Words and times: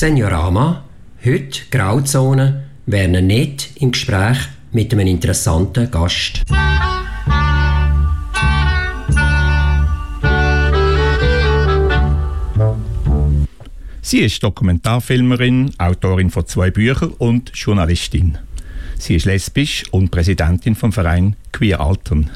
Seniorama, 0.00 0.82
heute 1.22 1.60
Grauzone, 1.70 2.70
wären 2.86 3.26
nicht 3.26 3.72
im 3.82 3.92
Gespräch 3.92 4.38
mit 4.72 4.94
einem 4.94 5.06
interessanten 5.06 5.90
Gast. 5.90 6.40
Sie 14.00 14.20
ist 14.20 14.42
Dokumentarfilmerin, 14.42 15.74
Autorin 15.76 16.30
von 16.30 16.46
zwei 16.46 16.70
Büchern 16.70 17.10
und 17.18 17.52
Journalistin. 17.54 18.38
Sie 18.96 19.16
ist 19.16 19.26
lesbisch 19.26 19.84
und 19.90 20.10
Präsidentin 20.10 20.76
vom 20.76 20.92
Verein 20.92 21.36
Queer 21.52 21.78
Altern. 21.78 22.30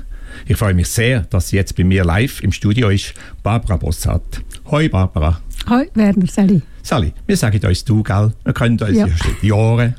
Ich 0.47 0.59
freue 0.59 0.75
mich 0.75 0.89
sehr, 0.89 1.21
dass 1.21 1.49
sie 1.49 1.57
jetzt 1.57 1.77
bei 1.77 1.85
mir 1.85 2.05
live 2.05 2.43
im 2.43 2.53
Studio 2.53 2.91
ist, 2.91 3.15
Barbara 3.43 3.79
Bossart. 3.79 4.43
Hoi 4.67 4.91
Barbara. 4.91 5.41
Hoi 5.69 5.89
Werner, 5.95 6.27
Sally. 6.27 6.63
Sally, 6.83 7.13
wir 7.27 7.37
sagen 7.37 7.65
uns 7.67 7.85
du, 7.85 8.03
gell? 8.03 8.33
Wir 8.45 8.53
kennen 8.53 8.79
uns 8.79 8.91
ja, 8.97 9.07
Ja. 9.07 9.15
seit 9.17 9.43
Jahren. 9.43 9.95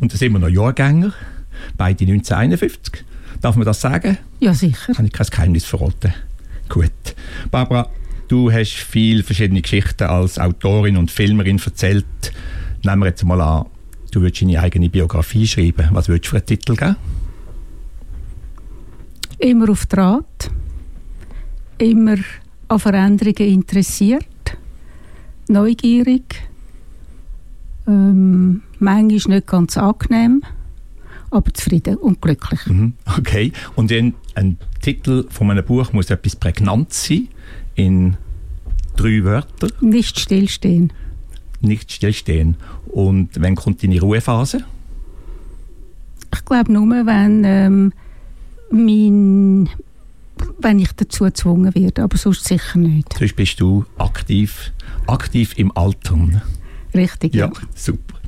Und 0.00 0.12
da 0.12 0.16
sind 0.16 0.32
wir 0.32 0.38
noch 0.38 0.48
Jahrgänger. 0.48 1.12
Beide 1.76 2.04
1951. 2.04 3.04
Darf 3.40 3.56
man 3.56 3.64
das 3.66 3.80
sagen? 3.80 4.18
Ja, 4.40 4.54
sicher. 4.54 4.92
Kann 4.94 5.06
ich 5.06 5.12
kein 5.12 5.26
Geheimnis 5.26 5.64
verraten. 5.64 6.14
Gut. 6.68 6.90
Barbara, 7.50 7.88
du 8.28 8.52
hast 8.52 8.72
viele 8.74 9.22
verschiedene 9.24 9.62
Geschichten 9.62 10.04
als 10.04 10.38
Autorin 10.38 10.96
und 10.96 11.10
Filmerin 11.10 11.60
erzählt. 11.64 12.04
Nehmen 12.84 13.02
wir 13.02 13.06
jetzt 13.08 13.24
mal 13.24 13.40
an, 13.40 13.66
du 14.12 14.20
würdest 14.20 14.42
deine 14.42 14.60
eigene 14.60 14.88
Biografie 14.88 15.46
schreiben. 15.46 15.88
Was 15.92 16.08
würdest 16.08 16.26
du 16.26 16.30
für 16.30 16.36
einen 16.36 16.46
Titel 16.46 16.76
geben? 16.76 16.96
Immer 19.38 19.70
auf 19.70 19.86
Draht. 19.86 20.50
Immer 21.78 22.16
an 22.68 22.78
Veränderungen 22.78 23.36
interessiert. 23.52 24.26
Neugierig. 25.48 26.42
Ähm, 27.86 28.62
manchmal 28.78 29.36
nicht 29.38 29.46
ganz 29.46 29.76
angenehm, 29.78 30.42
aber 31.30 31.52
zufrieden 31.54 31.96
und 31.96 32.20
glücklich. 32.20 32.60
Mhm, 32.66 32.92
Okay. 33.16 33.52
Und 33.76 33.90
ein, 33.92 34.14
ein 34.34 34.58
Titel 34.82 35.24
von 35.30 35.50
einem 35.50 35.64
Buch 35.64 35.92
muss 35.92 36.10
etwas 36.10 36.36
prägnant 36.36 36.92
sein. 36.92 37.28
In 37.74 38.16
drei 38.96 39.22
Wörtern. 39.24 39.70
Nicht 39.80 40.18
stillstehen. 40.18 40.92
Nicht 41.60 41.92
stillstehen. 41.92 42.56
Und 42.88 43.30
wann 43.40 43.54
kommt 43.54 43.82
deine 43.82 44.00
Ruhephase? 44.00 44.64
Ich 46.34 46.44
glaube 46.44 46.72
nur, 46.72 46.88
wenn, 47.06 47.42
ähm, 47.44 47.92
mein, 48.70 49.68
wenn 50.58 50.78
ich 50.78 50.92
dazu 50.92 51.24
gezwungen 51.24 51.74
werde, 51.74 52.02
aber 52.02 52.16
sonst 52.18 52.44
sicher 52.44 52.78
nicht. 52.78 53.14
Sonst 53.18 53.36
bist 53.36 53.60
du 53.60 53.84
aktiv, 53.96 54.72
aktiv 55.08 55.54
im 55.56 55.76
Altern. 55.76 56.42
Richtig, 56.94 57.34
Ja, 57.34 57.50
super. 57.74 58.18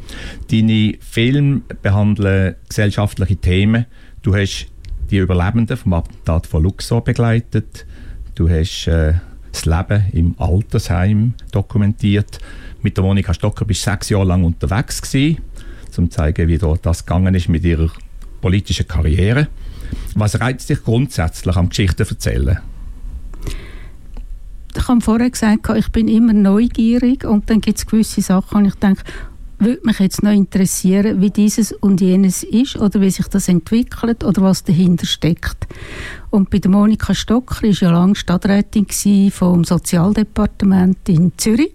Deine 0.51 0.95
Filme 1.01 1.63
behandeln 1.83 2.57
gesellschaftliche 2.69 3.37
Themen. 3.37 3.87
Du 4.23 4.35
hast 4.35 4.67
die 5.11 5.19
Überlebenden 5.19 5.77
vom 5.77 5.93
Attentat 5.93 6.47
von 6.47 6.63
Luxor 6.63 7.03
begleitet. 7.03 7.87
Du 8.35 8.49
hast 8.49 8.87
äh, 8.87 9.15
das 9.53 9.67
Leben 9.67 10.05
im 10.13 10.35
Altersheim 10.39 11.35
dokumentiert. 11.53 12.39
Mit 12.83 12.97
der 12.97 13.05
Monika 13.05 13.35
Stocker 13.35 13.65
bist 13.65 13.87
du 13.87 13.91
sechs 13.91 14.09
Jahre 14.09 14.25
lang 14.25 14.45
unterwegs 14.45 15.03
gewesen, 15.03 15.39
um 15.97 16.11
zu 16.11 16.17
zeigen, 16.17 16.49
wie 16.49 16.59
dort 16.59 16.87
das 16.87 17.05
gegangen 17.05 17.35
ist 17.35 17.49
mit 17.49 17.65
ihrer 17.65 17.91
politischen 18.41 18.89
Karriere. 18.89 19.49
Was 20.15 20.41
reizt 20.41 20.71
dich 20.71 20.83
grundsätzlich 20.83 21.57
am 21.57 21.69
Geschichten 21.69 22.07
erzählen? 22.09 22.59
Ich 24.77 24.89
habe 24.89 25.01
vorher 25.01 25.31
gesagt, 25.31 25.69
ich 25.77 25.89
bin 25.91 26.09
immer 26.09 26.33
neugierig 26.33 27.25
und 27.25 27.51
dann 27.51 27.61
gibt 27.61 27.79
es 27.79 27.87
gewisse 27.87 28.23
Sachen, 28.23 28.59
und 28.59 28.67
ich 28.67 28.75
denke, 28.75 29.03
würde 29.61 29.81
mich 29.85 29.99
jetzt 29.99 30.23
noch 30.23 30.33
interessieren, 30.33 31.21
wie 31.21 31.31
dieses 31.31 31.73
und 31.73 32.01
jenes 32.01 32.43
ist 32.43 32.77
oder 32.77 33.01
wie 33.01 33.11
sich 33.11 33.29
das 33.29 33.49
entwickelt 33.49 34.25
oder 34.25 34.43
was 34.43 34.65
dahinter 34.65 35.07
steckt. 35.07 35.67
Und 36.31 36.49
bei 36.49 36.59
der 36.59 36.71
Monika 36.71 37.15
Stocker 37.15 37.63
war 37.63 37.71
ja 37.71 37.91
lange 37.91 38.15
Stadträtin 38.15 38.87
vom 39.31 39.65
Sozialdepartement 39.65 41.09
in 41.09 41.33
Zürich. 41.37 41.75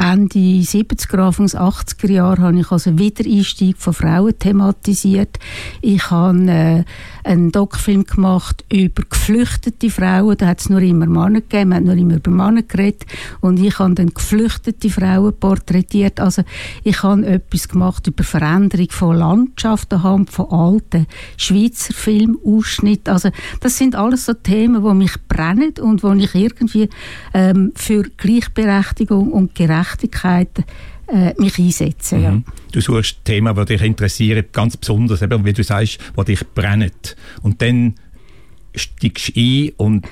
Ende 0.00 0.38
70er, 0.38 1.18
Anfangs 1.18 1.56
80er 1.56 2.12
Jahre 2.12 2.42
habe 2.42 2.60
ich 2.60 2.70
also 2.70 2.96
Wiedereinstieg 3.00 3.76
von 3.78 3.92
Frauen 3.92 4.38
thematisiert. 4.38 5.40
Ich 5.80 6.12
habe 6.12 6.38
äh, 6.46 6.84
einen 7.24 7.50
Doc-Film 7.50 8.04
gemacht 8.04 8.64
über 8.72 9.02
geflüchtete 9.02 9.90
Frauen. 9.90 10.36
Da 10.36 10.46
hat 10.46 10.60
es 10.60 10.70
nur 10.70 10.80
immer 10.82 11.06
Männer 11.06 11.40
gegeben, 11.40 11.70
man 11.70 11.78
hat 11.78 11.84
nur 11.84 11.96
immer 11.96 12.14
über 12.14 12.30
Männer 12.30 12.62
geredet. 12.62 13.06
Und 13.40 13.58
ich 13.58 13.76
habe 13.80 13.94
dann 13.94 14.14
geflüchtete 14.14 14.88
Frauen 14.88 15.34
porträtiert. 15.36 16.20
Also 16.20 16.42
ich 16.84 17.02
habe 17.02 17.26
etwas 17.26 17.68
gemacht 17.68 18.06
über 18.06 18.22
Veränderung 18.22 18.90
von 18.90 19.16
Landschaft 19.16 19.92
anhand 19.92 20.30
von 20.30 20.48
alten 20.52 21.08
Schweizer 21.36 21.92
Filmausschnitten. 21.92 23.12
Also 23.12 23.30
das 23.58 23.76
sind 23.76 23.96
alles 23.96 24.26
so 24.26 24.34
Themen, 24.34 24.84
die 24.84 24.94
mich 24.94 25.16
brennen 25.26 25.74
und 25.80 26.04
wo 26.04 26.12
ich 26.12 26.36
irgendwie 26.36 26.88
ähm, 27.34 27.72
für 27.74 28.04
Gleichberechtigung 28.16 29.32
und 29.32 29.56
Gerechtigkeit 29.56 29.87
äh, 31.08 31.34
mich 31.38 31.58
einsetze. 31.58 32.18
Ja. 32.18 32.32
Mhm. 32.32 32.44
Du 32.72 32.80
suchst 32.80 33.24
Themen, 33.24 33.54
die 33.54 33.64
dich 33.64 33.82
interessieren, 33.82 34.44
ganz 34.52 34.76
besonders, 34.76 35.22
eben, 35.22 35.44
wie 35.44 35.52
du 35.52 35.64
sagst, 35.64 35.98
die 36.18 36.24
dich 36.24 36.46
brennen. 36.54 36.90
Und 37.42 37.62
dann 37.62 37.94
steigst 38.74 39.34
du 39.34 39.40
ein 39.40 39.72
und 39.76 40.06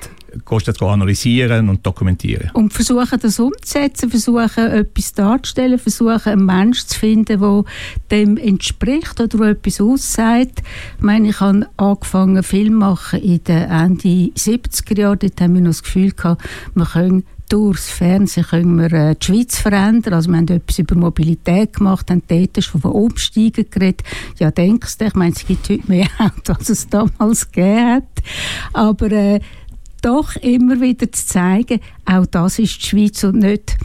gehst 0.45 0.67
das 0.67 0.81
analysieren 0.81 1.69
und 1.69 1.85
dokumentieren. 1.85 2.51
Und 2.53 2.73
versuchen 2.73 3.19
das 3.19 3.39
umzusetzen, 3.39 4.09
versuchen 4.09 4.71
etwas 4.71 5.13
darzustellen, 5.13 5.79
versuchen 5.79 6.31
einen 6.31 6.45
Menschen 6.45 6.87
zu 6.87 6.99
finden, 6.99 7.39
der 7.39 7.63
dem 8.11 8.37
entspricht 8.37 9.19
oder 9.19 9.37
der 9.37 9.47
etwas 9.49 9.81
aussagt. 9.81 10.61
Ich 10.97 11.03
meine, 11.03 11.29
ich 11.29 11.39
habe 11.39 11.67
angefangen 11.77 12.43
Film 12.43 12.73
machen 12.73 13.21
in 13.21 13.43
den 13.43 13.69
Ende 13.69 14.31
70er 14.35 14.99
Jahren. 14.99 15.19
Dort 15.19 15.41
haben 15.41 15.53
wir 15.55 15.61
noch 15.61 15.69
das 15.69 15.83
Gefühl 15.83 16.11
gehabt, 16.11 16.43
wir 16.75 16.85
können 16.85 17.23
durchs 17.49 17.89
Fernsehen 17.89 18.45
können 18.45 18.77
wir 18.77 18.91
äh, 18.91 19.15
die 19.15 19.25
Schweiz 19.25 19.59
verändern. 19.59 20.13
Also 20.13 20.29
wir 20.29 20.37
haben 20.37 20.47
etwas 20.47 20.79
über 20.79 20.95
Mobilität 20.95 21.73
gemacht, 21.73 22.09
haben 22.09 22.23
dort 22.27 22.63
schon 22.63 22.81
von 22.81 22.91
Umsteigen 22.91 23.69
geredet. 23.69 24.03
Ja, 24.39 24.51
denkst 24.51 24.97
du, 24.97 25.05
ich 25.05 25.15
meine, 25.15 25.33
es 25.33 25.45
gibt 25.45 25.69
heute 25.69 25.87
mehr 25.87 26.07
Autos, 26.19 26.57
als 26.59 26.69
es 26.69 26.87
damals 26.89 27.47
hat. 27.55 28.03
Aber 28.73 29.11
äh, 29.11 29.39
doch 30.01 30.35
immer 30.37 30.79
wieder 30.81 31.11
zu 31.11 31.25
zeigen, 31.25 31.79
auch 32.05 32.25
das 32.25 32.59
ist 32.59 32.81
die 32.81 32.87
Schweiz 32.87 33.23
und 33.23 33.39
nicht 33.39 33.77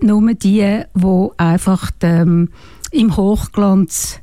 nur 0.00 0.34
die, 0.34 0.82
die 0.94 1.28
einfach 1.36 1.90
ähm, 2.02 2.50
im 2.90 3.16
Hochglanz 3.16 4.20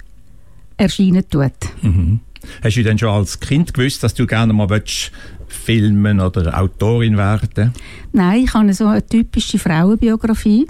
erscheinen 0.78 1.28
tut. 1.30 1.52
Mhm. 1.82 2.20
Hast 2.64 2.78
du 2.78 2.84
denn 2.84 2.98
schon 2.98 3.10
als 3.10 3.40
Kind 3.40 3.74
gewusst, 3.74 4.04
dass 4.04 4.14
du 4.14 4.26
gerne 4.26 4.54
mal 4.54 4.70
willst 4.70 5.12
filmen 5.58 6.20
oder 6.20 6.60
Autorin 6.60 7.18
werden? 7.18 7.74
Nein, 8.14 8.44
ich 8.44 8.54
habe 8.54 8.74
so 8.74 8.88
eine 8.88 9.06
typische 9.06 9.60
Frauenbiografie. 9.60 10.68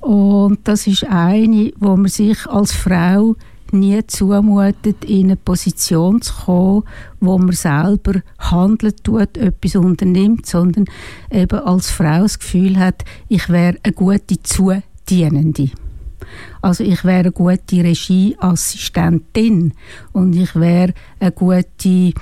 Und 0.00 0.60
das 0.64 0.86
ist 0.86 1.04
eine, 1.04 1.72
wo 1.78 1.96
man 1.96 2.08
sich 2.08 2.46
als 2.46 2.72
Frau 2.72 3.36
nie 3.72 4.04
zumutet, 4.06 5.04
in 5.04 5.26
eine 5.26 5.36
Position 5.36 6.20
zu 6.22 6.32
kommen, 6.34 6.82
wo 7.20 7.38
man 7.38 7.52
selber 7.52 8.20
handelt 8.38 9.04
tut, 9.04 9.36
etwas 9.36 9.76
unternimmt, 9.76 10.46
sondern 10.46 10.86
eben 11.30 11.58
als 11.60 11.90
Frau 11.90 12.22
das 12.22 12.38
Gefühl 12.38 12.78
hat, 12.78 13.04
ich 13.28 13.48
wäre 13.48 13.76
eine 13.82 13.92
gute 13.92 14.42
Zudienende. 14.42 15.70
Also 16.62 16.84
ich 16.84 17.04
wäre 17.04 17.20
eine 17.20 17.32
gute 17.32 17.82
Regieassistentin 17.82 19.72
und 20.12 20.34
ich 20.34 20.54
wäre 20.54 20.92
eine 21.18 21.32
gute 21.32 22.12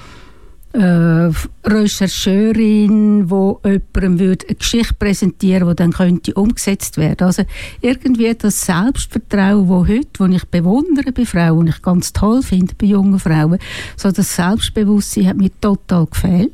äh, 0.73 1.31
Rechercheurin, 1.65 3.31
wo 3.31 3.61
jemandem 3.65 4.19
würde 4.19 4.47
eine 4.49 4.57
Geschichte 4.57 4.95
präsentieren, 4.95 5.69
die 5.69 5.77
dann 5.77 5.93
könnte 5.93 6.35
umgesetzt 6.35 6.99
werden. 6.99 7.27
Also 7.27 7.45
irgendwie 7.81 8.35
das 8.35 8.67
Selbstvertrauen, 8.67 9.69
wo 9.69 9.87
heute, 9.87 10.09
wo 10.19 10.27
ich 10.27 10.45
bewundere 10.47 11.13
bei 11.13 11.25
Frauen, 11.25 11.59
und 11.59 11.69
ich 11.69 11.83
ganz 11.83 12.13
toll 12.13 12.43
finde 12.43 12.75
bei 12.77 12.87
jungen 12.87 13.19
Frauen, 13.19 13.59
so 13.97 14.11
das 14.11 14.37
Selbstbewusstsein 14.37 15.29
hat 15.29 15.37
mir 15.37 15.51
total 15.61 16.07
gefehlt. 16.07 16.53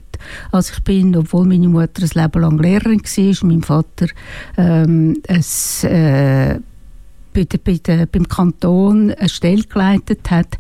Also 0.53 0.75
ich 0.75 0.85
bin, 0.85 1.17
obwohl 1.17 1.47
meine 1.47 1.69
Mutter 1.69 2.03
ein 2.03 2.23
Leben 2.23 2.41
lang 2.41 2.59
Lehrerin 2.59 3.03
war 3.03 3.49
mein 3.49 3.63
Vater 3.63 4.07
ähm, 4.57 5.21
ein, 5.29 5.91
äh, 5.91 6.61
bei 7.35 7.45
der, 7.45 7.59
bei 7.59 7.81
der, 7.85 8.07
beim 8.07 8.29
Kanton 8.29 9.11
eine 9.11 9.29
Stelle 9.29 9.65
geleitet 9.65 10.31
hat, 10.31 10.57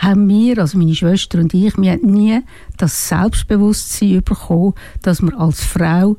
haben 0.00 0.28
wir, 0.28 0.58
also 0.58 0.78
meine 0.78 0.94
Schwester 0.94 1.38
und 1.38 1.52
ich, 1.52 1.76
wir 1.76 1.92
haben 1.92 2.10
nie 2.10 2.40
das 2.78 3.08
Selbstbewusstsein 3.08 4.22
bekommen, 4.24 4.74
dass 5.02 5.20
man 5.20 5.34
als 5.34 5.62
Frau 5.62 6.16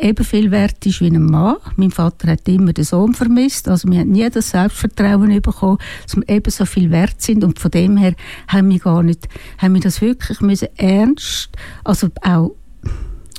eben 0.00 0.24
viel 0.24 0.50
wert 0.50 0.84
ist 0.86 1.00
wie 1.00 1.06
ein 1.06 1.22
Mann. 1.22 1.56
Mein 1.76 1.90
Vater 1.90 2.32
hat 2.32 2.48
immer 2.48 2.72
den 2.72 2.84
Sohn 2.84 3.12
vermisst, 3.12 3.68
also 3.68 3.88
wir 3.90 4.00
haben 4.00 4.10
nie 4.10 4.28
das 4.28 4.50
Selbstvertrauen 4.50 5.40
bekommen, 5.42 5.78
dass 6.04 6.16
wir 6.16 6.28
eben 6.28 6.50
so 6.50 6.64
viel 6.64 6.90
wert 6.90 7.20
sind 7.20 7.44
und 7.44 7.58
von 7.58 7.70
dem 7.70 7.98
her 7.98 8.14
haben 8.48 8.70
wir 8.70 8.78
gar 8.78 9.02
nicht, 9.02 9.28
haben 9.58 9.74
wir 9.74 9.82
das 9.82 10.00
wirklich 10.00 10.40
müssen 10.40 10.68
ernst, 10.76 11.50
also 11.84 12.08
auch, 12.22 12.52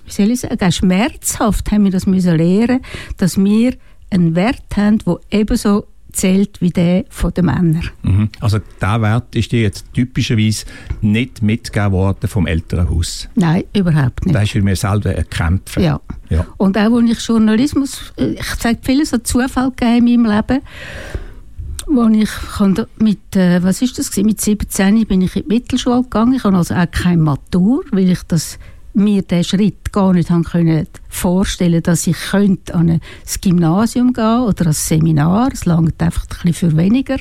wie 0.05 0.11
soll 0.11 0.31
ich 0.31 0.41
sagen, 0.41 0.71
schmerzhaft 0.71 1.71
haben 1.71 1.85
wir 1.85 1.91
das 1.91 2.05
müssen 2.05 2.37
lernen, 2.37 2.81
dass 3.17 3.35
wir 3.37 3.73
einen 4.11 4.35
Wert 4.35 4.77
haben, 4.77 4.99
der 4.99 5.17
ebenso 5.31 5.87
zählt 6.15 6.61
wie 6.61 6.69
der 6.69 7.05
von 7.09 7.33
den 7.33 7.45
Männern. 7.45 7.89
Mhm. 8.03 8.29
Also 8.39 8.59
der 8.81 9.01
Wert 9.01 9.35
ist 9.35 9.51
dir 9.51 9.61
jetzt 9.61 9.85
typischerweise 9.93 10.65
nicht 11.01 11.41
mitgegeben 11.41 11.91
worden 11.91 12.27
vom 12.27 12.47
Elternhaus? 12.47 13.27
Nein, 13.35 13.63
überhaupt 13.73 14.25
nicht. 14.25 14.35
Da 14.35 14.41
hast 14.41 14.53
du 14.53 14.61
mir 14.61 14.75
selber 14.75 15.13
erkämpfen. 15.13 15.83
Ja. 15.83 15.99
ja. 16.29 16.45
Und 16.57 16.77
auch, 16.77 16.97
als 16.97 17.09
ich 17.09 17.19
Journalismus, 17.19 18.13
ich 18.17 18.45
sage 18.55 18.79
vieles 18.81 19.09
so 19.11 19.17
Zufall 19.17 19.71
gegeben 19.71 20.07
in 20.07 20.21
meinem 20.23 20.35
Leben, 20.35 20.61
wo 21.87 22.07
ich 22.07 22.29
mit, 22.97 23.35
äh, 23.35 23.61
was 23.61 23.81
ist 23.81 23.99
das 23.99 24.15
mit 24.17 24.41
17 24.41 25.05
bin 25.05 25.21
ich 25.21 25.35
in 25.35 25.43
die 25.43 25.47
Mittelschule 25.47 26.01
gegangen, 26.03 26.33
ich 26.33 26.43
habe 26.43 26.57
also 26.57 26.73
auch 26.73 26.89
keine 26.89 27.21
Matur, 27.21 27.83
weil 27.91 28.09
ich 28.09 28.23
das 28.23 28.57
mir 28.95 29.21
den 29.21 29.43
Schritt 29.43 29.91
gar 29.91 30.13
nicht 30.13 30.29
haben 30.29 30.43
können 30.43 30.87
vorstellen 31.09 31.83
dass 31.83 32.07
ich 32.07 32.17
könnte 32.31 32.73
an 32.73 32.89
ein 32.89 33.01
Gymnasium 33.41 34.13
gehen 34.13 34.41
oder 34.41 34.67
ein 34.67 34.73
Seminar. 34.73 35.49
Es 35.53 35.65
langt 35.65 36.01
einfach 36.01 36.23
ein 36.23 36.51
bisschen 36.51 36.71
für 36.71 36.77
weniger. 36.77 37.17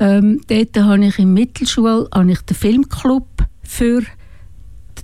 Ähm, 0.00 0.40
dort 0.48 0.76
habe 0.76 1.04
ich 1.04 1.18
in 1.18 1.34
Mittelschule 1.34 2.08
habe 2.14 2.32
ich 2.32 2.40
den 2.42 2.56
Filmclub 2.56 3.26
für 3.62 4.02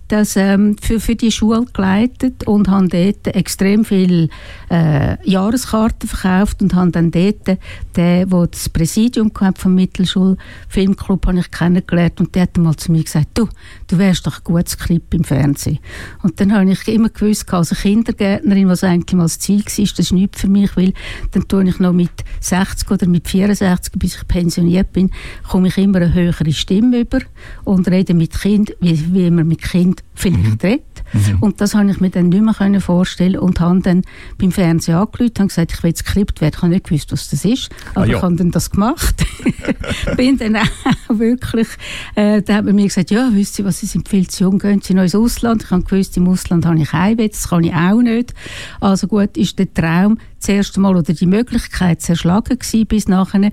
das 0.09 0.37
ähm, 0.37 0.77
für, 0.81 1.01
für 1.01 1.15
die 1.15 1.33
Schule 1.33 1.65
geleitet 1.73 2.47
und 2.47 2.69
habe 2.69 2.89
dort 2.89 3.35
extrem 3.35 3.85
viele 3.85 4.29
äh, 4.71 5.17
Jahreskarten 5.29 6.09
verkauft 6.09 6.62
und 6.62 6.75
habe 6.75 6.91
dann 6.91 7.11
dort 7.11 7.59
den, 7.97 8.31
wo 8.31 8.45
das 8.47 8.69
Präsidium 8.69 9.33
vom 9.56 9.75
Mittelschulfilmclub 9.75 11.27
habe 11.27 11.39
ich 11.39 11.51
kennengelernt 11.51 12.21
und 12.21 12.35
der 12.35 12.43
hat 12.43 12.56
mal 12.59 12.77
zu 12.77 12.93
mir 12.93 13.03
gesagt, 13.03 13.29
du, 13.35 13.49
du 13.87 13.99
wärst 13.99 14.27
doch 14.27 14.39
ein 14.39 14.45
gutes 14.45 14.77
Clip 14.79 15.03
im 15.15 15.25
Fernsehen. 15.25 15.79
Und 16.23 16.41
dann 16.41 16.53
habe 16.53 16.71
ich 16.71 16.87
immer 16.89 17.09
gewusst, 17.09 17.53
als 17.53 17.71
Kindergärtnerin, 17.71 18.69
was 18.69 18.85
eigentlich 18.85 19.17
mal 19.17 19.25
das 19.25 19.39
Ziel 19.39 19.65
war, 19.65 19.65
das 19.75 19.99
ist 19.99 20.12
nichts 20.12 20.41
für 20.41 20.49
mich, 20.49 20.77
weil 20.77 20.93
dann 21.33 21.49
tue 21.49 21.69
ich 21.69 21.79
noch 21.79 21.93
mit 21.93 22.11
60 22.41 22.91
oder 22.91 23.06
mit 23.06 23.29
64, 23.29 23.93
bis 23.99 24.17
ich 24.17 24.29
pensioniert 24.29 24.93
bin, 24.93 25.11
komme 25.49 25.69
ich 25.69 25.79
immer 25.79 25.99
eine 25.99 26.12
höhere 26.12 26.53
Stimme 26.53 27.01
über 27.01 27.21
und 27.65 27.89
rede 27.89 28.15
mit 28.15 28.39
Kind, 28.39 28.75
wie, 28.81 29.15
wie 29.15 29.31
man 29.31 29.47
mit 29.47 29.62
Kind 29.62 29.94
vielleicht 30.14 30.44
mhm. 30.44 30.58
redet. 30.62 31.05
Mhm. 31.12 31.38
Und 31.41 31.61
das 31.61 31.75
habe 31.75 31.91
ich 31.91 32.00
mir 32.00 32.11
dann 32.11 32.29
nicht 32.29 32.43
mehr 32.43 32.81
vorstellen 32.81 33.38
und 33.38 33.61
habe 33.61 33.81
dann 33.81 34.02
beim 34.38 34.52
Fernsehen 34.52 34.96
angerufen 34.96 35.35
und 35.41 35.49
gesagt, 35.49 35.73
ich 35.73 35.82
will 35.82 35.94
Skript 35.94 36.41
werden. 36.41 36.55
Ich 36.56 36.62
habe 36.62 36.73
nicht 36.73 36.85
gewusst, 36.88 37.12
was 37.12 37.29
das 37.29 37.44
ist, 37.44 37.70
aber 37.94 38.05
ah, 38.05 38.06
ja. 38.06 38.17
ich 38.17 38.23
habe 38.23 38.37
dann 38.37 38.50
das 38.50 38.70
gemacht. 38.70 39.25
bin 40.17 40.38
dann 40.38 40.56
auch 40.56 40.69
wirklich, 41.08 41.69
äh, 42.14 42.43
da 42.43 42.56
hat 42.56 42.64
man 42.64 42.75
mir 42.75 42.87
gesagt, 42.87 43.11
ja, 43.11 43.29
wisst 43.32 43.58
ihr 43.58 43.64
was, 43.64 43.81
Sie 43.81 43.87
sind 43.87 44.08
viel 44.08 44.29
zu 44.29 44.44
jung, 44.44 44.58
gehen 44.58 44.81
Sie 44.82 44.94
noch 44.94 45.02
ins 45.02 45.14
Ausland. 45.14 45.64
Ich 45.64 45.70
habe 45.70 45.82
gewusst, 45.82 46.17
im 46.17 46.29
Ausland 46.29 46.67
habe 46.67 46.79
ich 46.79 46.93
Heimweh, 46.93 47.29
das 47.29 47.49
kann 47.49 47.64
ich 47.64 47.75
auch 47.75 48.00
nicht. 48.00 48.35
Also 48.81 49.06
gut, 49.06 49.37
ist 49.37 49.58
der 49.58 49.73
Traum 49.73 50.19
das 50.38 50.49
erste 50.49 50.81
Mal 50.81 50.96
oder 50.96 51.12
die 51.12 51.26
Möglichkeit 51.26 52.02
zerschlagen 52.02 52.58
gewesen 52.58 52.87
bis 52.87 53.08
nachher 53.08 53.50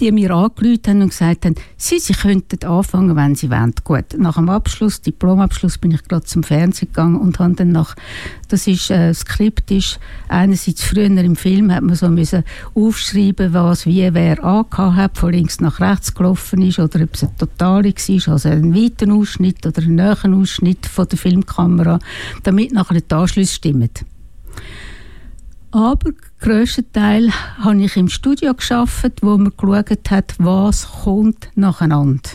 die 0.00 0.12
mir 0.12 0.30
angerufen 0.30 0.80
haben 0.86 1.02
und 1.02 1.10
gesagt 1.10 1.44
haben, 1.44 1.54
sie, 1.76 1.98
sie 1.98 2.12
könnten 2.12 2.64
anfangen, 2.66 3.16
wenn 3.16 3.34
sie 3.34 3.50
wollen. 3.50 3.74
Gut, 3.84 4.18
nach 4.18 4.36
dem 4.36 4.48
Abschluss, 4.48 5.00
Diplomabschluss, 5.00 5.78
bin 5.78 5.92
ich 5.92 6.04
gerade 6.04 6.24
zum 6.24 6.42
Fernsehen 6.42 6.88
gegangen 6.88 7.16
und 7.16 7.38
habe 7.38 7.54
dann 7.54 7.72
nach, 7.72 7.96
das 8.48 8.66
ist 8.66 8.90
äh, 8.90 9.12
skriptisch, 9.14 9.98
einerseits 10.28 10.82
früher 10.82 11.06
im 11.06 11.36
Film 11.36 11.72
hat 11.72 11.82
man 11.82 11.96
so 11.96 12.08
müssen 12.08 12.44
aufschreiben, 12.74 13.52
was 13.52 13.86
wie 13.86 14.12
wer 14.12 14.42
angehabt 14.44 14.96
hat, 14.96 15.18
von 15.18 15.32
links 15.32 15.60
nach 15.60 15.80
rechts 15.80 16.14
gelaufen 16.14 16.62
ist 16.62 16.78
oder 16.78 17.02
ob 17.02 17.14
es 17.14 17.22
eine 17.22 17.36
Totale 17.36 17.94
war, 17.94 18.32
also 18.32 18.48
ein 18.48 18.74
weiten 18.74 19.12
Ausschnitt 19.12 19.66
oder 19.66 19.82
einen 19.82 19.96
nahen 19.96 20.34
Ausschnitt 20.34 20.86
von 20.86 21.08
der 21.08 21.18
Filmkamera, 21.18 21.98
damit 22.42 22.72
nachher 22.72 23.00
die 23.00 23.14
Anschlüsse 23.14 23.54
stimmen. 23.54 23.90
Aber 25.70 26.12
grössten 26.40 26.90
Teil 26.92 27.30
habe 27.58 27.82
ich 27.82 27.96
im 27.96 28.08
Studio 28.08 28.54
geschafft, 28.54 29.22
wo 29.22 29.36
man 29.36 29.52
geschaut 29.56 30.10
hat, 30.10 30.34
was 30.38 30.88
kommt 31.04 31.48
nacheinander. 31.54 32.30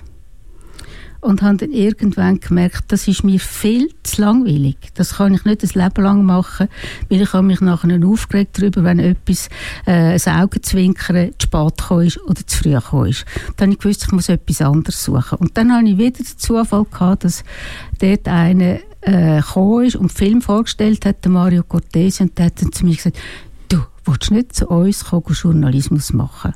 Und 1.21 1.43
habe 1.43 1.57
dann 1.57 1.71
irgendwann 1.71 2.39
gemerkt, 2.39 2.85
das 2.91 3.07
ist 3.07 3.23
mir 3.23 3.39
viel 3.39 3.89
zu 4.01 4.21
langweilig. 4.21 4.77
Das 4.95 5.17
kann 5.17 5.35
ich 5.35 5.45
nicht 5.45 5.63
ein 5.63 5.83
Leben 5.83 6.03
lang 6.03 6.25
machen, 6.25 6.67
weil 7.09 7.21
ich 7.21 7.33
habe 7.33 7.45
mich 7.45 7.61
nachher 7.61 8.03
aufgeregt 8.03 8.57
darüber, 8.57 8.83
wenn 8.83 8.97
etwas, 8.97 9.47
äh, 9.85 10.17
ein 10.17 10.41
Augenzwinkern 10.41 11.31
zu 11.37 11.45
spät 11.45 12.07
ist 12.07 12.19
oder 12.23 12.47
zu 12.47 12.57
früh 12.57 12.73
gekommen 12.73 13.09
ist. 13.09 13.25
Dann 13.57 13.67
habe 13.67 13.73
ich 13.73 13.79
gewusst, 13.79 14.03
ich 14.03 14.11
muss 14.11 14.29
etwas 14.29 14.63
anderes 14.63 15.03
suchen. 15.03 15.37
Und 15.37 15.55
dann 15.57 15.71
habe 15.71 15.87
ich 15.87 15.97
wieder 15.99 16.17
den 16.17 16.25
Zufall 16.25 16.85
gehabt, 16.85 17.23
dass 17.23 17.43
dort 17.99 18.27
einer 18.27 18.79
äh, 19.01 19.39
ist 19.39 19.95
und 19.95 20.11
Film 20.11 20.41
vorgestellt 20.41 21.05
hat, 21.05 21.25
Mario 21.25 21.63
Cortesi, 21.63 22.23
und 22.23 22.37
der 22.37 22.47
hat 22.47 22.61
dann 22.61 22.71
zu 22.71 22.85
mir 22.85 22.95
gesagt, 22.95 23.17
willst 24.05 24.29
du 24.29 24.33
nicht 24.33 24.55
zu 24.55 24.67
uns 24.67 25.05
kommen, 25.05 25.23
Journalismus 25.29 26.13
machen? 26.13 26.53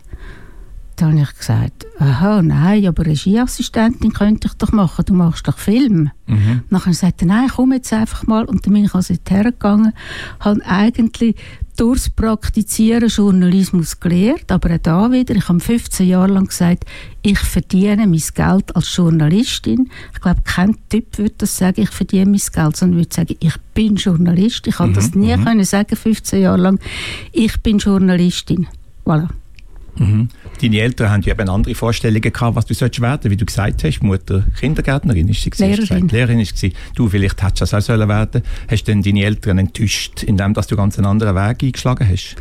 Da 0.96 1.08
habe 1.08 1.20
ich 1.20 1.38
gesagt, 1.38 1.86
aha, 2.00 2.42
nein, 2.42 2.88
aber 2.88 3.06
Regieassistentin 3.06 4.14
könnte 4.14 4.48
ich 4.48 4.54
doch 4.54 4.72
machen, 4.72 5.04
du 5.06 5.14
machst 5.14 5.46
doch 5.46 5.58
Film. 5.58 6.10
Mhm. 6.26 6.64
Nachher 6.70 6.94
sagte 6.94 7.26
er, 7.26 7.28
nein, 7.28 7.50
komm 7.54 7.74
jetzt 7.74 7.92
einfach 7.92 8.26
mal. 8.28 8.46
Und 8.46 8.66
dann 8.66 8.74
bin 8.74 8.86
ich 8.86 8.96
also 8.96 9.14
hergegangen, 9.28 9.92
habe 10.40 10.66
eigentlich 10.66 11.36
durchs 11.76 12.10
Praktizieren 12.10 13.10
Journalismus 13.10 14.00
gelernt, 14.00 14.52
aber 14.52 14.76
auch 14.76 14.80
da 14.82 15.12
wieder, 15.12 15.36
ich 15.36 15.48
habe 15.48 15.60
15 15.60 16.08
Jahre 16.08 16.34
lang 16.34 16.48
gesagt, 16.48 16.86
ich 17.22 17.40
verdiene 17.40 18.08
mein 18.08 18.22
Geld 18.34 18.76
als 18.76 18.96
Journalistin. 18.96 19.90
Ich 20.14 20.22
glaube, 20.22 20.42
kein 20.44 20.78
Typ 20.90 21.18
würde 21.18 21.36
das 21.38 21.58
sagen, 21.58 21.82
ich 21.82 21.90
verdiene 21.90 22.32
mein 22.32 22.42
Geld, 22.54 22.76
sondern 22.76 23.00
würde 23.00 23.14
sagen, 23.14 23.36
ich 23.40 23.58
bin 23.74 23.96
Journalist. 23.96 24.68
Ich 24.68 24.80
habe 24.80 24.90
mhm. 24.90 24.96
das 24.96 25.16
nie 25.16 25.36
mhm. 25.36 25.44
können 25.44 25.64
sagen, 25.64 25.96
15 25.96 26.42
Jahre 26.42 26.62
lang, 26.62 26.80
ich 27.32 27.60
bin 27.62 27.78
Journalistin. 27.78 28.68
Voilà. 29.06 29.30
Mhm. 29.98 30.30
Deine 30.62 30.80
Eltern 30.80 31.10
haben 31.10 31.22
ja 31.24 31.34
eben 31.34 31.50
andere 31.50 31.76
Vorstellungen 31.76 32.22
gehabt, 32.22 32.56
was 32.56 32.66
du 32.66 32.74
sollst 32.74 33.02
werden, 33.02 33.32
wie 33.32 33.38
du 33.38 33.46
gesagt 33.46 33.84
hast. 33.84 34.04
Mutter 34.04 34.44
Kindergärtnerin 34.60 35.28
ist 35.30 35.42
sie 35.42 35.52
Lehrerin. 35.58 36.08
Lehrerin 36.08 36.40
ist 36.40 36.58
sie. 36.58 36.74
Du 36.96 37.10
vielleicht 37.10 37.42
hättest 37.42 37.62
das 37.62 37.74
auch 37.74 37.82
sollen 37.82 38.08
werden. 38.10 38.42
Hast 38.70 38.88
du 38.88 38.92
denn 38.92 39.02
deine 39.02 39.24
Eltern 39.24 39.58
enttäuscht, 39.58 40.24
indem 40.24 40.54
dass 40.54 40.68
du 40.68 40.76
ganz 40.76 40.98
einen 40.98 41.08
anderen 41.08 41.36
Weg 41.36 41.64
eingeschlagen 41.64 42.08
hast? 42.10 42.36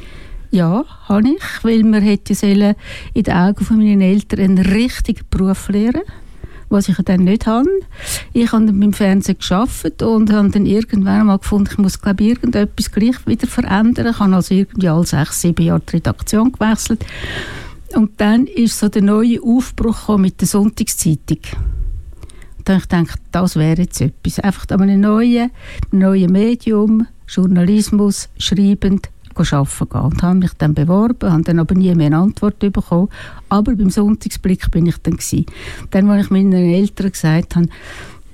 Ja, 0.50 0.84
habe 1.08 1.28
ich, 1.28 1.64
weil 1.64 1.82
man 1.82 2.02
hätte 2.02 2.34
sollen 2.34 2.74
in 3.12 3.22
den 3.24 3.34
Augen 3.34 3.64
von 3.64 3.78
meinen 3.78 4.00
Eltern 4.00 4.40
einen 4.40 4.58
richtigen 4.58 5.24
Beruf 5.28 5.68
lernen 5.68 6.02
was 6.68 6.88
ich 6.88 6.96
dann 6.96 7.24
nicht 7.24 7.46
habe. 7.46 7.68
Ich 8.32 8.52
habe 8.52 8.66
dann 8.66 8.80
beim 8.80 8.92
Fernsehen 8.92 9.38
geschafft 9.38 10.02
und 10.02 10.32
habe 10.32 10.50
dann 10.50 10.66
irgendwann 10.66 11.26
mal 11.26 11.38
gefunden, 11.38 11.70
ich 11.72 11.78
muss 11.78 12.00
glaube 12.00 12.24
irgendetwas 12.24 12.90
gleich 12.90 13.26
wieder 13.26 13.46
verändern. 13.46 14.08
Ich 14.10 14.18
habe 14.18 14.34
also 14.34 14.54
irgendwie 14.54 14.88
alle 14.88 15.06
sechs, 15.06 15.40
sieben 15.40 15.64
Jahre 15.64 15.82
die 15.88 15.96
Redaktion 15.96 16.52
gewechselt. 16.52 17.04
Und 17.94 18.20
dann 18.20 18.46
ist 18.46 18.78
so 18.78 18.88
der 18.88 19.02
neue 19.02 19.40
Aufbruch 19.42 20.16
mit 20.18 20.40
der 20.40 20.48
Sonntagszeitung. 20.48 21.38
Dann 22.64 22.76
habe 22.76 22.82
ich 22.82 22.88
gedacht, 22.88 23.20
das 23.30 23.56
wäre 23.56 23.82
jetzt 23.82 24.00
etwas. 24.00 24.40
Einfach 24.40 24.66
an 24.70 24.82
einem 24.82 25.00
neuen 25.92 26.32
Medium, 26.32 27.06
Journalismus, 27.28 28.28
schreibend, 28.38 29.10
arbeiten 29.36 29.88
gehen. 29.88 30.00
Und 30.00 30.22
habe 30.22 30.38
mich 30.38 30.52
dann 30.58 30.74
beworben, 30.74 31.32
habe 31.32 31.42
dann 31.42 31.58
aber 31.58 31.74
nie 31.74 31.94
mehr 31.94 32.06
eine 32.06 32.18
Antwort 32.18 32.58
bekommen. 32.58 33.08
Aber 33.48 33.74
beim 33.74 33.90
Sonntagsblick 33.90 34.70
bin 34.70 34.86
ich 34.86 34.98
dann 34.98 35.16
gewesen. 35.16 35.46
Dann, 35.90 36.10
als 36.10 36.26
ich 36.26 36.30
meinen 36.30 36.52
Eltern 36.52 37.12
gesagt 37.12 37.56
habe, 37.56 37.68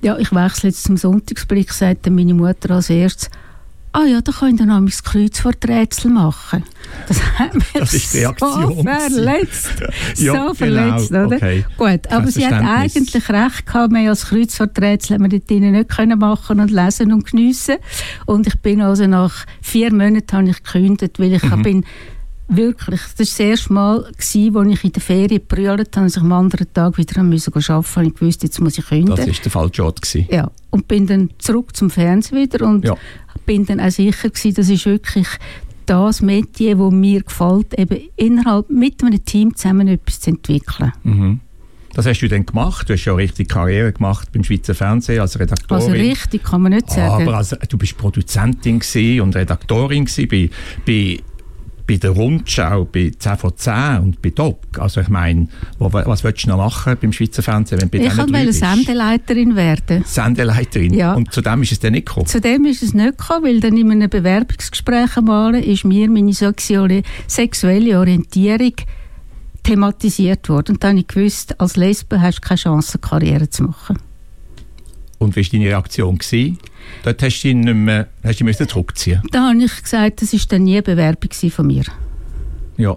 ja, 0.02 0.16
ich 0.18 0.32
wechsle 0.32 0.70
jetzt 0.70 0.84
zum 0.84 0.96
Sonntagsblick, 0.96 1.72
sagte 1.72 2.10
meine 2.10 2.34
Mutter 2.34 2.74
als 2.74 2.90
erstes, 2.90 3.30
ah 3.92 4.04
ja, 4.04 4.20
da 4.20 4.32
könnt 4.32 4.60
ihr 4.60 4.66
noch 4.66 4.84
das 4.84 5.02
Kreuzworträtsel 5.02 6.10
machen. 6.10 6.64
Das 7.08 7.20
hat 7.38 7.54
mich 7.54 7.72
das 7.74 7.94
ist 7.94 8.14
die 8.14 8.26
so 8.38 8.82
verletzt. 8.82 9.82
ja, 10.16 10.48
so 10.48 10.54
verletzt, 10.54 11.08
genau. 11.08 11.26
oder? 11.26 11.36
Okay. 11.36 11.64
Gut, 11.76 12.12
aber 12.12 12.30
sie 12.30 12.46
hat 12.46 12.62
eigentlich 12.62 13.28
recht 13.28 13.66
gehabt, 13.66 13.92
wir 13.92 14.08
als 14.08 14.26
Kreuzworträtsel 14.26 15.14
haben 15.14 15.24
wir 15.24 15.28
dort 15.28 15.50
drinnen 15.50 15.72
nicht 15.72 15.88
können 15.88 16.18
machen 16.18 16.60
und 16.60 16.70
lesen 16.70 17.12
und 17.12 17.30
geniessen. 17.30 17.76
Und 18.26 18.46
ich 18.46 18.58
bin 18.60 18.80
also 18.80 19.06
nach 19.06 19.46
vier 19.60 19.92
Monaten 19.92 20.36
habe 20.36 20.50
ich 20.50 20.62
gekündigt, 20.62 21.18
weil 21.18 21.34
ich 21.34 21.42
mhm. 21.42 21.62
bin 21.62 21.84
wirklich, 22.50 23.00
das 23.00 23.18
war 23.18 23.26
das 23.26 23.40
erste 23.40 23.72
Mal, 23.72 24.04
als 24.04 24.34
ich 24.34 24.84
in 24.84 24.92
der 24.92 25.02
Ferien 25.02 25.28
gebrüllt 25.28 25.96
habe, 25.96 26.04
als 26.04 26.16
ich 26.16 26.22
am 26.22 26.32
anderen 26.32 26.72
Tag 26.72 26.98
wieder 26.98 27.20
arbeiten 27.20 27.30
musste. 27.30 27.52
Ich 28.02 28.20
wusste, 28.20 28.46
jetzt 28.46 28.60
muss 28.60 28.78
ich 28.78 28.86
kündigen. 28.86 29.16
Das 29.16 29.26
war 29.26 29.34
der 29.34 29.50
falsche 29.50 29.84
Ort. 29.84 30.02
Gewesen. 30.02 30.28
Ja, 30.30 30.50
und 30.70 30.88
bin 30.88 31.06
dann 31.06 31.30
zurück 31.38 31.76
zum 31.76 31.90
Fernsehen 31.90 32.38
wieder 32.38 32.66
und 32.66 32.84
ja. 32.84 32.96
bin 33.46 33.66
dann 33.66 33.80
auch 33.80 33.90
sicher 33.90 34.28
gewesen, 34.28 34.54
das 34.54 34.68
ist 34.68 34.86
wirklich 34.86 35.28
das 35.86 36.22
Metier, 36.22 36.76
das 36.76 36.92
mir 36.92 37.22
gefällt, 37.22 37.78
eben 37.78 37.98
innerhalb 38.16 38.70
mit 38.70 39.02
einem 39.02 39.24
Team 39.24 39.56
zusammen 39.56 39.88
etwas 39.88 40.20
zu 40.20 40.30
entwickeln. 40.30 40.92
Mhm. 41.02 41.40
Das 41.94 42.06
hast 42.06 42.20
du 42.20 42.28
dann 42.28 42.46
gemacht. 42.46 42.88
Du 42.88 42.92
hast 42.92 43.04
ja 43.04 43.14
richtig 43.14 43.48
Karriere 43.48 43.92
gemacht 43.92 44.30
beim 44.32 44.44
Schweizer 44.44 44.74
Fernsehen 44.74 45.20
als 45.20 45.38
Redaktorin. 45.38 45.82
Also 45.82 45.90
richtig, 45.90 46.44
kann 46.44 46.62
man 46.62 46.72
nicht 46.72 46.90
sagen. 46.90 47.22
Aber 47.22 47.36
also, 47.36 47.56
du 47.68 47.76
bist 47.76 47.98
Produzentin 47.98 48.80
und 49.20 49.34
Redaktorin 49.34 50.06
bei, 50.28 50.50
bei 50.86 51.18
bei 51.90 51.96
der 51.96 52.10
Rundschau, 52.10 52.84
bei 52.84 53.10
10 53.18 53.36
von 53.36 53.56
10 53.56 53.98
und 53.98 54.22
bei 54.22 54.30
Doc. 54.30 54.60
Also 54.78 55.00
ich 55.00 55.08
meine, 55.08 55.48
was 55.80 56.22
willst 56.22 56.44
du 56.44 56.50
noch 56.50 56.58
machen 56.58 56.96
beim 57.00 57.12
Schweizer 57.12 57.42
Fernsehen, 57.42 57.80
wenn 57.80 57.90
bei 57.90 57.98
Ich 57.98 58.16
wollte 58.16 58.52
Sendeleiterin 58.52 59.56
werden. 59.56 60.04
Sendeleiterin? 60.06 60.94
Ja. 60.94 61.14
Und 61.14 61.32
zu 61.32 61.40
dem 61.40 61.62
ist 61.62 61.72
es 61.72 61.80
dann 61.80 61.94
nicht 61.94 62.06
gekommen? 62.06 62.26
Zu 62.26 62.40
dem 62.40 62.64
ist 62.64 62.84
es 62.84 62.94
nicht 62.94 63.18
gekommen, 63.18 63.44
weil 63.44 63.58
dann 63.58 63.76
in 63.76 63.90
einem 63.90 64.08
Bewerbungsgespräch 64.08 65.16
einmal 65.16 65.56
ist 65.56 65.84
mir 65.84 66.08
meine 66.08 66.32
sexuelle 66.32 67.98
Orientierung 67.98 68.74
thematisiert 69.64 70.48
worden. 70.48 70.76
Und 70.76 70.84
dann 70.84 70.90
habe 70.90 71.00
ich 71.00 71.08
gewusst, 71.08 71.60
als 71.60 71.74
Lesbe 71.74 72.20
hast 72.20 72.36
du 72.36 72.42
keine 72.42 72.58
Chance, 72.58 72.98
Karriere 72.98 73.50
zu 73.50 73.64
machen. 73.64 73.98
Und 75.20 75.36
wie 75.36 75.44
war 75.44 75.50
deine 75.52 75.66
Reaktion? 75.66 76.16
Gewesen? 76.16 76.58
Dort 77.02 77.22
hast 77.22 77.42
du 77.42 77.48
ihn 77.48 77.60
nicht 77.60 77.74
mehr, 77.74 78.08
hast 78.24 78.40
du 78.40 78.66
zurückziehen 78.66 79.22
Da 79.30 79.50
habe 79.50 79.62
ich 79.62 79.82
gesagt, 79.82 80.22
das 80.22 80.32
war 80.32 80.40
dann 80.48 80.64
nie 80.64 80.72
eine 80.72 80.82
Bewerbung 80.82 81.30
von 81.50 81.66
mir. 81.66 81.84
Ja, 82.78 82.96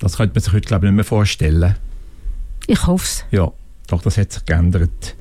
das 0.00 0.16
könnte 0.16 0.34
man 0.34 0.42
sich 0.42 0.52
heute 0.52 0.66
glaube 0.66 0.86
ich, 0.86 0.90
nicht 0.90 0.96
mehr 0.96 1.04
vorstellen. 1.04 1.76
Ich 2.66 2.84
hoffe 2.86 3.04
es. 3.04 3.24
Ja, 3.30 3.52
doch, 3.86 4.02
das 4.02 4.18
hat 4.18 4.32
sich 4.32 4.44
geändert. 4.44 5.14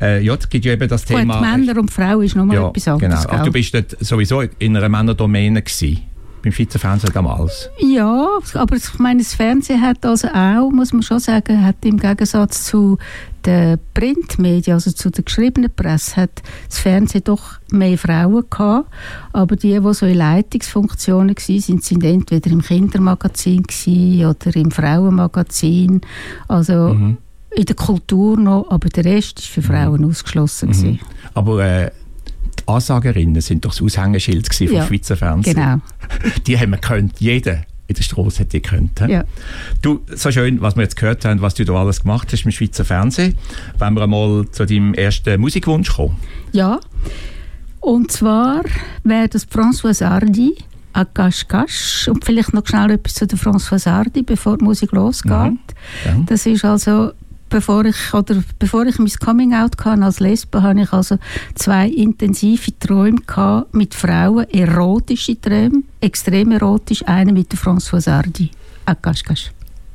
Äh, 0.00 0.22
ja, 0.24 0.34
es 0.34 0.48
gibt 0.48 0.64
ja 0.64 0.72
eben 0.72 0.88
das 0.88 1.04
Gut, 1.04 1.18
Thema... 1.18 1.38
Männer 1.38 1.78
und 1.78 1.90
Frauen 1.90 2.24
ist 2.24 2.34
nochmal 2.34 2.56
ja, 2.56 2.68
etwas 2.68 2.88
anderes. 2.88 3.26
Genau. 3.26 3.36
Ach, 3.38 3.44
du 3.44 3.52
bist 3.52 3.74
dort 3.74 3.96
sowieso 4.00 4.40
in 4.40 4.76
einer 4.76 4.88
Männerdomäne 4.88 5.60
gewesen 5.60 6.00
beim 6.44 6.52
Schweizer 6.52 6.78
Fernsehen 6.78 7.12
damals? 7.12 7.70
Ja, 7.78 8.28
aber 8.54 8.76
ich 8.76 8.98
meine, 8.98 9.20
das 9.20 9.34
Fernsehen 9.34 9.80
hat 9.80 10.04
also 10.04 10.28
auch, 10.28 10.70
muss 10.70 10.92
man 10.92 11.02
schon 11.02 11.18
sagen, 11.18 11.64
hat 11.64 11.76
im 11.84 11.98
Gegensatz 11.98 12.64
zu 12.64 12.98
den 13.44 13.78
Printmedien, 13.94 14.74
also 14.74 14.92
zu 14.92 15.10
der 15.10 15.24
geschriebenen 15.24 15.70
Presse, 15.74 16.16
hat 16.16 16.42
das 16.68 16.78
Fernsehen 16.78 17.24
doch 17.24 17.58
mehr 17.70 17.98
Frauen 17.98 18.44
gehabt. 18.48 18.90
Aber 19.32 19.56
die, 19.56 19.78
die 19.78 19.94
so 19.94 20.06
in 20.06 20.16
Leitungsfunktionen 20.16 21.34
waren, 21.36 21.60
sind, 21.60 21.84
sind 21.84 22.04
entweder 22.04 22.50
im 22.50 22.62
Kindermagazin 22.62 23.64
oder 24.24 24.56
im 24.56 24.70
Frauenmagazin. 24.70 26.00
Also 26.48 26.94
mhm. 26.94 27.16
in 27.54 27.64
der 27.64 27.76
Kultur 27.76 28.38
noch, 28.38 28.70
aber 28.70 28.88
der 28.88 29.04
Rest 29.04 29.38
war 29.38 29.62
für 29.62 29.62
Frauen 29.62 30.02
mhm. 30.02 30.08
ausgeschlossen. 30.10 30.70
Mhm. 30.70 30.98
Aber 31.34 31.64
äh, 31.64 31.90
die 32.64 32.72
Ansagerinnen 32.72 33.40
sind 33.40 33.64
doch 33.64 33.72
das 33.72 33.82
Aushängeschild 33.82 34.52
vom 34.54 34.66
ja, 34.68 34.86
Schweizer 34.86 35.16
Fernsehen. 35.16 35.54
Genau. 35.54 35.76
Die 36.46 36.58
haben 36.58 36.70
wir 36.70 36.78
könnt, 36.78 37.20
jeder 37.20 37.62
in 37.86 37.94
der 37.94 38.02
Straße 38.02 38.40
hätte 38.40 38.60
könnt. 38.60 39.00
Ja. 39.00 39.24
Du, 39.82 40.00
so 40.14 40.30
schön, 40.30 40.60
was 40.60 40.74
wir 40.74 40.82
jetzt 40.82 40.96
gehört 40.96 41.24
haben, 41.24 41.42
was 41.42 41.54
du 41.54 41.64
da 41.64 41.74
alles 41.74 42.02
gemacht 42.02 42.32
hast 42.32 42.44
im 42.44 42.50
Schweizer 42.50 42.84
Fernsehen. 42.84 43.36
Wollen 43.78 43.94
wir 43.94 44.02
einmal 44.02 44.46
zu 44.50 44.64
deinem 44.64 44.94
ersten 44.94 45.40
Musikwunsch 45.40 45.92
kommen? 45.92 46.16
Ja. 46.52 46.80
Und 47.80 48.10
zwar 48.10 48.62
wäre 49.02 49.28
das 49.28 49.46
François 49.46 50.02
Hardy, 50.02 50.54
Akash 50.94 51.46
Kash. 51.46 52.08
Und 52.08 52.24
vielleicht 52.24 52.54
noch 52.54 52.66
schnell 52.66 52.92
etwas 52.92 53.14
zu 53.14 53.26
der 53.26 53.38
François 53.38 53.84
Hardy, 53.84 54.22
bevor 54.22 54.56
die 54.56 54.64
Musik 54.64 54.92
losgeht. 54.92 55.32
Mhm. 55.32 55.58
Ja. 56.06 56.22
Das 56.24 56.46
ist 56.46 56.64
also 56.64 57.12
bevor 57.48 57.84
ich, 57.84 58.12
oder 58.12 58.42
bevor 58.58 58.86
ich 58.86 58.98
mein 58.98 59.08
Coming-out 59.08 59.78
als 59.86 60.20
Lesbe, 60.20 60.62
hatte 60.62 60.80
ich 60.80 60.92
also 60.92 61.18
zwei 61.54 61.88
intensive 61.88 62.78
Träume 62.78 63.20
mit 63.72 63.94
Frauen, 63.94 64.48
erotische 64.50 65.40
Träume, 65.40 65.82
extrem 66.00 66.52
erotisch, 66.52 67.06
eine 67.06 67.32
mit 67.32 67.52
der 67.52 67.58
Françoise 67.58 68.10
Hardy. 68.12 68.50
Ah, 68.86 68.96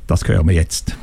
Das 0.06 0.26
hören 0.26 0.46
wir 0.48 0.54
jetzt. 0.54 0.96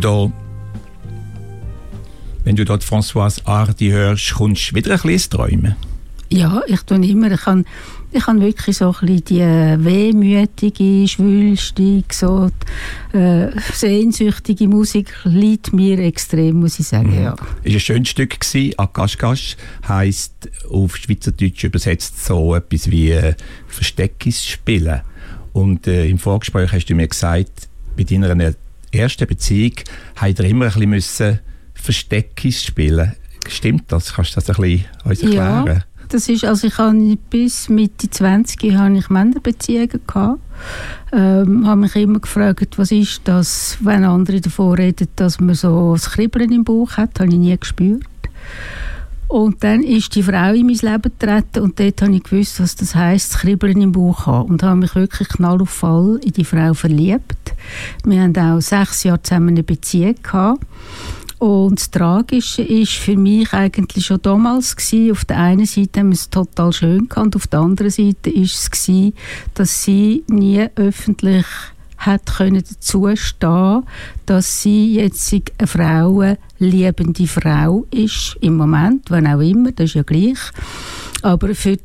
Du 0.00 0.08
da 0.08 0.32
wenn 2.44 2.54
du 2.54 2.64
dort 2.64 2.84
Françoise 2.84 3.44
Hardy 3.44 3.88
hörst, 3.90 4.34
kommst 4.34 4.70
du 4.70 4.76
wieder 4.76 4.92
ein 4.92 5.00
bisschen 5.00 5.30
Träumen? 5.32 5.74
Ja, 6.28 6.62
ich 6.68 6.80
tue 6.82 7.04
immer, 7.04 7.32
ich 7.32 7.44
habe 7.44 7.64
ich 8.12 8.26
habe 8.26 8.40
wirklich 8.40 8.76
so 8.76 8.86
ein 8.86 9.06
bisschen 9.06 9.24
die 9.24 9.40
äh, 9.40 9.84
wehmütige, 9.84 11.08
schwülstige, 11.08 12.04
so 12.12 12.50
äh, 13.12 13.48
sehnsüchtige 13.72 14.68
Musik 14.68 15.12
liegt 15.24 15.72
mir 15.72 15.98
extrem, 15.98 16.60
muss 16.60 16.78
ich 16.78 16.86
sagen, 16.86 17.16
mhm. 17.16 17.24
ja. 17.24 17.36
Ist 17.64 17.74
ein 17.74 17.80
schönes 17.80 18.08
Stück 18.10 18.38
gewesen, 18.38 18.78
Akaschkasch, 18.78 19.56
heisst 19.86 20.48
auf 20.70 20.96
Schweizerdeutsch 20.96 21.64
übersetzt 21.64 22.24
so 22.24 22.54
etwas 22.54 22.90
wie 22.90 23.10
äh, 23.10 23.34
Versteckis 23.66 24.46
spielen. 24.46 25.00
Und 25.52 25.88
äh, 25.88 26.06
im 26.06 26.18
Vorgespräch 26.18 26.72
hast 26.72 26.86
du 26.86 26.94
mir 26.94 27.08
gesagt, 27.08 27.68
bei 27.96 28.04
deiner 28.04 28.54
ersten 28.96 29.26
Beziehung 29.26 29.72
habt 30.16 30.38
ihr 30.38 30.44
immer 30.46 30.74
ein 30.74 30.90
bisschen 30.90 31.40
Versteckis 31.74 32.64
spielen. 32.64 33.14
Stimmt 33.48 33.92
das? 33.92 34.14
Kannst 34.14 34.32
du 34.32 34.40
das 34.40 34.50
ein 34.50 34.62
bisschen 34.62 34.86
uns 35.04 35.22
erklären? 35.22 35.66
Ja. 35.66 35.78
Das 36.08 36.28
ist, 36.28 36.44
also 36.44 36.68
ich 36.68 36.78
habe 36.78 37.18
bis 37.30 37.68
Mitte 37.68 38.08
20 38.08 38.74
habe 38.74 38.96
ich 38.96 39.10
Männerbeziehungen 39.10 40.00
gehabt. 40.06 40.40
Ähm, 41.12 41.66
habe 41.66 41.80
mich 41.80 41.96
immer 41.96 42.20
gefragt, 42.20 42.78
was 42.78 42.92
ist 42.92 43.22
das, 43.24 43.76
wenn 43.80 44.04
andere 44.04 44.40
davon 44.40 44.74
reden, 44.74 45.08
dass 45.16 45.40
man 45.40 45.54
so 45.54 45.94
ein 45.94 46.00
Kribbeln 46.00 46.52
im 46.52 46.64
Bauch 46.64 46.96
hat, 46.96 47.18
habe 47.18 47.30
ich 47.30 47.38
nie 47.38 47.56
gespürt. 47.58 48.04
Und 49.28 49.64
dann 49.64 49.82
ist 49.82 50.14
die 50.14 50.22
Frau 50.22 50.52
in 50.52 50.66
mein 50.66 50.76
Leben 50.76 51.02
getreten 51.02 51.60
und 51.60 51.80
dort 51.80 52.00
habe 52.02 52.14
ich 52.14 52.22
gewusst, 52.22 52.60
was 52.60 52.76
das 52.76 52.94
heisst, 52.94 53.34
das 53.34 53.40
Kribbeln 53.40 53.80
im 53.80 53.90
Bauch 53.90 54.26
haben. 54.26 54.50
Und 54.50 54.62
habe 54.62 54.76
mich 54.76 54.94
wirklich 54.94 55.28
knall 55.28 55.60
auf 55.60 55.70
Fall 55.70 56.20
in 56.22 56.32
die 56.32 56.44
Frau 56.44 56.74
verliebt. 56.74 57.45
Wir 58.04 58.22
haben 58.22 58.36
auch 58.36 58.60
sechs 58.60 59.04
Jahre 59.04 59.22
zusammen 59.22 59.50
eine 59.50 59.62
Beziehung 59.62 60.16
gehabt. 60.22 60.64
Und 61.38 61.78
das 61.78 61.90
Tragische 61.90 62.62
ist 62.62 62.92
für 62.92 63.16
mich 63.16 63.52
eigentlich 63.52 64.06
schon 64.06 64.22
damals 64.22 64.74
gewesen, 64.74 65.12
auf 65.12 65.24
der 65.26 65.38
einen 65.38 65.66
Seite 65.66 66.00
haben 66.00 66.08
wir 66.08 66.14
es 66.14 66.30
total 66.30 66.72
schön 66.72 67.08
gehabt, 67.08 67.36
auf 67.36 67.46
der 67.46 67.60
anderen 67.60 67.90
Seite 67.90 68.30
ist 68.30 68.54
es 68.54 68.70
gewesen, 68.70 69.12
dass 69.52 69.82
sie 69.82 70.24
nie 70.28 70.66
öffentlich 70.76 71.44
hat 71.98 72.26
können 72.26 72.62
dazu 72.68 73.08
stehen, 73.14 73.82
dass 74.26 74.62
sie 74.62 74.96
jetzt 74.96 75.32
eine 75.32 75.66
Frau, 75.66 76.20
eine 76.20 76.38
liebende 76.58 77.26
Frau 77.26 77.86
ist, 77.90 78.36
im 78.40 78.56
Moment, 78.56 79.10
wenn 79.10 79.26
auch 79.26 79.40
immer, 79.40 79.72
das 79.72 79.90
ist 79.90 79.94
ja 79.94 80.02
gleich. 80.02 80.38
Aber 81.22 81.54
für 81.54 81.76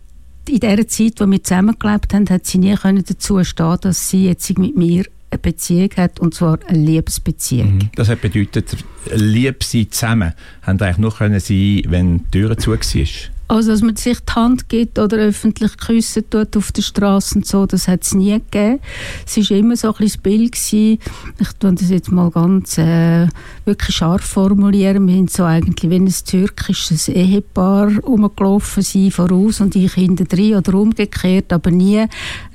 in 0.50 0.60
der 0.60 0.88
Zeit, 0.88 1.20
wo 1.20 1.30
wir 1.30 1.44
zusammengelebt 1.44 2.14
haben, 2.14 2.30
hat 2.30 2.46
sie 2.46 2.58
nie 2.58 2.76
können 2.76 3.04
dazu 3.08 3.44
stehen, 3.44 3.78
dass 3.82 4.10
sie 4.10 4.26
jetzt 4.26 4.58
mit 4.58 4.76
mir 4.76 5.06
eine 5.32 5.40
Beziehung 5.40 5.90
hat, 5.98 6.20
und 6.20 6.34
zwar 6.34 6.60
eine 6.68 6.78
Liebesbeziehung. 6.78 7.76
Mhm. 7.76 7.90
Das 7.96 8.10
hat 8.10 8.22
bedeutet, 8.22 8.78
lieb 9.14 9.64
sein 9.64 9.90
zusammen, 9.90 10.34
haben 10.62 10.80
eigentlich 10.82 10.98
nur 10.98 11.16
können 11.16 11.40
sein, 11.40 11.84
wenn 11.88 12.26
die 12.32 12.42
Tür 12.42 12.58
zu 12.58 12.72
war? 12.72 13.32
Also, 13.52 13.72
dass 13.72 13.82
man 13.82 13.98
sich 13.98 14.18
die 14.22 14.32
Hand 14.32 14.70
gibt 14.70 14.98
oder 14.98 15.18
öffentlich 15.18 15.76
küssen 15.76 16.24
tut 16.30 16.56
auf 16.56 16.72
der 16.72 16.84
Straße 16.84 17.36
und 17.36 17.46
so, 17.46 17.66
das 17.66 17.90
hat 17.90 18.04
es 18.04 18.14
nie 18.14 18.32
gegeben. 18.32 18.80
Es 19.28 19.36
war 19.36 19.58
immer 19.58 19.76
so 19.76 19.90
ein 19.90 19.94
bisschen 19.96 20.08
das 20.08 20.18
Bild 20.24 20.52
gewesen. 20.54 21.00
Ich 21.38 21.52
tue 21.60 21.74
das 21.74 21.90
jetzt 21.90 22.14
mal 22.14 22.32
ganz 22.32 22.78
äh, 22.78 23.28
wirklich 23.66 23.98
scharf 23.98 24.22
formulieren. 24.22 25.06
Wir 25.06 25.16
sind 25.16 25.32
so 25.32 25.44
eigentlich 25.44 25.92
wie 25.92 25.98
ein 25.98 26.08
türkisches 26.08 27.10
Ehepaar 27.10 27.92
rumgelaufen, 27.98 28.84
sie 28.84 29.12
voraus 29.12 29.60
und 29.60 29.76
ich 29.76 29.96
hinten 29.96 30.30
drin 30.30 30.56
oder 30.56 30.74
umgekehrt, 30.76 31.52
aber 31.52 31.72
nie 31.72 32.06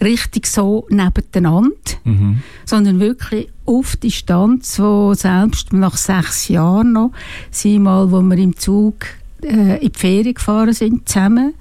richtig 0.00 0.46
so 0.46 0.87
nebeneinander, 0.88 1.76
mhm. 2.04 2.40
sondern 2.64 3.00
wirklich 3.00 3.50
auf 3.66 3.96
Distanz, 3.96 4.78
wo 4.78 5.12
selbst 5.12 5.74
nach 5.74 5.98
sechs 5.98 6.48
Jahren 6.48 6.94
noch, 6.94 7.12
sie 7.50 7.78
mal, 7.78 8.11
wo 8.11 8.22
wir 8.22 8.38
im 8.38 8.56
Zug 8.56 8.94
äh, 9.42 9.85
in 9.85 9.92
die 9.92 9.99
Ferien 9.99 10.35
gefahren 10.35 10.72
sind, 10.72 11.09
zusammen, 11.09 11.55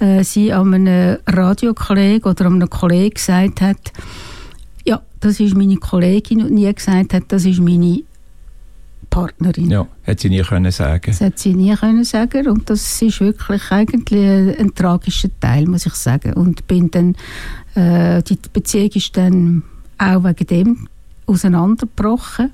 äh, 0.00 0.22
sie 0.24 0.52
an 0.52 0.74
einem 0.74 1.18
Radiokollegen 1.26 2.30
oder 2.30 2.46
an 2.46 2.54
einem 2.54 2.70
Kollegen 2.70 3.14
gesagt 3.14 3.60
hat, 3.60 3.92
ja, 4.84 5.02
das 5.20 5.40
ist 5.40 5.56
meine 5.56 5.76
Kollegin 5.76 6.42
und 6.42 6.52
nie 6.52 6.72
gesagt 6.72 7.14
hat, 7.14 7.24
das 7.28 7.44
ist 7.44 7.60
meine 7.60 8.02
Partnerin. 9.10 9.70
Ja, 9.70 9.86
hat 10.06 10.20
sie 10.20 10.28
nie 10.28 10.42
können 10.42 10.70
sagen. 10.70 11.06
Das 11.06 11.20
hat 11.20 11.38
sie 11.38 11.54
nie 11.54 11.74
können 11.74 12.04
sagen 12.04 12.48
und 12.48 12.68
das 12.68 13.00
ist 13.00 13.20
wirklich 13.20 13.70
eigentlich 13.70 14.28
ein, 14.28 14.54
ein 14.58 14.74
tragischer 14.74 15.30
Teil, 15.40 15.66
muss 15.66 15.86
ich 15.86 15.94
sagen. 15.94 16.34
Und 16.34 16.66
bin 16.66 16.90
dann, 16.90 17.16
äh, 17.74 18.22
die 18.22 18.38
Beziehung 18.52 18.90
ist 18.94 19.16
dann 19.16 19.62
auch 19.98 20.24
wegen 20.24 20.46
dem 20.46 20.88
auseinandergebrochen. 21.26 22.50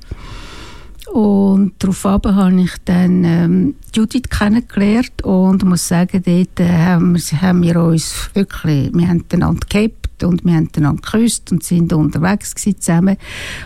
Und 1.13 1.75
daraufhin 1.79 2.35
habe 2.35 2.61
ich 2.63 2.73
dann 2.85 3.25
ähm, 3.25 3.75
Judith 3.95 4.31
kennengelernt 4.31 5.23
und 5.23 5.63
muss 5.65 5.87
sagen, 5.87 6.23
dort 6.25 6.61
äh, 6.61 6.69
haben, 6.69 7.15
wir, 7.15 7.43
haben 7.43 7.63
wir 7.63 7.81
uns 7.81 8.31
wirklich, 8.35 8.91
wir 8.93 9.09
haben 9.09 9.25
einander 9.33 9.67
gehabt 9.69 10.23
und 10.23 10.45
wir 10.45 10.55
haben 10.55 10.71
einander 10.77 11.03
geküsst 11.03 11.53
und 11.53 11.63
sind 11.63 11.93
unterwegs 11.93 12.55
zusammen 12.55 13.17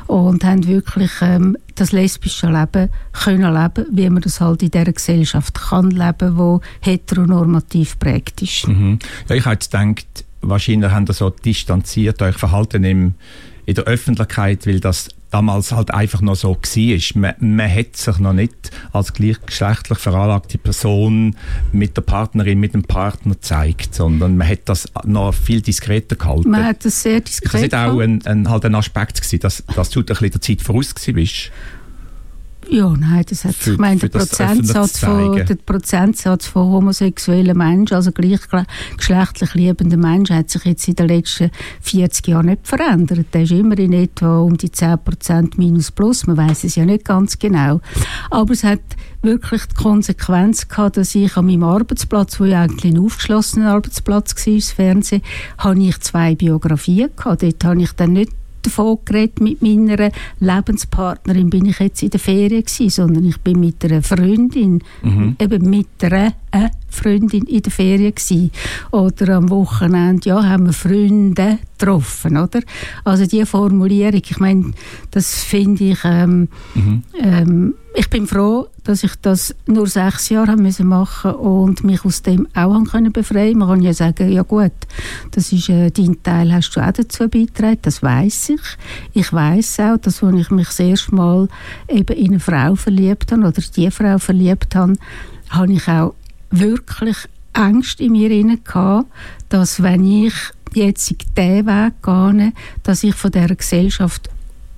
und 0.06 0.44
haben 0.44 0.66
wirklich 0.66 1.12
ähm, 1.20 1.56
das 1.74 1.92
lesbische 1.92 2.48
Leben 2.48 2.90
können 3.12 3.54
leben, 3.54 3.86
wie 3.92 4.10
man 4.10 4.22
das 4.22 4.40
halt 4.40 4.62
in 4.62 4.70
dieser 4.70 4.92
Gesellschaft 4.92 5.54
kann 5.54 5.90
leben, 5.90 6.36
wo 6.36 6.60
heteronormativ 6.80 7.98
prägt 7.98 8.42
ist. 8.42 8.66
Mhm. 8.66 8.98
Ja, 9.28 9.36
ich 9.36 9.44
habe 9.44 9.54
jetzt 9.54 9.70
gedacht, 9.70 10.24
wahrscheinlich 10.40 10.90
haben 10.90 11.06
das 11.06 11.18
so 11.18 11.30
distanziert 11.30 12.20
euch 12.20 12.36
verhalten 12.36 12.84
im, 12.84 13.14
in 13.64 13.74
der 13.74 13.84
Öffentlichkeit, 13.84 14.66
weil 14.66 14.80
das 14.80 15.08
damals 15.30 15.72
halt 15.72 15.92
einfach 15.92 16.20
noch 16.20 16.36
so 16.36 16.56
war. 16.56 17.20
Man, 17.20 17.56
man 17.56 17.74
hat 17.74 17.96
sich 17.96 18.18
noch 18.18 18.32
nicht 18.32 18.70
als 18.92 19.12
gleichgeschlechtlich 19.12 19.98
veranlagte 19.98 20.58
Person 20.58 21.36
mit 21.72 21.96
der 21.96 22.02
Partnerin, 22.02 22.58
mit 22.58 22.74
dem 22.74 22.84
Partner 22.84 23.34
gezeigt, 23.34 23.94
sondern 23.94 24.36
man 24.36 24.48
hat 24.48 24.60
das 24.66 24.88
noch 25.04 25.34
viel 25.34 25.60
diskreter 25.60 26.16
gehalten. 26.16 26.50
Man 26.50 26.64
hat 26.64 26.84
das 26.84 27.02
sehr 27.02 27.20
diskret 27.20 27.72
Das 27.72 27.80
war 27.80 27.92
auch 27.92 28.00
ein, 28.00 28.24
ein, 28.26 28.48
halt 28.48 28.64
ein 28.64 28.74
Aspekt 28.74 29.20
gewesen, 29.20 29.40
dass, 29.40 29.64
dass 29.74 29.90
du 29.90 30.00
ein 30.00 30.06
bisschen 30.06 30.30
der 30.30 30.40
Zeit 30.40 30.62
voraus 30.62 30.94
warst. 30.94 31.50
Ja, 32.70 32.94
nein, 32.98 33.24
das 33.28 33.44
hat, 33.44 33.54
für, 33.54 33.72
ich 33.72 33.78
meine, 33.78 33.98
der 33.98 34.08
Prozentsatz, 34.08 34.98
von, 34.98 35.36
der 35.36 35.54
Prozentsatz 35.54 36.48
von 36.48 36.70
homosexuellen 36.70 37.56
Menschen, 37.56 37.94
also 37.94 38.12
gleichgeschlechtlich 38.12 39.54
liebenden 39.54 40.00
Menschen, 40.00 40.36
hat 40.36 40.50
sich 40.50 40.64
jetzt 40.64 40.86
in 40.86 40.96
den 40.96 41.08
letzten 41.08 41.50
40 41.80 42.28
Jahren 42.28 42.46
nicht 42.46 42.66
verändert. 42.66 43.26
Der 43.32 43.42
ist 43.42 43.52
immer 43.52 43.78
in 43.78 43.94
etwa 43.94 44.40
um 44.40 44.58
die 44.58 44.68
10% 44.68 45.52
minus 45.56 45.90
plus, 45.90 46.26
man 46.26 46.36
weiß 46.36 46.64
es 46.64 46.74
ja 46.74 46.84
nicht 46.84 47.06
ganz 47.06 47.38
genau. 47.38 47.80
Aber 48.30 48.52
es 48.52 48.64
hat 48.64 48.80
wirklich 49.22 49.64
die 49.64 49.74
Konsequenz 49.74 50.68
gehabt, 50.68 50.98
dass 50.98 51.14
ich 51.14 51.36
an 51.38 51.46
meinem 51.46 51.64
Arbeitsplatz, 51.64 52.38
wo 52.38 52.44
ja 52.44 52.62
eigentlich 52.62 52.92
ein 52.92 52.98
aufgeschlossener 52.98 53.72
Arbeitsplatz 53.72 54.34
war, 54.46 54.54
das 54.54 54.72
Fernsehen, 54.72 55.22
habe 55.56 55.82
ich 55.82 55.98
zwei 56.00 56.34
Biografien 56.34 57.10
gehabt. 57.16 57.42
Dort 57.42 57.64
habe 57.64 57.82
ich 57.82 57.92
dann 57.92 58.12
nicht 58.12 58.32
davon 58.68 58.98
geredet 59.04 59.40
mit 59.40 59.62
meiner 59.62 60.10
Lebenspartnerin, 60.40 61.50
bin 61.50 61.66
ich 61.66 61.78
jetzt 61.78 62.02
in 62.02 62.10
der 62.10 62.20
Ferien 62.20 62.62
gewesen, 62.62 62.90
sondern 62.90 63.24
ich 63.24 63.38
bin 63.38 63.60
mit 63.60 63.84
einer 63.84 64.02
Freundin, 64.02 64.82
mhm. 65.02 65.36
eben 65.40 65.70
mit 65.70 65.88
einer 66.00 66.34
äh, 66.52 66.68
Freundin 66.88 67.44
in 67.44 67.62
der 67.62 67.72
Ferien 67.72 68.14
gewesen. 68.14 68.50
Oder 68.90 69.36
am 69.36 69.50
Wochenende, 69.50 70.28
ja, 70.28 70.42
haben 70.44 70.66
wir 70.66 70.72
Freunde 70.72 71.58
getroffen, 71.78 72.36
oder? 72.36 72.60
Also 73.04 73.26
die 73.26 73.44
Formulierung, 73.44 74.22
ich 74.24 74.38
meine, 74.38 74.72
das 75.10 75.42
finde 75.42 75.84
ich, 75.84 75.98
ähm, 76.04 76.48
mhm. 76.74 77.02
ähm, 77.20 77.74
ich 77.94 78.10
bin 78.10 78.26
froh, 78.26 78.68
dass 78.84 79.02
ich 79.02 79.14
das 79.22 79.54
nur 79.66 79.86
sechs 79.86 80.28
Jahre 80.28 80.52
haben 80.52 80.62
müssen 80.62 80.86
machen 80.86 81.32
und 81.32 81.84
mich 81.84 82.04
aus 82.04 82.22
dem 82.22 82.46
auch 82.54 82.74
haben 82.74 82.86
können 82.86 83.12
befreien. 83.12 83.58
Man 83.58 83.68
kann 83.68 83.82
ja 83.82 83.92
sagen, 83.92 84.30
ja 84.30 84.42
gut, 84.42 84.72
das 85.32 85.52
ist 85.52 85.68
äh, 85.68 85.90
dein 85.90 86.22
Teil, 86.22 86.52
hast 86.52 86.70
du 86.70 86.80
auch 86.80 86.92
dazu 86.92 87.28
beigetragen, 87.28 87.78
das 87.82 88.02
weiß 88.02 88.50
ich. 88.50 88.60
Ich 89.14 89.32
weiß 89.32 89.80
auch, 89.80 89.96
dass 89.98 90.22
als 90.22 90.36
ich 90.36 90.50
mich 90.50 90.68
das 90.68 90.80
erste 90.80 91.14
Mal 91.14 91.48
eben 91.88 92.16
in 92.16 92.32
eine 92.32 92.40
Frau 92.40 92.74
verliebt 92.76 93.32
habe 93.32 93.42
oder 93.42 93.62
die 93.76 93.90
Frau 93.90 94.18
verliebt 94.18 94.74
habe, 94.74 94.94
habe 95.50 95.72
ich 95.72 95.88
auch 95.88 96.14
wirklich 96.50 97.16
Angst 97.52 98.00
in 98.00 98.12
mir 98.12 98.28
gehabt, 98.58 99.10
dass 99.48 99.82
wenn 99.82 100.04
ich 100.04 100.34
jetzt 100.74 101.10
diesen 101.10 101.66
Weg 101.66 101.92
gehe, 102.02 102.52
dass 102.82 103.02
ich 103.02 103.14
von 103.14 103.32
dieser 103.32 103.56
Gesellschaft 103.56 104.30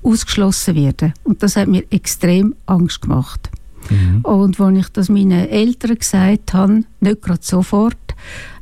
ausgeschlossen 0.03 0.75
werde. 0.75 1.13
Und 1.25 1.43
das 1.43 1.57
hat 1.57 1.69
mir 1.69 1.85
extrem 1.91 2.55
Angst 2.67 3.03
gemacht. 3.03 3.51
Mhm. 3.89 4.21
Und 4.23 4.61
als 4.61 4.79
ich 4.79 4.89
das 4.91 5.09
meinen 5.09 5.49
Eltern 5.49 5.99
gesagt 5.99 6.53
habe, 6.53 6.85
nicht 7.01 7.23
gerade 7.23 7.41
sofort, 7.43 7.97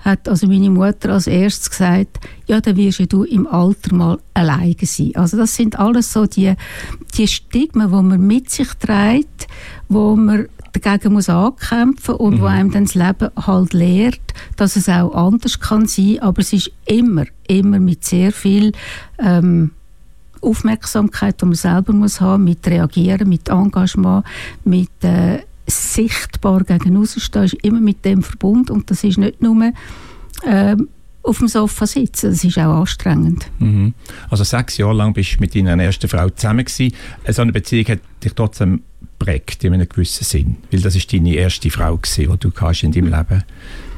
hat 0.00 0.28
also 0.28 0.46
meine 0.46 0.70
Mutter 0.70 1.12
als 1.12 1.26
erstes 1.26 1.70
gesagt, 1.70 2.20
ja, 2.46 2.60
dann 2.60 2.76
wirst 2.76 3.12
du 3.12 3.24
im 3.24 3.46
Alter 3.46 3.94
mal 3.94 4.18
alleine 4.34 4.76
sein. 4.82 5.12
Also 5.14 5.36
das 5.36 5.54
sind 5.54 5.78
alles 5.78 6.12
so 6.12 6.26
die, 6.26 6.54
die 7.16 7.28
Stigmen, 7.28 7.88
die 7.88 8.02
man 8.02 8.26
mit 8.26 8.50
sich 8.50 8.68
trägt, 8.74 9.48
wo 9.88 10.16
man 10.16 10.46
dagegen 10.72 11.14
muss 11.14 11.28
ankämpfen 11.28 12.14
und 12.14 12.36
mhm. 12.36 12.40
wo 12.40 12.44
einem 12.46 12.70
dann 12.70 12.84
das 12.84 12.94
Leben 12.94 13.30
halt 13.36 13.72
lehrt, 13.72 14.20
dass 14.56 14.76
es 14.76 14.88
auch 14.88 15.14
anders 15.14 15.60
kann 15.60 15.86
sein, 15.86 16.18
aber 16.20 16.40
es 16.40 16.52
ist 16.52 16.70
immer, 16.86 17.24
immer 17.48 17.80
mit 17.80 18.04
sehr 18.04 18.32
viel 18.32 18.72
ähm, 19.18 19.72
Aufmerksamkeit, 20.42 21.40
die 21.40 21.46
man 21.46 21.54
selber 21.54 21.92
muss 21.92 22.20
haben, 22.20 22.44
mit 22.44 22.66
Reagieren, 22.66 23.28
mit 23.28 23.48
Engagement, 23.48 24.24
mit 24.64 24.90
äh, 25.02 25.40
sichtbar 25.66 26.64
gegen 26.64 26.96
rausstehen, 26.96 27.44
ist 27.44 27.54
immer 27.62 27.80
mit 27.80 28.04
dem 28.04 28.22
verbunden 28.22 28.72
und 28.72 28.90
das 28.90 29.04
ist 29.04 29.18
nicht 29.18 29.42
nur 29.42 29.72
äh, 30.44 30.76
auf 31.22 31.38
dem 31.38 31.48
Sofa 31.48 31.86
sitzen, 31.86 32.30
das 32.30 32.42
ist 32.42 32.58
auch 32.58 32.80
anstrengend. 32.80 33.50
Mhm. 33.58 33.92
Also 34.30 34.44
sechs 34.44 34.78
Jahre 34.78 34.94
lang 34.94 35.12
bist 35.12 35.34
du 35.34 35.40
mit 35.40 35.54
deiner 35.54 35.82
ersten 35.82 36.08
Frau 36.08 36.30
zusammen 36.30 36.64
gewesen. 36.64 36.94
So 37.28 37.42
eine 37.42 37.52
Beziehung 37.52 37.86
hat 37.88 38.00
dich 38.24 38.32
trotzdem 38.32 38.82
prägt 39.18 39.64
in 39.64 39.74
einem 39.74 39.88
gewissen 39.88 40.24
Sinn, 40.24 40.56
weil 40.70 40.80
das 40.80 40.96
ist 40.96 41.12
deine 41.12 41.34
erste 41.34 41.70
Frau 41.70 41.96
gewesen, 41.96 42.32
die 42.32 42.38
du 42.38 42.50
in 42.82 42.92
deinem 42.92 43.12
Leben 43.12 43.44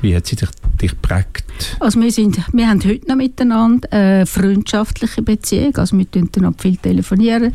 wie 0.03 0.17
hat 0.17 0.27
sie 0.27 0.37
dich, 0.37 0.49
dich 0.81 0.91
geprägt? 0.93 1.45
Also 1.79 2.01
wir, 2.01 2.11
sind, 2.11 2.39
wir 2.53 2.69
haben 2.69 2.83
heute 2.85 3.07
noch 3.07 3.17
miteinander 3.17 3.93
eine 3.93 4.27
freundschaftliche 4.27 5.23
Beziehung. 5.23 5.77
Also 5.77 5.97
wir 5.99 6.07
telefonieren 6.07 6.55
viel 6.59 6.77
telefonieren. 6.77 7.55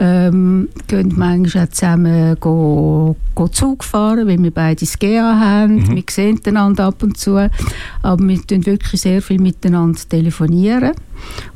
Ähm, 0.00 0.68
gehen 0.88 1.12
manchmal 1.16 1.66
auch 1.66 1.70
zusammen 1.70 2.36
go, 2.40 3.16
go 3.34 3.48
Zug 3.48 3.84
fahren, 3.84 4.26
weil 4.26 4.42
wir 4.42 4.50
beide 4.50 4.80
das 4.80 4.98
GA 4.98 5.38
haben. 5.38 5.76
Mhm. 5.76 5.96
Wir 5.96 6.04
sehen 6.10 6.40
einander 6.46 6.86
ab 6.86 7.02
und 7.02 7.18
zu. 7.18 7.36
Aber 8.02 8.28
wir 8.28 8.46
tun 8.46 8.64
wirklich 8.64 9.00
sehr 9.00 9.20
viel 9.20 9.40
miteinander 9.40 10.00
telefonieren. 10.08 10.92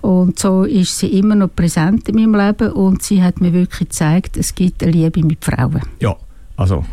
Und 0.03 0.38
so 0.38 0.64
ist 0.64 0.99
sie 0.99 1.18
immer 1.18 1.35
noch 1.35 1.55
präsent 1.55 2.09
in 2.09 2.16
meinem 2.16 2.35
Leben 2.35 2.72
und 2.72 3.03
sie 3.03 3.22
hat 3.22 3.40
mir 3.40 3.53
wirklich 3.53 3.88
gezeigt, 3.88 4.37
es 4.37 4.55
gibt 4.55 4.83
eine 4.83 4.92
Liebe 4.92 5.25
mit 5.25 5.44
Frauen. 5.44 5.81
Ja, 5.99 6.14
also 6.57 6.85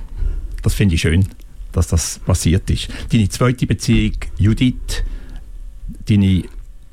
das 0.64 0.74
finde 0.74 0.96
ich 0.96 1.02
schön 1.02 1.28
dass 1.74 1.88
das 1.88 2.20
passiert 2.20 2.70
ist. 2.70 2.88
Deine 3.12 3.30
zweite 3.30 3.68
Beziehung, 3.68 4.14
Judith, 4.38 5.04
deine 6.08 6.44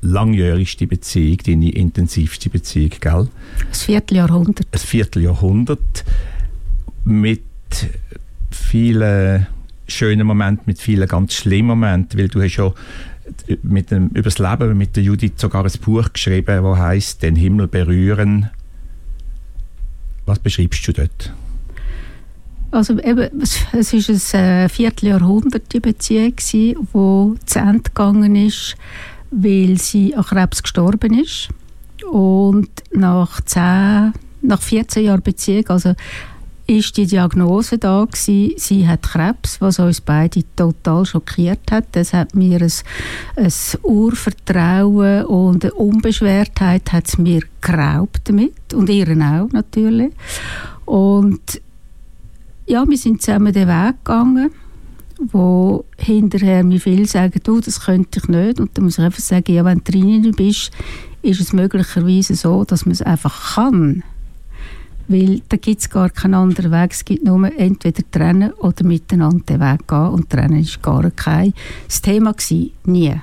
langjährigste 0.01 0.87
Beziehung, 0.87 1.37
deine 1.45 1.71
intensivste 1.71 2.49
Beziehung, 2.49 2.91
gell? 2.99 3.27
Ein 3.67 3.73
Vierteljahrhundert. 3.73 4.67
Ein 4.71 4.79
Vierteljahrhundert 4.79 6.03
mit 7.05 7.41
vielen 8.51 9.47
schönen 9.87 10.25
Momenten, 10.25 10.63
mit 10.65 10.79
vielen 10.79 11.07
ganz 11.07 11.33
schlimmen 11.33 11.67
Momenten, 11.67 12.19
weil 12.19 12.27
du 12.27 12.41
hast 12.41 12.55
ja 12.55 12.73
mit 13.63 13.91
dem, 13.91 14.07
über 14.09 14.23
das 14.23 14.39
Leben 14.39 14.77
mit 14.77 14.95
der 14.95 15.03
Judith 15.03 15.33
sogar 15.37 15.65
ein 15.65 15.71
Buch 15.81 16.11
geschrieben, 16.11 16.63
das 16.63 16.77
heißt 16.77 17.23
«Den 17.23 17.35
Himmel 17.35 17.67
berühren». 17.67 18.49
Was 20.25 20.39
beschreibst 20.39 20.87
du 20.87 20.93
dort? 20.93 21.33
Also 22.71 22.97
eben, 22.99 23.41
es, 23.73 23.93
ist 23.93 24.33
ein 24.33 24.41
äh, 24.41 24.69
Vierteljahrhundert 24.69 25.73
die 25.73 25.81
Beziehung 25.81 26.35
die 26.37 26.75
zu 27.45 27.59
Ende 27.59 27.83
gegangen 27.83 28.35
ist, 28.35 28.75
weil 29.29 29.77
sie 29.77 30.15
an 30.15 30.23
Krebs 30.23 30.63
gestorben 30.63 31.19
ist. 31.19 31.49
Und 32.09 32.69
nach, 32.91 33.41
10, 33.41 34.13
nach 34.41 34.61
14 34.61 35.05
Jahren 35.05 35.21
Beziehung, 35.21 35.67
also 35.67 35.93
ist 36.67 36.95
die 36.95 37.05
Diagnose 37.05 37.77
da 37.77 38.05
gewesen, 38.05 38.53
sie 38.57 38.87
hat 38.87 39.03
Krebs, 39.03 39.59
was 39.59 39.79
uns 39.79 39.99
beide 39.99 40.43
total 40.55 41.05
schockiert 41.05 41.69
hat. 41.69 41.87
Das 41.91 42.13
hat 42.13 42.33
mir 42.33 42.61
ein, 42.61 42.71
ein 43.35 43.51
Urvertrauen 43.83 45.25
und 45.25 45.65
eine 45.65 45.73
Unbeschwertheit 45.73 46.93
hat 46.93 47.07
es 47.07 47.17
mir 47.17 47.41
geraubt 47.59 48.21
damit 48.25 48.73
und 48.73 48.89
ihren 48.89 49.21
auch 49.21 49.49
natürlich. 49.51 50.13
Und 50.85 51.61
ja, 52.71 52.87
wir 52.87 52.97
sind 52.97 53.21
zusammen 53.21 53.51
den 53.51 53.67
Weg 53.67 53.95
gegangen, 54.05 54.49
wo 55.19 55.83
hinterher 55.97 56.63
mir 56.63 56.79
viele 56.79 57.05
sagen, 57.05 57.39
du, 57.43 57.59
das 57.59 57.81
könnte 57.81 58.19
ich 58.19 58.29
nicht. 58.29 58.61
Und 58.61 58.77
dann 58.77 58.85
muss 58.85 58.97
ich 58.97 59.03
einfach 59.03 59.19
sagen, 59.19 59.53
ja, 59.53 59.65
wenn 59.65 59.81
du 59.83 59.91
drin 59.91 60.31
bist, 60.35 60.71
ist 61.21 61.41
es 61.41 61.51
möglicherweise 61.51 62.33
so, 62.35 62.63
dass 62.63 62.85
man 62.85 62.93
es 62.93 63.01
einfach 63.01 63.55
kann. 63.55 64.03
Weil 65.09 65.41
da 65.49 65.57
gibt 65.57 65.81
es 65.81 65.89
gar 65.89 66.09
keinen 66.09 66.35
anderen 66.35 66.71
Weg. 66.71 66.93
Es 66.93 67.03
gibt 67.03 67.25
nur 67.25 67.51
entweder 67.59 68.03
trennen 68.09 68.53
oder 68.53 68.85
miteinander 68.85 69.43
den 69.45 69.59
Weg 69.59 69.87
gehen. 69.87 70.07
Und 70.07 70.29
trennen 70.29 70.61
ist 70.61 70.81
gar 70.81 71.11
kein 71.11 71.53
das 71.87 72.01
Thema 72.01 72.31
gewesen. 72.31 72.71
Nie. 72.85 73.15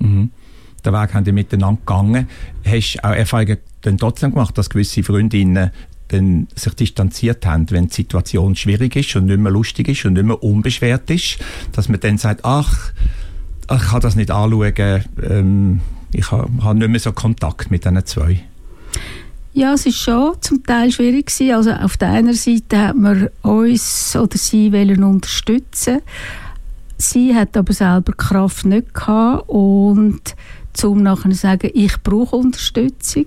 Mhm. 0.00 0.30
Den 0.84 0.92
Weg 0.92 1.14
haben 1.14 1.24
die 1.24 1.32
miteinander 1.32 1.80
gegangen. 1.86 2.26
Hast 2.64 2.94
du 2.94 3.04
auch 3.04 3.14
Erfahrungen 3.14 3.58
dann 3.82 3.98
trotzdem 3.98 4.32
gemacht, 4.32 4.58
dass 4.58 4.68
gewisse 4.68 5.04
Freundinnen 5.04 5.70
dann 6.08 6.48
sich 6.54 6.74
distanziert 6.74 7.46
haben, 7.46 7.70
wenn 7.70 7.88
die 7.88 7.94
Situation 7.94 8.54
schwierig 8.56 8.96
ist 8.96 9.16
und 9.16 9.26
nicht 9.26 9.38
mehr 9.40 9.52
lustig 9.52 9.88
ist 9.88 10.04
und 10.04 10.14
nicht 10.14 10.26
mehr 10.26 10.42
unbeschwert 10.42 11.10
ist, 11.10 11.38
dass 11.72 11.88
man 11.88 12.00
dann 12.00 12.18
sagt, 12.18 12.44
ach, 12.44 12.92
ich 13.70 13.82
kann 13.82 14.00
das 14.00 14.14
nicht 14.14 14.30
anschauen, 14.30 15.04
ähm, 15.22 15.80
ich 16.12 16.30
habe 16.30 16.48
hab 16.62 16.76
nicht 16.76 16.88
mehr 16.88 17.00
so 17.00 17.12
Kontakt 17.12 17.70
mit 17.70 17.84
diesen 17.84 18.06
zwei. 18.06 18.44
Ja, 19.52 19.72
es 19.72 19.86
ist 19.86 19.96
schon 19.96 20.34
zum 20.40 20.62
Teil 20.64 20.92
schwierig 20.92 21.26
gewesen. 21.26 21.54
Also 21.54 21.72
auf 21.72 21.96
der 21.96 22.10
einen 22.10 22.34
Seite 22.34 22.78
hat 22.78 22.96
man 22.96 23.30
uns 23.42 24.14
oder 24.14 24.36
sie 24.36 24.70
wollen 24.70 25.02
unterstützen. 25.02 26.00
Sie 26.98 27.34
hat 27.34 27.56
aber 27.56 27.72
selber 27.72 28.12
Kraft 28.12 28.66
nicht 28.66 28.94
gehabt 28.94 29.48
und 29.48 30.20
zum 30.74 31.02
nachher 31.02 31.32
sagen, 31.34 31.70
ich 31.72 32.02
brauche 32.02 32.36
Unterstützung 32.36 33.26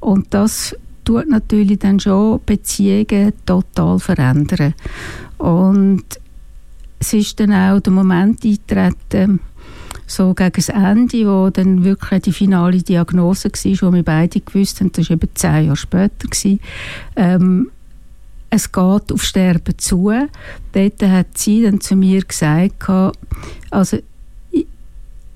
und 0.00 0.34
das 0.34 0.76
tut 1.10 1.28
natürlich 1.28 1.80
dann 1.80 1.98
schon 1.98 2.40
Beziehungen 2.46 3.32
total 3.44 3.98
verändern. 3.98 4.74
Und 5.38 6.04
es 7.00 7.12
ist 7.12 7.40
dann 7.40 7.52
auch 7.52 7.80
der 7.80 7.92
Moment 7.92 8.44
eingetreten, 8.44 9.40
so 10.06 10.34
gegen 10.34 10.52
das 10.54 10.68
Ende, 10.68 11.26
wo 11.26 11.50
dann 11.50 11.84
wirklich 11.84 12.22
die 12.22 12.32
finale 12.32 12.82
Diagnose 12.82 13.48
war, 13.48 13.88
wo 13.88 13.94
wir 13.94 14.02
beide 14.02 14.40
gewusst 14.40 14.80
haben, 14.80 14.92
das 14.92 15.08
war 15.08 15.16
eben 15.16 15.28
zehn 15.34 15.64
Jahre 15.64 15.76
später, 15.76 16.28
gewesen, 16.28 16.60
ähm, 17.16 17.70
es 18.50 18.70
geht 18.72 19.12
auf 19.12 19.22
Sterben 19.22 19.78
zu. 19.78 20.12
Dort 20.72 21.02
hat 21.02 21.38
sie 21.38 21.62
dann 21.62 21.80
zu 21.80 21.94
mir 21.94 22.22
gesagt, 22.22 22.88
also 23.70 23.98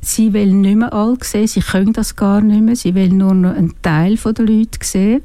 sie 0.07 0.33
will 0.33 0.53
nicht 0.53 0.77
mehr 0.77 0.93
alle 0.93 1.17
sehen, 1.23 1.47
sie 1.47 1.61
können 1.61 1.93
das 1.93 2.17
gar 2.17 2.41
nicht 2.41 2.63
mehr, 2.63 2.77
sie 2.77 2.95
will 2.95 3.11
nur 3.11 3.35
noch 3.35 3.55
einen 3.55 3.75
Teil 3.83 4.17
der 4.17 4.45
Leute 4.45 4.79
sehen. 4.83 5.23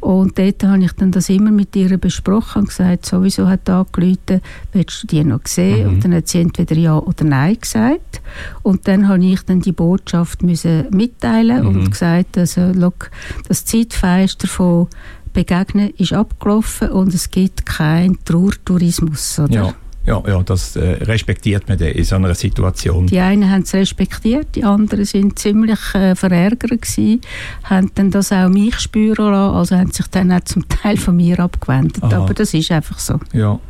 Und 0.00 0.38
dort 0.38 0.64
habe 0.64 0.84
ich 0.84 0.92
dann 0.92 1.12
das 1.12 1.28
immer 1.28 1.50
mit 1.50 1.74
ihr 1.76 1.96
besprochen 1.98 2.62
und 2.62 2.68
gesagt, 2.68 3.06
sowieso 3.06 3.48
hat 3.48 3.60
da 3.64 3.80
angerufen, 3.80 4.40
willst 4.72 5.02
du 5.02 5.06
die 5.06 5.24
noch 5.24 5.40
sehen? 5.46 5.86
Mhm. 5.86 5.94
Und 5.94 6.04
dann 6.04 6.14
hat 6.14 6.28
sie 6.28 6.40
entweder 6.40 6.76
Ja 6.76 6.98
oder 6.98 7.24
Nein 7.24 7.58
gesagt. 7.60 8.20
Und 8.62 8.88
dann 8.88 9.08
habe 9.08 9.24
ich 9.24 9.42
dann 9.42 9.60
die 9.60 9.72
Botschaft 9.72 10.42
müssen 10.42 10.86
mitteilen 10.90 11.62
mhm. 11.62 11.68
und 11.68 11.90
gesagt, 11.90 12.38
also, 12.38 12.72
look, 12.72 13.10
das 13.48 13.64
Zeitfenster 13.64 14.48
von 14.48 14.88
Begegnen 15.32 15.90
ist 15.96 16.12
abgelaufen 16.12 16.90
und 16.90 17.14
es 17.14 17.30
gibt 17.30 17.64
keinen 17.64 18.22
Trauertourismus. 18.24 19.38
Oder? 19.38 19.54
Ja. 19.54 19.74
Ja, 20.06 20.22
ja 20.26 20.42
das 20.42 20.76
äh, 20.76 20.80
respektiert 21.04 21.68
man 21.68 21.78
in 21.78 22.04
so 22.04 22.16
einer 22.16 22.34
Situation. 22.34 23.06
Die 23.06 23.18
einen 23.18 23.50
haben 23.50 23.62
es 23.62 23.74
respektiert, 23.74 24.48
die 24.54 24.64
anderen 24.64 25.04
sind 25.04 25.38
ziemlich 25.38 25.94
äh, 25.94 26.14
verärgert 26.14 26.82
gewesen, 26.82 27.20
haben 27.64 27.90
dann 27.94 28.10
das 28.10 28.32
auch 28.32 28.48
mich 28.48 28.78
spüren 28.80 29.32
lassen, 29.32 29.54
also 29.54 29.76
haben 29.76 29.92
sich 29.92 30.06
dann 30.08 30.32
auch 30.32 30.40
zum 30.40 30.68
Teil 30.68 30.96
von 30.96 31.16
mir 31.16 31.38
abgewendet. 31.40 32.02
Aha. 32.02 32.22
Aber 32.22 32.34
das 32.34 32.52
ist 32.54 32.70
einfach 32.72 32.98
so. 32.98 33.20
Ja. 33.32 33.60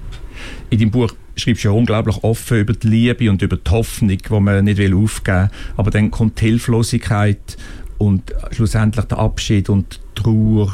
In 0.70 0.78
deinem 0.78 0.90
Buch 0.90 1.12
schreibst 1.36 1.64
du 1.64 1.68
ja 1.68 1.74
unglaublich 1.74 2.22
offen 2.22 2.60
über 2.60 2.72
die 2.72 2.88
Liebe 2.88 3.30
und 3.30 3.42
über 3.42 3.56
die 3.56 3.70
Hoffnung, 3.70 4.16
die 4.16 4.40
man 4.40 4.64
nicht 4.64 4.78
will 4.78 4.94
aufgeben 4.94 5.42
will. 5.42 5.50
Aber 5.76 5.90
dann 5.90 6.10
kommt 6.10 6.40
die 6.40 6.46
Hilflosigkeit 6.46 7.56
und 7.98 8.34
schlussendlich 8.50 9.04
der 9.06 9.18
Abschied 9.18 9.68
und 9.68 10.00
die 10.16 10.22
Trauer 10.22 10.72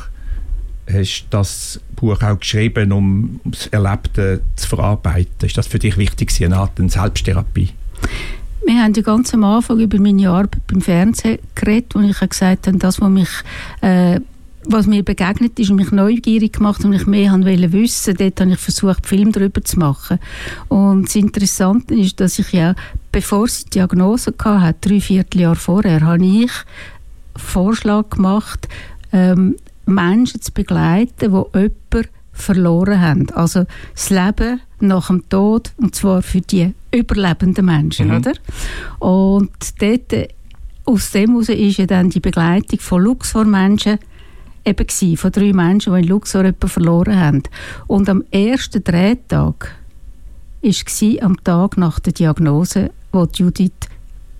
hast 0.92 1.26
das 1.30 1.80
Buch 1.96 2.22
auch 2.22 2.38
geschrieben, 2.38 2.92
um 2.92 3.40
das 3.44 3.66
Erlebte 3.68 4.40
zu 4.56 4.68
verarbeiten. 4.68 5.46
Ist 5.46 5.58
das 5.58 5.66
für 5.66 5.78
dich 5.78 5.96
wichtig, 5.96 6.32
eine 6.44 6.56
Art 6.56 6.72
Selbsttherapie? 6.76 7.70
Wir 8.66 8.82
haben 8.82 8.92
ganz 8.92 9.32
am 9.32 9.44
Anfang 9.44 9.80
über 9.80 9.98
meine 9.98 10.30
Arbeit 10.30 10.66
beim 10.66 10.80
Fernsehen 10.80 11.38
geredet, 11.54 11.94
wo 11.94 12.00
ich 12.00 12.18
gesagt 12.18 12.66
habe, 12.66 12.78
das, 12.78 13.00
was 13.00 13.10
mich 13.10 13.30
äh, 13.80 14.20
was 14.70 14.86
mir 14.86 15.02
begegnet 15.02 15.58
ist 15.58 15.70
und 15.70 15.76
mich 15.76 15.90
neugierig 15.92 16.54
gemacht 16.54 16.84
und 16.84 16.92
ich 16.92 17.06
mehr 17.06 17.32
wollte 17.32 17.72
wissen, 17.72 18.14
dort 18.18 18.40
habe 18.40 18.50
ich 18.50 18.58
versucht, 18.58 19.06
Film 19.06 19.32
darüber 19.32 19.62
zu 19.62 19.78
machen. 19.78 20.18
Und 20.68 21.06
das 21.06 21.16
Interessante 21.16 21.94
ist, 21.94 22.20
dass 22.20 22.38
ich 22.38 22.52
ja, 22.52 22.74
bevor 23.10 23.48
sie 23.48 23.64
die 23.64 23.70
Diagnose 23.70 24.34
hatte, 24.44 24.88
drei 24.88 25.00
Vierteljahre 25.00 25.56
vorher, 25.56 26.02
habe 26.02 26.24
ich 26.24 26.50
Vorschlag 27.36 28.10
gemacht, 28.10 28.68
ähm, 29.12 29.56
Menschen 29.88 30.40
zu 30.40 30.52
begleiten, 30.52 31.10
die 31.18 31.24
jemanden 31.58 32.08
verloren 32.32 33.00
haben. 33.00 33.30
Also 33.30 33.64
das 33.94 34.10
Leben 34.10 34.60
nach 34.80 35.08
dem 35.08 35.28
Tod, 35.28 35.72
und 35.76 35.94
zwar 35.94 36.22
für 36.22 36.40
die 36.40 36.72
überlebenden 36.94 37.66
Menschen, 37.66 38.08
mhm. 38.08 38.16
oder? 38.16 38.32
Und 38.98 39.50
dort, 39.80 40.28
aus 40.84 41.10
dem 41.10 41.30
heraus 41.30 41.48
ist 41.48 41.78
ja 41.78 41.86
dann 41.86 42.10
die 42.10 42.20
Begleitung 42.20 42.78
von 42.78 43.02
Luxor-Menschen 43.02 43.98
eben 44.64 44.86
gewesen, 44.86 45.16
von 45.16 45.32
drei 45.32 45.52
Menschen, 45.52 45.94
die 45.94 46.00
in 46.00 46.08
Luxor 46.08 46.44
jemanden 46.44 46.68
verloren 46.68 47.18
haben. 47.18 47.42
Und 47.86 48.08
am 48.08 48.22
ersten 48.30 48.84
Drehtag 48.84 49.74
war 50.62 51.22
am 51.22 51.44
Tag 51.44 51.76
nach 51.76 52.00
der 52.00 52.12
Diagnose, 52.12 52.90
wo 53.12 53.26
Judith 53.32 53.72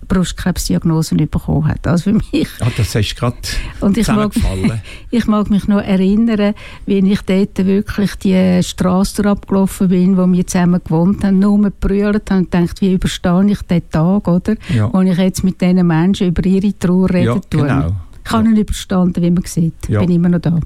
Brustkrebsdiagnose 0.09 1.15
bekommen 1.15 1.69
hat. 1.69 1.87
Also 1.87 2.05
für 2.05 2.13
mich. 2.15 2.49
Ah, 2.61 2.69
das 2.77 2.95
ist 2.95 3.17
gerade 3.17 3.37
Und 3.81 3.97
ich 3.99 4.09
mag, 4.09 4.33
ich 5.11 5.27
mag 5.27 5.51
mich 5.51 5.69
noch 5.69 5.81
erinnern, 5.81 6.55
wie 6.87 6.99
ich 6.99 7.23
dort 7.23 7.65
wirklich 7.65 8.15
die 8.17 8.63
Straße 8.63 9.25
abgelaufen 9.25 9.89
bin, 9.89 10.17
wo 10.17 10.27
wir 10.27 10.47
zusammen 10.47 10.81
gewohnt 10.83 11.25
haben, 11.25 11.39
nur 11.39 11.63
gebrüllt 11.63 12.31
haben 12.31 12.39
und 12.39 12.51
gedacht, 12.51 12.81
wie 12.81 12.95
überstehe 12.95 13.51
ich 13.51 13.63
den 13.63 13.89
Tag, 13.91 14.27
oder? 14.27 14.57
Ja. 14.75 14.93
Wo 14.93 15.01
ich 15.03 15.19
jetzt 15.19 15.45
mit 15.45 15.61
diesen 15.61 15.87
Menschen 15.87 16.29
über 16.29 16.45
ihre 16.45 16.77
Trauer 16.79 17.11
reden 17.11 17.27
ja, 17.27 17.41
tue. 17.51 17.63
Genau. 17.63 17.97
Ich 18.25 18.33
habe 18.33 18.45
ja. 18.45 18.51
ihn 18.51 18.57
überstanden, 18.57 19.23
wie 19.23 19.31
man 19.31 19.45
sieht. 19.45 19.75
Ich 19.85 19.89
ja. 19.91 20.01
bin 20.01 20.11
immer 20.11 20.29
noch 20.29 20.41
da. 20.41 20.59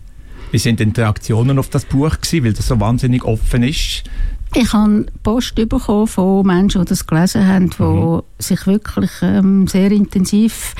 Wie 0.51 0.59
sind 0.59 0.81
die 0.81 0.85
Interaktionen 0.85 1.59
auf 1.59 1.71
das 1.71 1.85
Buch 1.85 2.21
gewesen, 2.21 2.45
weil 2.45 2.53
das 2.53 2.67
so 2.67 2.79
wahnsinnig 2.79 3.25
offen 3.25 3.63
ist? 3.63 4.05
Ich 4.55 4.73
habe 4.73 5.07
Post 5.23 5.55
bekommen 5.55 6.07
von 6.07 6.47
Menschen, 6.47 6.83
die 6.83 6.89
das 6.89 7.07
gelesen 7.07 7.47
haben, 7.47 7.71
die 7.71 7.83
mhm. 7.83 8.23
sich 8.39 8.67
wirklich 8.67 9.11
ähm, 9.23 9.67
sehr 9.67 9.91
intensiv 9.91 10.75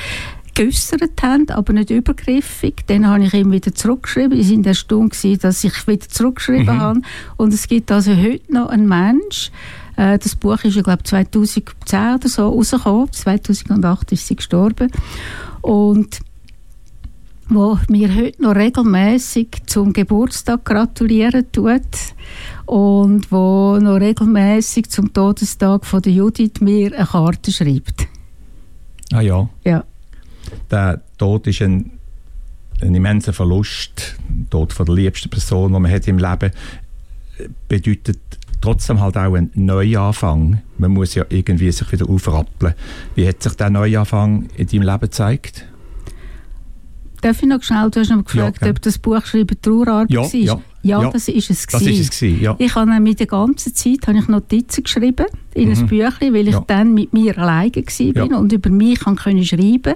geäussert 0.53 1.21
haben, 1.23 1.49
aber 1.49 1.73
nicht 1.73 1.89
übergriffig. 1.89 2.83
Dann 2.85 3.07
habe 3.07 3.23
ich 3.23 3.33
ihm 3.33 3.51
wieder 3.51 3.73
zurückgeschrieben. 3.73 4.39
Ich 4.39 4.51
war 4.51 4.65
erstaunt, 4.67 5.43
dass 5.43 5.63
ich 5.63 5.87
wieder 5.87 6.07
zurückgeschrieben 6.07 6.75
mhm. 6.75 6.79
habe. 6.79 7.01
Und 7.37 7.53
es 7.53 7.67
gibt 7.67 7.91
also 7.91 8.15
heute 8.15 8.53
noch 8.53 8.69
einen 8.69 8.87
Mensch, 8.87 9.51
äh, 9.95 10.17
das 10.17 10.35
Buch 10.35 10.63
ist, 10.63 10.77
ich 10.77 10.83
glaube, 10.83 11.03
2010 11.03 11.63
oder 12.15 12.29
so 12.29 12.49
rausgekommen. 12.49 13.11
2008 13.11 14.11
ist 14.11 14.27
sie 14.27 14.35
gestorben. 14.35 14.91
Und 15.61 16.19
wo 17.49 17.77
mir 17.89 18.13
heute 18.15 18.41
noch 18.41 18.55
regelmäßig 18.55 19.49
zum 19.65 19.93
Geburtstag 19.93 20.65
gratulieren 20.65 21.51
tut 21.51 21.81
und 22.65 23.31
wo 23.31 23.77
noch 23.79 23.99
regelmäßig 23.99 24.89
zum 24.89 25.13
Todestag 25.13 25.85
von 25.85 26.01
der 26.01 26.13
Judith 26.13 26.61
mir 26.61 26.93
eine 26.95 27.05
Karte 27.05 27.51
schreibt. 27.51 28.07
Ah 29.11 29.21
ja. 29.21 29.49
Ja. 29.63 29.83
Der 30.71 31.01
Tod 31.17 31.47
ist 31.47 31.61
ein, 31.61 31.91
ein 32.81 32.95
immenser 32.95 33.33
Verlust. 33.33 34.15
Der 34.27 34.49
Tod 34.49 34.73
von 34.73 34.85
der 34.85 34.95
liebsten 34.95 35.29
Person, 35.29 35.73
die 35.73 35.79
man 35.79 35.91
hat 35.91 36.07
im 36.07 36.17
Leben, 36.17 36.51
bedeutet 37.67 38.19
trotzdem 38.61 39.01
halt 39.01 39.17
auch 39.17 39.35
ein 39.35 39.51
Neuanfang. 39.55 40.61
Man 40.77 40.91
muss 40.91 41.15
ja 41.15 41.25
irgendwie 41.29 41.71
sich 41.71 41.91
wieder 41.91 42.09
aufrappeln. 42.09 42.73
Wie 43.15 43.27
hat 43.27 43.43
sich 43.43 43.53
der 43.53 43.69
Neuanfang 43.69 44.47
in 44.55 44.67
deinem 44.67 44.83
Leben 44.83 44.99
gezeigt? 45.01 45.65
Darf 47.23 47.41
ich 47.41 47.47
noch 47.47 47.63
schnell, 47.63 47.89
du 47.89 48.01
hast 48.01 48.09
noch 48.09 48.25
gefragt, 48.25 48.61
ja, 48.61 48.69
ob 48.69 48.81
das 48.81 48.97
Buch 48.97 49.25
schreiben 49.25 49.57
Trauerarbeit 49.61 50.11
ja, 50.11 50.21
war. 50.21 50.35
Ja. 50.35 50.61
Ja, 50.83 51.01
ja, 51.01 51.09
das 51.09 51.29
ist 51.29 51.49
es. 51.49 51.65
Das 51.65 51.81
ist 51.81 51.99
es 51.99 52.19
gewesen, 52.19 52.41
ja. 52.41 52.55
Ich 52.59 52.75
habe 52.75 52.99
mit 52.99 53.19
der 53.19 53.27
ganzen 53.27 53.73
Zeit 53.73 54.05
habe 54.05 54.17
ich 54.17 54.27
Notizen 54.27 54.83
geschrieben 54.83 55.27
in 55.53 55.69
mhm. 55.69 55.75
ein 55.75 55.87
Büchlein, 55.87 56.33
weil 56.33 56.47
ich 56.47 56.55
ja. 56.55 56.63
dann 56.67 56.93
mit 56.93 57.13
mir 57.13 57.37
alleine 57.37 57.71
war 57.73 58.27
ja. 58.27 58.37
und 58.37 58.51
über 58.51 58.69
mich 58.69 58.99
können 58.99 59.45
schreiben 59.45 59.93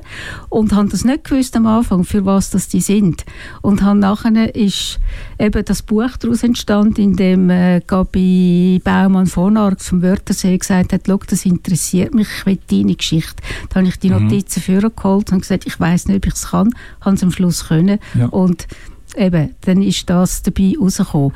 und 0.49 0.73
habe 0.73 0.87
das 0.87 1.03
nicht 1.03 1.25
gewusst 1.25 1.57
am 1.57 1.65
Anfang, 1.65 2.05
für 2.05 2.25
was 2.25 2.51
das 2.51 2.69
die 2.69 2.79
sind. 2.79 3.25
Und 3.61 3.81
habe 3.81 3.99
nachher 3.99 4.55
ist 4.55 4.99
eben 5.37 5.65
das 5.65 5.81
Buch 5.81 6.15
daraus 6.19 6.43
entstanden, 6.43 7.01
in 7.01 7.15
dem 7.17 7.49
äh, 7.49 7.81
Gabi 7.85 8.79
Baumann 8.81 9.27
von 9.27 9.57
Arx 9.57 9.89
vom 9.89 10.01
Wörthersee 10.01 10.57
gesagt 10.57 10.93
hat, 10.93 11.01
das 11.07 11.45
interessiert 11.45 12.13
mich, 12.13 12.27
ich 12.39 12.45
will 12.45 12.59
deine 12.69 12.95
Geschichte. 12.95 13.43
Da 13.69 13.81
habe 13.81 13.89
ich 13.89 13.99
die 13.99 14.09
mhm. 14.09 14.23
Notizen 14.23 14.63
mhm. 14.65 14.81
vorgeholt 14.81 15.33
und 15.33 15.41
gesagt, 15.41 15.65
ich 15.65 15.77
weiß 15.77 16.07
nicht, 16.07 16.17
ob 16.17 16.27
ich 16.27 16.33
es 16.33 16.47
kann, 16.47 16.73
habe 17.01 17.15
es 17.15 17.23
am 17.23 17.31
Schluss 17.31 17.67
können. 17.67 17.99
Und 18.31 18.67
eben, 19.17 19.55
dann 19.61 19.81
ist 19.81 20.09
das 20.09 20.43
dabei 20.43 20.73
rausgekommen. 20.79 21.33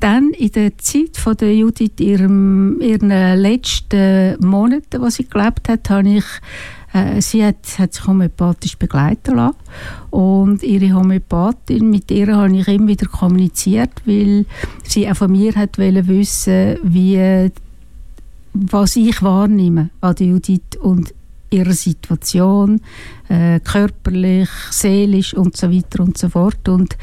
Dann 0.00 0.30
in 0.30 0.52
der 0.52 0.76
Zeit 0.78 1.16
von 1.16 1.36
der 1.36 1.54
Judith, 1.54 1.92
ihrem, 1.98 2.80
ihren 2.80 3.08
letzten 3.08 4.36
Monaten, 4.44 5.00
wo 5.00 5.08
sie 5.08 5.28
gelebt 5.28 5.68
hat, 5.68 5.88
habe 5.88 6.08
ich 6.08 6.24
äh, 6.94 7.20
sie 7.20 7.44
hat, 7.44 7.56
hat 7.78 7.92
sich 7.92 8.06
homöopathisch 8.06 8.76
begleiten 8.76 9.36
lassen 9.36 9.56
und 10.10 10.62
ihre 10.62 10.94
Homöopathin, 10.94 11.90
mit 11.90 12.10
ihr 12.10 12.36
habe 12.36 12.56
ich 12.56 12.68
immer 12.68 12.88
wieder 12.88 13.08
kommuniziert, 13.08 13.90
weil 14.04 14.46
sie 14.84 15.10
auch 15.10 15.16
von 15.16 15.32
mir 15.32 15.54
hat 15.54 15.76
wissen 15.76 16.78
wie 16.82 17.50
was 18.54 18.94
ich 18.94 19.20
wahrnehme 19.20 19.90
an 20.00 20.14
Judith 20.18 20.76
und 20.80 21.12
ihrer 21.54 21.72
Situation, 21.72 22.80
äh, 23.28 23.60
körperlich, 23.60 24.48
seelisch 24.70 25.34
und 25.34 25.56
so 25.56 25.72
weiter 25.72 26.02
und 26.02 26.18
so 26.18 26.28
fort. 26.28 26.68
Und 26.68 26.96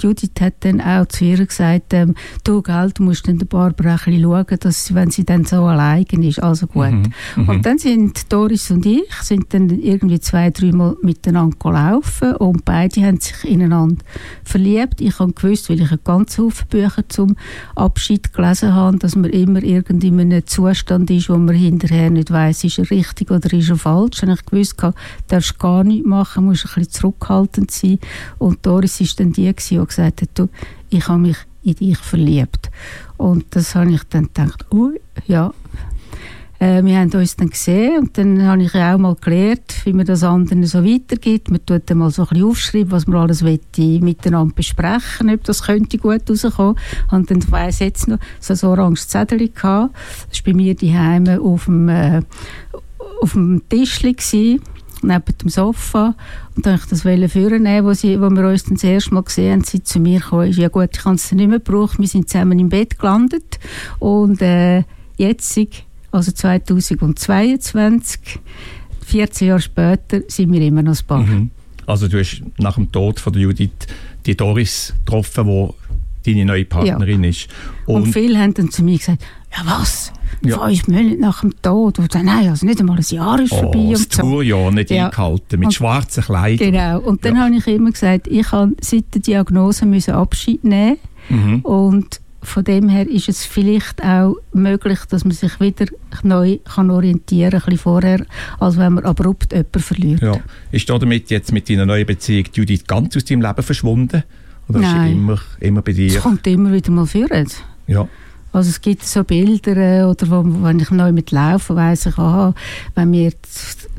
Judith 0.00 0.32
hat 0.40 0.54
dann 0.60 0.80
auch 0.80 1.06
zu 1.06 1.24
ihr 1.24 1.46
gesagt, 1.46 1.94
ähm, 1.94 2.14
du, 2.44 2.62
gell, 2.62 2.90
du 2.92 3.04
musst 3.04 3.28
dann 3.28 3.38
der 3.38 3.46
Barbara 3.46 3.92
ein 3.92 3.96
bisschen 3.96 4.22
schauen, 4.22 4.58
dass, 4.60 4.94
wenn 4.94 5.10
sie 5.10 5.24
dann 5.24 5.44
so 5.44 5.64
allein 5.64 6.04
ist, 6.04 6.42
also 6.42 6.66
gut. 6.66 6.90
Mhm, 6.90 7.12
mhm. 7.36 7.48
und 7.48 7.66
dann 7.66 7.78
sind 7.78 8.32
Doris 8.32 8.70
und 8.70 8.84
ich 8.86 9.12
sind 9.22 9.52
dann 9.54 9.70
irgendwie 9.70 10.20
zwei, 10.20 10.50
dreimal 10.50 10.96
miteinander 11.02 11.56
gelaufen 11.58 12.34
und 12.36 12.64
beide 12.64 13.02
haben 13.02 13.20
sich 13.20 13.44
ineinander 13.44 14.04
verliebt. 14.42 15.00
Ich 15.00 15.18
habe 15.18 15.32
gewusst, 15.32 15.70
weil 15.70 15.80
ich 15.80 15.90
einen 15.90 16.00
ganzen 16.02 16.44
Haufen 16.44 16.66
Bücher 16.68 17.08
zum 17.08 17.36
Abschied 17.74 18.32
gelesen 18.32 18.74
habe, 18.74 18.98
dass 18.98 19.16
man 19.16 19.30
immer 19.30 19.62
irgendwie 19.62 20.08
in 20.08 20.20
einem 20.20 20.46
Zustand 20.46 21.10
ist, 21.10 21.28
wo 21.28 21.36
man 21.36 21.54
hinterher 21.54 22.10
nicht 22.10 22.30
weiß, 22.30 22.64
ist 22.64 22.78
er 22.78 22.90
richtig 22.90 23.30
oder 23.30 23.52
ist 23.52 23.70
er 23.70 23.76
falsch. 23.76 23.97
Und 24.04 24.22
ich 24.22 24.46
gewusst, 24.46 24.76
darfst 25.28 25.58
gar 25.58 25.84
nichts 25.84 26.06
machen, 26.06 26.46
musst 26.46 26.64
ein 26.64 26.70
bisschen 26.74 26.90
zurückhaltend 26.90 27.70
sein. 27.70 27.98
Und 28.38 28.64
Doris 28.64 29.00
war 29.00 29.08
dann 29.16 29.32
die, 29.32 29.52
die 29.52 29.76
gesagt 29.76 30.22
hat, 30.22 30.30
du, 30.34 30.48
ich 30.90 31.06
habe 31.08 31.18
mich 31.18 31.36
in 31.62 31.74
dich 31.74 31.98
verliebt. 31.98 32.70
Und 33.16 33.44
das 33.50 33.74
habe 33.74 33.90
ich 33.92 34.02
dann 34.04 34.24
gedacht, 34.24 34.64
ui, 34.72 35.00
ja. 35.26 35.52
Äh, 36.60 36.82
wir 36.84 36.98
haben 36.98 37.12
uns 37.12 37.36
dann 37.36 37.50
gesehen 37.50 37.98
und 37.98 38.18
dann 38.18 38.42
habe 38.44 38.62
ich 38.62 38.74
auch 38.74 38.98
mal 38.98 39.14
gelernt, 39.14 39.80
wie 39.84 39.92
man 39.92 40.06
das 40.06 40.24
anderen 40.24 40.64
so 40.66 40.84
weitergibt. 40.84 41.50
Man 41.50 41.64
tut 41.64 41.82
dann 41.86 41.98
mal 41.98 42.10
so 42.10 42.22
ein 42.22 42.28
bisschen 42.30 42.46
aufschreiben, 42.46 42.90
was 42.90 43.06
man 43.06 43.20
alles 43.20 43.42
miteinander 43.42 44.54
besprechen 44.54 45.30
ob 45.30 45.44
das 45.44 45.62
könnte 45.62 45.98
gut 45.98 46.28
rauskommen. 46.28 46.76
Und 47.12 47.30
dann 47.30 47.48
weiss 47.52 47.78
jetzt 47.78 48.08
noch, 48.08 48.18
so 48.40 48.54
ein 48.54 48.72
oranges 48.72 49.06
Zettel 49.06 49.38
gehabt. 49.48 49.94
Das 50.30 50.44
war 50.44 50.52
bei 50.52 50.54
mir 50.54 50.74
daheim 50.74 51.28
auf 51.28 51.66
dem, 51.66 51.88
äh, 51.88 52.22
auf 53.20 53.32
dem 53.32 53.62
Tischli 53.68 54.14
neben 55.02 55.38
dem 55.38 55.48
Sofa 55.48 56.14
und 56.56 56.66
dann 56.66 56.76
ich 56.76 56.86
das 56.86 57.02
vornehmen, 57.02 57.86
wo, 57.86 57.92
sie, 57.92 58.20
wo 58.20 58.30
wir 58.30 58.48
uns 58.48 58.64
dann 58.64 58.74
das 58.74 58.84
erste 58.84 59.14
Mal 59.14 59.22
gesehen 59.22 59.52
haben, 59.52 59.64
sie 59.64 59.82
zu 59.82 60.00
mir 60.00 60.20
gekommen 60.20 60.52
ja 60.52 60.68
gut, 60.68 60.90
ich 60.92 61.02
kann 61.02 61.14
es 61.14 61.30
nicht 61.30 61.48
mehr 61.48 61.58
brauchen, 61.58 62.00
wir 62.00 62.08
sind 62.08 62.28
zusammen 62.28 62.58
im 62.58 62.68
Bett 62.68 62.98
gelandet 62.98 63.58
und 63.98 64.42
äh, 64.42 64.82
jetzt, 65.16 65.58
also 66.10 66.32
2022, 66.32 68.40
14 69.06 69.48
Jahre 69.48 69.60
später, 69.60 70.20
sind 70.28 70.52
wir 70.52 70.60
immer 70.60 70.82
noch 70.82 70.98
ein 70.98 71.06
Paar. 71.06 71.22
Mhm. 71.22 71.50
Also 71.86 72.08
du 72.08 72.18
hast 72.18 72.42
nach 72.58 72.74
dem 72.74 72.90
Tod 72.92 73.20
von 73.20 73.32
der 73.32 73.42
Judith 73.42 73.70
die 74.26 74.36
Doris 74.36 74.94
getroffen, 75.04 75.46
die 75.46 76.32
deine 76.32 76.44
neue 76.44 76.64
Partnerin 76.64 77.24
ja. 77.24 77.30
ist. 77.30 77.48
Und, 77.86 78.02
und 78.02 78.12
viele 78.12 78.38
haben 78.38 78.52
dann 78.52 78.70
zu 78.70 78.82
mir 78.82 78.98
gesagt, 78.98 79.24
ja 79.56 79.62
was, 79.64 80.12
ja. 80.42 80.66
fünf 80.66 80.88
Monate 80.88 81.20
nach 81.20 81.40
dem 81.40 81.62
Tod. 81.62 81.98
Und 81.98 82.14
dann, 82.14 82.26
nein, 82.26 82.48
also 82.48 82.66
nicht 82.66 82.80
einmal 82.80 82.98
ein 82.98 83.04
Jahr 83.08 83.40
ist 83.40 83.52
oh, 83.52 83.60
vorbei. 83.60 83.88
Das 83.92 84.02
so. 84.10 84.22
Tourjahr 84.22 84.70
nicht 84.70 84.90
ja. 84.90 85.06
eingehalten, 85.06 85.58
mit 85.58 85.66
und, 85.66 85.74
schwarzen 85.74 86.22
Kleidern. 86.24 86.72
Genau, 86.72 87.00
und 87.00 87.24
dann 87.24 87.36
ja. 87.36 87.42
habe 87.42 87.54
ich 87.54 87.66
immer 87.66 87.90
gesagt, 87.90 88.26
ich 88.28 88.46
kann 88.46 88.76
seit 88.80 89.14
der 89.14 89.22
Diagnose 89.22 89.86
müssen 89.86 90.14
Abschied 90.14 90.64
nehmen 90.64 90.98
mhm. 91.28 91.60
und 91.60 92.20
von 92.40 92.64
dem 92.64 92.88
her 92.88 93.08
ist 93.08 93.28
es 93.28 93.44
vielleicht 93.44 94.02
auch 94.02 94.36
möglich, 94.52 95.00
dass 95.08 95.24
man 95.24 95.32
sich 95.32 95.58
wieder 95.60 95.86
neu 96.22 96.58
kann 96.58 96.90
orientieren 96.90 97.50
kann, 97.50 97.60
ein 97.60 97.64
bisschen 97.64 97.78
vorher, 97.78 98.24
als 98.60 98.78
wenn 98.78 98.94
man 98.94 99.04
abrupt 99.04 99.52
jemanden 99.52 99.80
verliert. 99.80 100.22
Ja. 100.22 100.40
Ist 100.70 100.88
damit 100.88 101.30
jetzt 101.30 101.52
mit 101.52 101.68
deiner 101.68 101.84
neuen 101.84 102.06
Beziehung 102.06 102.44
Judith 102.52 102.84
ganz 102.86 103.16
aus 103.16 103.24
deinem 103.24 103.42
Leben 103.42 103.62
verschwunden? 103.62 104.22
Oder 104.68 104.80
Nein. 104.80 104.96
ist 104.96 105.02
sie 105.02 105.12
immer, 105.12 105.38
immer 105.60 105.82
bei 105.82 105.92
dir? 105.92 106.08
Es 106.08 106.20
kommt 106.20 106.46
immer 106.46 106.72
wieder 106.72 106.90
mal 106.90 107.06
vor. 107.06 107.26
Ja. 107.86 108.08
Also 108.52 108.70
es 108.70 108.80
gibt 108.80 109.04
so 109.04 109.24
Bilder, 109.24 109.76
äh, 109.76 110.02
oder 110.04 110.30
wo, 110.30 110.44
wenn 110.62 110.80
ich 110.80 110.90
neu 110.90 111.12
mit 111.12 111.30
laufe, 111.30 111.76
weiss 111.76 112.06
ich, 112.06 112.18
aha, 112.18 112.54
wenn 112.94 113.12
wir, 113.12 113.32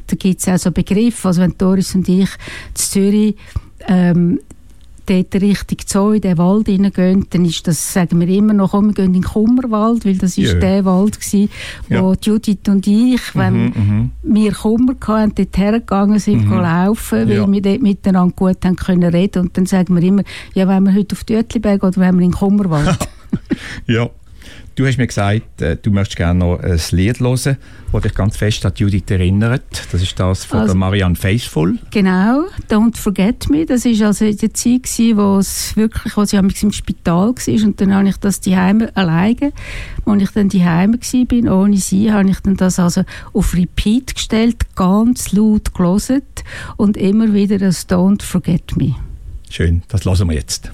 da 0.07 0.15
gibt 0.15 0.41
es 0.41 0.47
auch 0.47 0.57
so 0.57 0.71
Begriffe, 0.71 1.27
also 1.27 1.41
wenn 1.41 1.57
Doris 1.57 1.95
und 1.95 2.09
ich 2.09 2.29
zu 2.73 2.91
Zürich 2.91 3.35
ähm, 3.87 4.39
dort 5.09 5.35
Richtung 5.35 5.77
Zoo 5.85 6.11
in 6.11 6.21
den 6.21 6.37
Wald 6.37 6.67
hineingehen, 6.67 7.25
dann 7.29 7.45
ist 7.45 7.67
das, 7.67 7.93
sagen 7.93 8.19
wir 8.19 8.27
immer 8.27 8.53
noch, 8.53 8.71
komm, 8.71 8.87
wir 8.87 8.93
gehen 8.93 9.05
in 9.05 9.13
den 9.13 9.23
Kummerwald, 9.23 10.05
weil 10.05 10.17
das 10.17 10.37
ist 10.37 10.51
yeah. 10.51 10.59
der 10.59 10.85
Wald 10.85 11.19
gewesen, 11.19 11.49
wo 11.89 12.13
ja. 12.13 12.17
Judith 12.21 12.67
und 12.67 12.85
ich, 12.85 13.35
wenn 13.35 13.53
mhm, 13.53 13.73
mhm. 13.75 14.11
wir 14.23 14.53
Kummer 14.53 14.93
hatten, 15.07 15.33
dort 15.35 15.57
hergegangen 15.57 16.19
sind, 16.19 16.45
mhm. 16.45 16.59
laufen, 16.59 17.29
weil 17.29 17.37
ja. 17.37 17.51
wir 17.51 17.61
dort 17.61 17.81
miteinander 17.81 18.35
gut 18.35 18.63
haben 18.63 18.75
können 18.75 19.09
reden 19.09 19.43
und 19.43 19.57
dann 19.57 19.65
sagen 19.65 19.95
wir 19.95 20.03
immer, 20.03 20.23
ja, 20.53 20.67
wenn 20.67 20.83
wir 20.83 20.93
heute 20.93 21.15
auf 21.15 21.23
Dötliberg 21.23 21.83
oder 21.83 21.97
wenn 21.97 22.17
wir 22.17 22.25
in 22.25 22.31
den 22.31 22.37
Kummerwald. 22.37 23.09
ja. 23.87 24.09
Du 24.79 24.87
hast 24.87 24.97
mir 24.97 25.07
gesagt, 25.07 25.61
äh, 25.61 25.75
du 25.75 25.91
möchtest 25.91 26.15
gerne 26.15 26.39
noch 26.39 26.57
ein 26.61 26.79
Lied 26.91 27.19
hören, 27.19 27.57
das 27.91 28.01
dich 28.01 28.13
ganz 28.13 28.37
fest 28.37 28.65
an 28.65 28.71
Judith 28.77 29.03
erinnert. 29.09 29.61
Das 29.91 30.01
ist 30.01 30.17
das 30.17 30.45
von 30.45 30.59
also, 30.59 30.71
der 30.71 30.79
Marianne 30.79 31.17
Faithful. 31.17 31.77
Genau, 31.91 32.45
«Don't 32.69 32.95
Forget 32.95 33.49
Me». 33.49 33.65
Das 33.65 33.83
war 33.83 34.07
also 34.07 34.23
in 34.23 34.37
der 34.37 34.53
Zeit, 34.53 34.87
wo 35.17 35.39
es 35.39 35.75
wirklich, 35.75 36.15
wo 36.15 36.23
sie 36.23 36.37
im 36.37 36.71
Spital 36.71 37.33
war 37.35 37.65
und 37.65 37.81
dann 37.81 37.93
habe 37.93 38.07
ich 38.07 38.15
das 38.21 38.39
die 38.39 38.55
alleine, 38.55 39.51
als 40.05 40.23
ich 40.23 40.31
dann 40.31 40.47
die 40.47 40.63
war, 40.63 41.59
ohne 41.59 41.75
sie, 41.75 42.13
habe 42.13 42.29
ich 42.29 42.39
dann 42.39 42.55
das 42.55 42.79
also 42.79 43.03
auf 43.33 43.53
Repeat 43.53 44.15
gestellt, 44.15 44.75
ganz 44.75 45.33
laut 45.33 45.73
gelesen 45.73 46.21
und 46.77 46.95
immer 46.95 47.33
wieder 47.33 47.57
das 47.57 47.89
«Don't 47.89 48.23
Forget 48.23 48.77
Me». 48.77 48.95
Schön, 49.49 49.83
das 49.89 50.05
hören 50.05 50.29
wir 50.29 50.37
jetzt. 50.37 50.71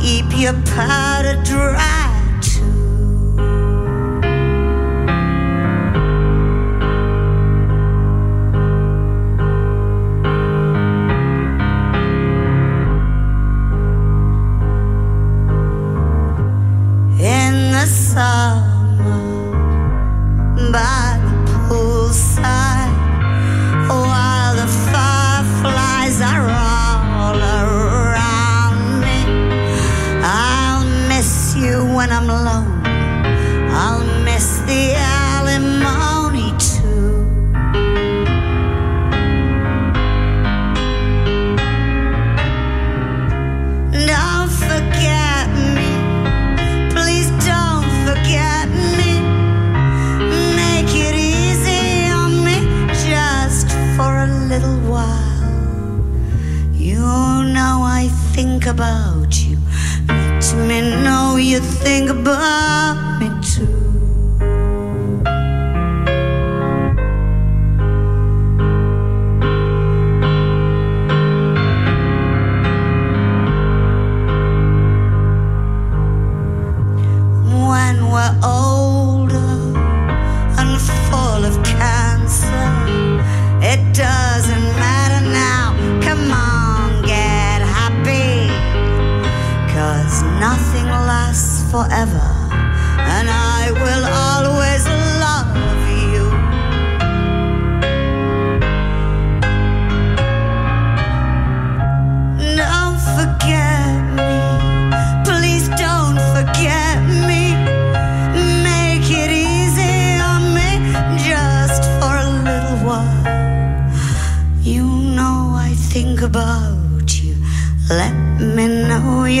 keep 0.00 0.26
your 0.36 0.54
powder 0.64 1.40
dry. 1.44 2.09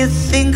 Applaus. 0.02 0.49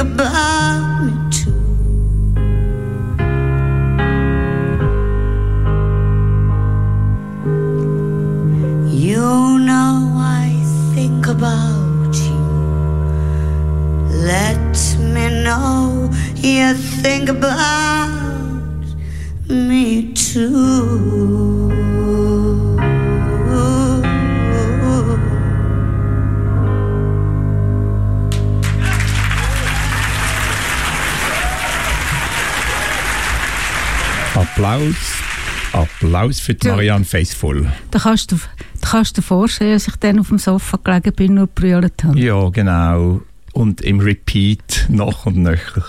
Applaus 36.25 36.41
für 36.41 36.55
die 36.55 36.69
Marianne 36.69 37.05
Faithful. 37.05 37.71
Da 37.91 37.99
kannst 37.99 38.33
du, 38.33 38.37
da 38.81 38.89
kannst 38.89 39.17
du 39.17 39.21
dir 39.21 39.27
vorstellen, 39.27 39.73
dass 39.75 39.89
ich 39.89 39.97
dann 39.97 40.19
auf 40.19 40.29
dem 40.29 40.39
Sofa 40.39 40.79
gelegen 40.83 41.13
bin 41.13 41.39
und 41.39 41.55
brüllt 41.55 42.03
habe. 42.03 42.19
Ja, 42.19 42.49
genau. 42.49 43.21
Und 43.53 43.83
im 43.83 44.01
Repeat 44.01 44.87
noch 44.89 45.27
und 45.27 45.37
nöcher. 45.37 45.85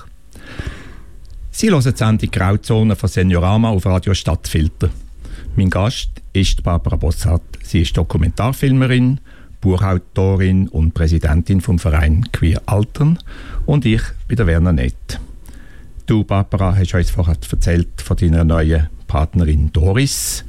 Sie 1.51 1.69
hören 1.69 1.83
die 1.83 1.97
Sendung 1.97 2.31
Grauzone 2.31 2.95
von 2.95 3.09
Seniorama 3.09 3.69
auf 3.69 3.85
Radio 3.85 4.13
Stadtfilter. 4.13 4.89
Mein 5.55 5.69
Gast 5.69 6.09
ist 6.33 6.61
Barbara 6.63 6.97
Bossart. 6.97 7.41
Sie 7.63 7.81
ist 7.81 7.95
Dokumentarfilmerin, 7.95 9.21
Buchautorin 9.61 10.67
und 10.67 10.93
Präsidentin 10.93 11.61
vom 11.61 11.79
Verein 11.79 12.29
Queer 12.33 12.61
Altern. 12.65 13.19
Und 13.65 13.85
ich 13.85 14.01
bin 14.27 14.35
der 14.35 14.47
Werner 14.47 14.73
Nett. 14.73 15.19
Du, 16.05 16.23
Barbara, 16.23 16.75
hast 16.75 16.93
uns 16.93 17.09
vorher 17.09 17.37
erzählt 17.49 18.01
von 18.01 18.17
deiner 18.17 18.43
neuen 18.43 18.89
Partnerin 19.07 19.71
Doris. 19.71 20.45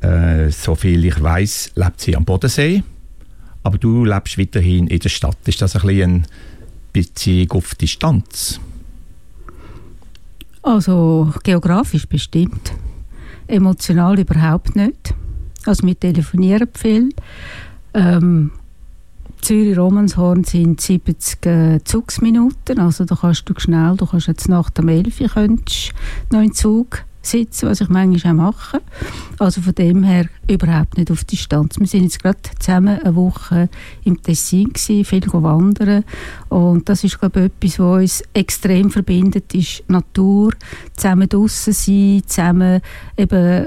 Äh, 0.00 0.50
so 0.50 0.74
viel 0.74 1.04
ich 1.04 1.22
weiß, 1.22 1.72
lebt 1.76 2.00
sie 2.00 2.16
am 2.16 2.24
Bodensee. 2.24 2.82
Aber 3.62 3.78
du 3.78 4.04
lebst 4.04 4.38
weiterhin 4.38 4.88
in 4.88 4.98
der 4.98 5.08
Stadt. 5.08 5.36
Ist 5.46 5.62
das 5.62 5.76
ein 5.76 5.82
bisschen 5.86 6.26
Beziehung 6.92 7.52
auf 7.52 7.74
Distanz? 7.74 8.60
Also 10.62 11.32
geografisch 11.42 12.06
bestimmt. 12.06 12.72
Emotional 13.46 14.18
überhaupt 14.18 14.76
nicht. 14.76 15.14
Also 15.66 15.86
wir 15.86 15.98
telefonieren 15.98 16.68
viel. 16.74 17.10
Ähm, 17.94 18.50
Zürich-Romanshorn 19.42 20.44
sind 20.44 20.80
70 20.80 21.46
äh, 21.46 21.80
Zugsminuten, 21.84 22.78
also 22.78 23.04
da 23.04 23.16
kannst 23.16 23.48
du 23.48 23.54
schnell, 23.58 23.96
du 23.96 24.06
kannst 24.06 24.28
jetzt 24.28 24.48
nach 24.48 24.70
dem 24.70 24.88
11 24.88 25.20
Uhr 25.20 25.28
könntest 25.28 25.92
noch 26.30 26.40
in 26.40 26.52
Zug 26.52 27.04
sitzen, 27.22 27.68
was 27.68 27.80
ich 27.80 27.88
manchmal 27.88 28.32
auch 28.32 28.52
mache. 28.52 28.80
Also 29.38 29.62
von 29.62 29.74
dem 29.74 30.02
her 30.02 30.26
überhaupt 30.48 30.98
nicht 30.98 31.10
auf 31.10 31.24
Distanz. 31.24 31.78
Wir 31.78 31.86
sind 31.86 32.02
jetzt 32.02 32.22
gerade 32.22 32.38
zusammen 32.58 32.98
eine 33.00 33.14
Woche 33.14 33.68
im 34.04 34.22
Tessin 34.22 34.72
gewesen, 34.72 35.04
viel 35.04 35.22
wandern 35.32 36.04
und 36.48 36.88
das 36.88 37.04
ist 37.04 37.18
glaube 37.18 37.40
ich 37.40 37.46
etwas, 37.46 37.78
was 37.78 38.00
uns 38.00 38.22
extrem 38.34 38.90
verbindet, 38.90 39.54
ist 39.54 39.84
Natur, 39.88 40.52
zusammen 40.96 41.28
draußen 41.28 41.72
sein, 41.72 42.22
zusammen 42.26 42.80
eben 43.16 43.66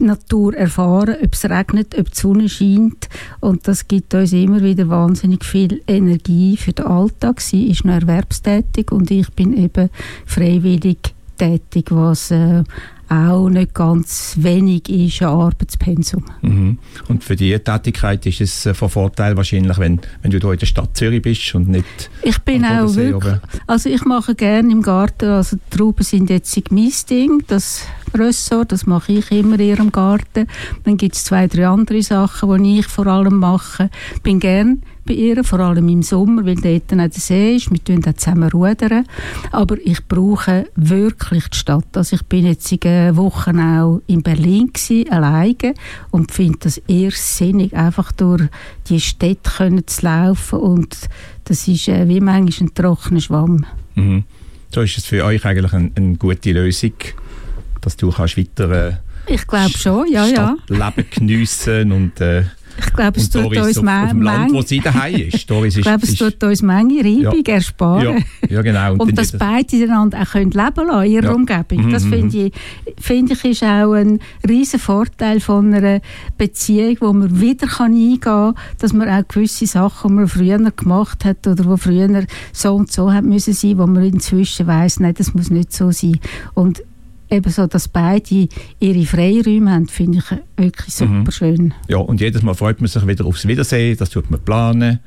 Natur 0.00 0.56
erfahren, 0.56 1.16
ob 1.22 1.34
es 1.34 1.44
regnet, 1.44 1.96
ob 1.98 2.10
die 2.10 2.18
Sonne 2.18 2.48
scheint. 2.48 3.08
Und 3.40 3.68
das 3.68 3.86
gibt 3.86 4.14
uns 4.14 4.32
immer 4.32 4.62
wieder 4.62 4.88
wahnsinnig 4.88 5.44
viel 5.44 5.82
Energie 5.86 6.56
für 6.56 6.72
den 6.72 6.86
Alltag. 6.86 7.40
Sie 7.40 7.68
ist 7.68 7.84
noch 7.84 7.94
erwerbstätig 7.94 8.90
und 8.90 9.10
ich 9.10 9.30
bin 9.32 9.56
eben 9.56 9.90
freiwillig 10.26 11.14
tätig, 11.40 11.86
was 11.90 12.30
äh, 12.30 12.62
auch 13.08 13.48
nicht 13.48 13.74
ganz 13.74 14.36
wenig 14.38 14.88
ist 14.88 15.22
an 15.22 15.28
Arbeitspensum. 15.28 16.24
Mhm. 16.42 16.78
Und 17.08 17.24
für 17.24 17.34
diese 17.34 17.62
Tätigkeit 17.62 18.24
ist 18.26 18.40
es 18.40 18.66
äh, 18.66 18.74
von 18.74 18.88
Vorteil 18.88 19.36
wahrscheinlich, 19.36 19.78
wenn, 19.78 20.00
wenn 20.22 20.30
du 20.30 20.38
hier 20.38 20.52
in 20.52 20.58
der 20.58 20.66
Stadt 20.66 20.96
Zürich 20.96 21.22
bist 21.22 21.54
und 21.54 21.68
nicht 21.68 22.10
Ich 22.22 22.38
bin 22.40 22.64
auch 22.64 22.94
wirklich, 22.94 23.34
also 23.66 23.88
ich 23.88 24.04
mache 24.04 24.34
gerne 24.34 24.70
im 24.70 24.82
Garten, 24.82 25.28
also 25.30 25.56
die 25.56 25.76
Trauben 25.76 26.04
sind 26.04 26.30
jetzt 26.30 26.56
mein 26.70 26.92
Ding, 27.08 27.42
das 27.48 27.82
Ressort, 28.14 28.72
das 28.72 28.86
mache 28.86 29.12
ich 29.12 29.30
immer 29.30 29.58
in 29.58 29.68
ihrem 29.68 29.92
Garten. 29.92 30.46
Dann 30.84 30.96
gibt 30.96 31.14
es 31.14 31.24
zwei, 31.24 31.46
drei 31.46 31.68
andere 31.68 32.02
Sachen, 32.02 32.62
die 32.62 32.80
ich 32.80 32.86
vor 32.86 33.06
allem 33.06 33.38
mache. 33.38 33.90
Bin 34.22 34.40
gerne 34.40 34.78
bei 35.06 35.14
ihr, 35.14 35.42
vor 35.44 35.60
allem 35.60 35.88
im 35.88 36.02
Sommer, 36.02 36.44
weil 36.44 36.56
dort 36.56 36.92
auch 36.92 36.96
der 36.96 37.10
See 37.10 37.56
ist. 37.56 37.70
Wir 37.70 37.82
tun 37.82 38.02
zusammen 38.16 38.50
rudern. 38.50 39.06
Aber 39.50 39.76
ich 39.82 40.06
brauche 40.06 40.66
wirklich 40.76 41.48
die 41.48 41.56
Stadt. 41.56 41.96
Also 41.96 42.16
ich 42.16 42.22
bin 42.24 42.46
jetzt 42.46 42.70
in 42.70 43.16
Wochen 43.16 43.58
auch 43.58 44.02
in 44.06 44.22
Berlin 44.22 44.70
gewesen, 44.72 45.10
alleine 45.10 45.74
und 46.10 46.32
finde 46.32 46.58
das 46.60 46.78
eher 46.78 47.10
sinnig, 47.12 47.74
einfach 47.74 48.12
durch 48.12 48.42
die 48.88 49.00
Städte 49.00 49.50
können 49.56 49.86
zu 49.86 50.06
laufen 50.06 50.58
und 50.60 50.96
das 51.44 51.66
ist 51.66 51.88
äh, 51.88 52.08
wie 52.08 52.20
manchmal 52.20 52.68
ein 52.68 52.74
trockener 52.74 53.20
Schwamm. 53.20 53.66
Mhm. 53.94 54.24
So 54.72 54.82
ist 54.82 54.98
es 54.98 55.06
für 55.06 55.24
euch 55.24 55.44
eigentlich 55.44 55.72
eine, 55.72 55.90
eine 55.96 56.16
gute 56.16 56.52
Lösung, 56.52 56.92
dass 57.80 57.96
du 57.96 58.10
kannst 58.10 58.36
weiter 58.36 58.70
äh, 58.70 58.92
ich 59.26 59.46
glaube 59.46 59.76
schon, 59.76 60.10
ja, 60.10 60.26
ja. 60.26 60.56
Leben 60.68 61.06
geniessen 61.10 61.92
und 61.92 62.20
äh, 62.20 62.44
ich 62.78 62.92
glaube, 62.94 63.20
es 63.20 63.28
tut 63.28 63.44
uns 63.44 63.78
auf, 63.78 63.86
auf 63.86 64.08
dem 64.10 64.22
Land, 64.22 64.52
wo 64.52 64.62
sie 64.62 64.80
daheim 64.80 65.14
ist. 65.14 65.50
Doris 65.50 65.76
ich 65.76 65.82
glaube, 65.82 66.04
es 66.04 66.14
tut 66.14 66.42
uns 66.42 66.62
Menge 66.62 67.04
Reibung 67.04 67.44
ja. 67.46 67.54
ersparen. 67.54 68.24
Ja, 68.42 68.48
ja 68.48 68.62
genau. 68.62 68.92
Und, 68.92 69.00
und 69.00 69.18
dass 69.18 69.32
beide 69.32 69.76
einander 69.76 70.22
auch 70.22 70.30
können 70.30 70.50
leben 70.50 70.86
lassen 70.86 71.04
in 71.04 71.12
ihrer 71.12 71.24
ja. 71.24 71.32
Umgebung. 71.32 71.90
Das 71.90 72.04
mhm, 72.04 72.10
finde 72.10 72.36
mhm. 72.36 72.46
ich, 72.46 73.04
find 73.04 73.30
ich 73.30 73.44
ist 73.44 73.62
auch 73.62 73.92
ein 73.92 74.20
riesen 74.48 74.78
Vorteil 74.78 75.40
von 75.40 75.74
einer 75.74 76.00
Beziehung, 76.38 76.96
wo 77.00 77.12
man 77.12 77.40
wieder 77.40 77.66
kann 77.66 77.92
eingehen 77.92 78.20
kann, 78.20 78.54
dass 78.78 78.92
man 78.92 79.08
auch 79.08 79.28
gewisse 79.28 79.66
Sachen, 79.66 80.08
die 80.08 80.14
man 80.14 80.28
früher 80.28 80.70
gemacht 80.70 81.24
hat 81.24 81.46
oder 81.46 81.64
wo 81.66 81.76
früher 81.76 82.24
so 82.52 82.74
und 82.74 82.90
so 82.90 83.12
hat 83.12 83.24
müssen 83.24 83.52
sein, 83.52 83.78
wo 83.78 83.86
man 83.86 84.04
inzwischen 84.04 84.66
weiß, 84.66 85.00
nein, 85.00 85.14
das 85.14 85.34
muss 85.34 85.50
nicht 85.50 85.72
so 85.72 85.90
sein. 85.90 86.18
Und 86.54 86.82
eben 87.30 87.50
so, 87.50 87.66
dass 87.66 87.88
beide 87.88 88.48
ihre 88.78 89.04
Freiräume 89.06 89.70
haben, 89.70 89.88
finde 89.88 90.18
ich 90.18 90.24
wirklich 90.56 90.94
super 90.94 91.12
mhm. 91.12 91.30
schön. 91.30 91.74
Ja, 91.88 91.98
und 91.98 92.20
jedes 92.20 92.42
Mal 92.42 92.54
freut 92.54 92.80
man 92.80 92.88
sich 92.88 93.06
wieder 93.06 93.24
aufs 93.24 93.46
Wiedersehen, 93.46 93.96
das 93.96 94.10
tut 94.10 94.30
man 94.30 94.40
planen. 94.40 95.00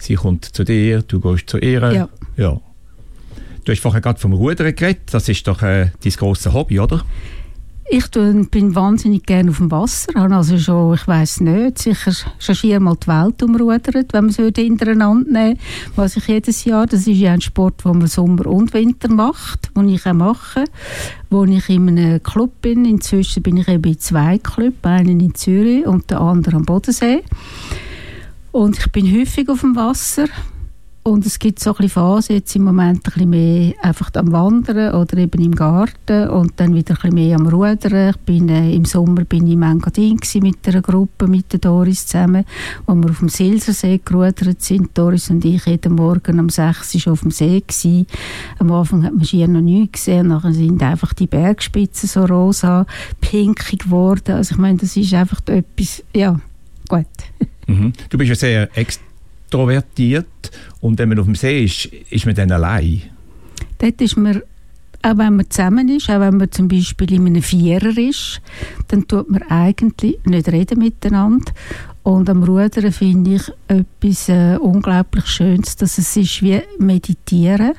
Sie 0.00 0.14
kommt 0.14 0.44
zu 0.44 0.64
dir, 0.64 1.02
du 1.02 1.20
gehst 1.20 1.48
zu 1.48 1.58
ihr. 1.58 1.80
Ja. 1.92 2.08
ja. 2.36 2.60
Du 3.64 3.70
hast 3.70 3.80
vorher 3.80 4.00
gerade 4.00 4.18
vom 4.18 4.32
Rudern 4.32 4.74
geredet, 4.74 5.02
das 5.12 5.28
ist 5.28 5.46
doch 5.46 5.62
äh, 5.62 5.90
dein 6.02 6.12
grosses 6.12 6.52
Hobby, 6.52 6.80
oder? 6.80 7.04
Ich 7.94 8.10
bin 8.10 8.74
wahnsinnig 8.74 9.26
gerne 9.26 9.50
auf 9.50 9.58
dem 9.58 9.70
Wasser. 9.70 10.16
Also 10.16 10.56
schon, 10.56 10.94
ich 10.94 11.06
weiß 11.06 11.42
nicht, 11.42 11.76
sicher 11.76 12.12
schon 12.38 12.54
viermal 12.54 12.96
die 12.96 13.06
Welt 13.06 13.42
umrudert, 13.42 14.14
wenn 14.14 14.24
man 14.24 14.30
es 14.30 14.36
hintereinander 14.36 15.30
nehmen 15.30 15.58
Was 15.94 16.16
ich 16.16 16.26
jedes 16.26 16.64
Jahr, 16.64 16.86
das 16.86 17.00
ist 17.00 17.18
ja 17.18 17.34
ein 17.34 17.42
Sport, 17.42 17.84
den 17.84 17.98
man 17.98 18.06
Sommer 18.06 18.46
und 18.46 18.72
Winter 18.72 19.10
macht, 19.10 19.76
den 19.76 19.90
ich 19.90 20.06
auch 20.06 20.14
mache, 20.14 20.64
wo 21.28 21.44
ich 21.44 21.68
in 21.68 21.86
einem 21.86 22.22
Club 22.22 22.62
bin. 22.62 22.86
Inzwischen 22.86 23.42
bin 23.42 23.58
ich 23.58 23.68
eben 23.68 23.92
in 23.92 23.98
zwei 23.98 24.38
Clubs, 24.38 24.78
einen 24.84 25.20
in 25.20 25.34
Zürich 25.34 25.86
und 25.86 26.10
der 26.10 26.22
andere 26.22 26.56
am 26.56 26.64
Bodensee. 26.64 27.22
Und 28.52 28.78
ich 28.78 28.90
bin 28.90 29.14
häufig 29.14 29.50
auf 29.50 29.60
dem 29.60 29.76
Wasser. 29.76 30.28
Und 31.04 31.26
es 31.26 31.40
gibt 31.40 31.58
so 31.58 31.74
ein 31.76 31.88
Phasen, 31.88 32.36
jetzt 32.36 32.54
im 32.54 32.62
Moment 32.62 33.16
ein 33.16 33.28
mehr 33.28 33.74
einfach 33.82 34.10
am 34.14 34.30
Wandern 34.30 34.94
oder 34.94 35.18
eben 35.18 35.42
im 35.42 35.52
Garten 35.52 36.28
und 36.28 36.52
dann 36.56 36.76
wieder 36.76 36.96
ein 37.02 37.12
mehr 37.12 37.36
am 37.36 37.48
Rudern. 37.48 38.10
Ich 38.10 38.16
bin, 38.18 38.48
äh, 38.48 38.72
Im 38.72 38.84
Sommer 38.84 39.24
bin 39.24 39.48
ich 39.48 39.54
in 39.54 39.62
Engadin 39.64 40.20
mit 40.34 40.68
einer 40.68 40.80
Gruppe, 40.80 41.26
mit 41.26 41.52
der 41.52 41.58
Doris 41.58 42.06
zusammen, 42.06 42.44
wo 42.86 42.94
wir 42.94 43.10
auf 43.10 43.18
dem 43.18 43.28
Silsersee 43.28 44.00
gerudert 44.04 44.62
sind. 44.62 44.96
Doris 44.96 45.28
und 45.28 45.44
ich 45.44 45.66
jeden 45.66 45.96
Morgen 45.96 46.38
um 46.38 46.48
6 46.48 46.94
Uhr 46.94 47.00
schon 47.00 47.12
auf 47.14 47.22
dem 47.22 47.32
See 47.32 47.60
gewesen. 47.60 48.06
Am 48.60 48.70
Anfang 48.70 49.02
hat 49.02 49.14
man 49.14 49.24
schier 49.24 49.48
noch 49.48 49.60
nichts 49.60 50.04
gesehen, 50.04 50.28
nachher 50.28 50.52
sind 50.52 50.80
einfach 50.84 51.14
die 51.14 51.26
Bergspitzen 51.26 52.08
so 52.08 52.24
rosa, 52.26 52.86
pinkig 53.20 53.80
geworden. 53.80 54.36
Also 54.36 54.54
ich 54.54 54.58
meine, 54.58 54.78
das 54.78 54.96
ist 54.96 55.12
einfach 55.14 55.40
etwas, 55.46 56.04
ja, 56.14 56.40
gut. 56.88 57.06
Mhm. 57.66 57.92
Du 58.08 58.18
bist 58.18 58.28
ja 58.28 58.34
sehr 58.36 58.78
extrovertiert 59.52 60.50
und 60.80 60.98
wenn 60.98 61.08
man 61.10 61.18
auf 61.18 61.26
dem 61.26 61.34
See 61.34 61.64
ist, 61.64 61.86
ist 62.10 62.26
man 62.26 62.34
dann 62.34 62.50
allein? 62.50 63.02
Dort 63.78 64.00
ist 64.00 64.16
man, 64.16 64.40
auch 65.02 65.18
wenn 65.18 65.36
man 65.36 65.50
zusammen 65.50 65.88
ist, 65.88 66.08
auch 66.08 66.20
wenn 66.20 66.38
man 66.38 66.50
zum 66.50 66.68
Beispiel 66.68 67.12
in 67.12 67.26
einem 67.26 67.42
Vierer 67.42 67.96
ist, 67.98 68.40
dann 68.88 69.06
tut 69.06 69.30
man 69.30 69.42
eigentlich 69.42 70.18
nicht 70.24 70.48
reden 70.48 70.78
miteinander. 70.78 71.52
Und 72.02 72.28
am 72.30 72.42
Rudern 72.42 72.90
finde 72.92 73.34
ich 73.34 73.42
etwas 73.68 74.28
äh, 74.28 74.56
unglaublich 74.56 75.26
Schönes, 75.26 75.76
dass 75.76 75.98
es 75.98 76.16
ist 76.16 76.42
wie 76.42 76.60
Meditieren. 76.78 77.72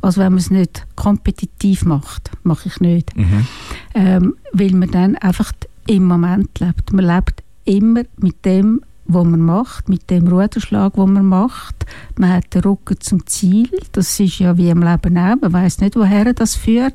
Also 0.00 0.20
wenn 0.20 0.32
man 0.32 0.38
es 0.38 0.50
nicht 0.50 0.86
kompetitiv 0.96 1.84
macht, 1.84 2.30
mache 2.42 2.68
ich 2.68 2.80
nicht. 2.80 3.16
Mhm. 3.16 3.46
Ähm, 3.94 4.34
weil 4.52 4.72
man 4.72 4.90
dann 4.90 5.16
einfach 5.16 5.52
im 5.86 6.04
Moment 6.04 6.58
lebt. 6.60 6.92
Man 6.92 7.06
lebt 7.06 7.42
immer 7.64 8.02
mit 8.18 8.44
dem, 8.44 8.80
wo 9.06 9.24
man 9.24 9.40
macht, 9.40 9.88
mit 9.88 10.10
dem 10.10 10.28
Ruderschlag, 10.28 10.96
wo 10.96 11.06
man 11.06 11.26
macht. 11.26 11.86
Man 12.16 12.30
hat 12.30 12.54
den 12.54 12.62
Rücken 12.62 13.00
zum 13.00 13.26
Ziel. 13.26 13.68
Das 13.92 14.18
ist 14.18 14.38
ja 14.38 14.56
wie 14.56 14.70
im 14.70 14.82
Leben 14.82 15.18
auch. 15.18 15.36
Man 15.40 15.52
weiß 15.52 15.80
nicht, 15.80 15.96
woher 15.96 16.32
das 16.32 16.54
führt. 16.54 16.94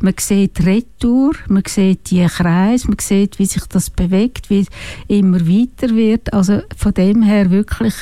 Man 0.00 0.14
sieht 0.18 0.64
Retour, 0.64 1.34
man 1.48 1.62
sieht 1.66 2.10
die 2.10 2.26
Kreis, 2.26 2.88
man 2.88 2.98
sieht, 3.00 3.38
wie 3.38 3.46
sich 3.46 3.64
das 3.66 3.90
bewegt, 3.90 4.50
wie 4.50 4.60
es 4.60 4.68
immer 5.08 5.40
weiter 5.46 5.94
wird. 5.94 6.32
Also 6.32 6.62
von 6.76 6.94
dem 6.94 7.22
her 7.22 7.50
wirklich 7.50 7.94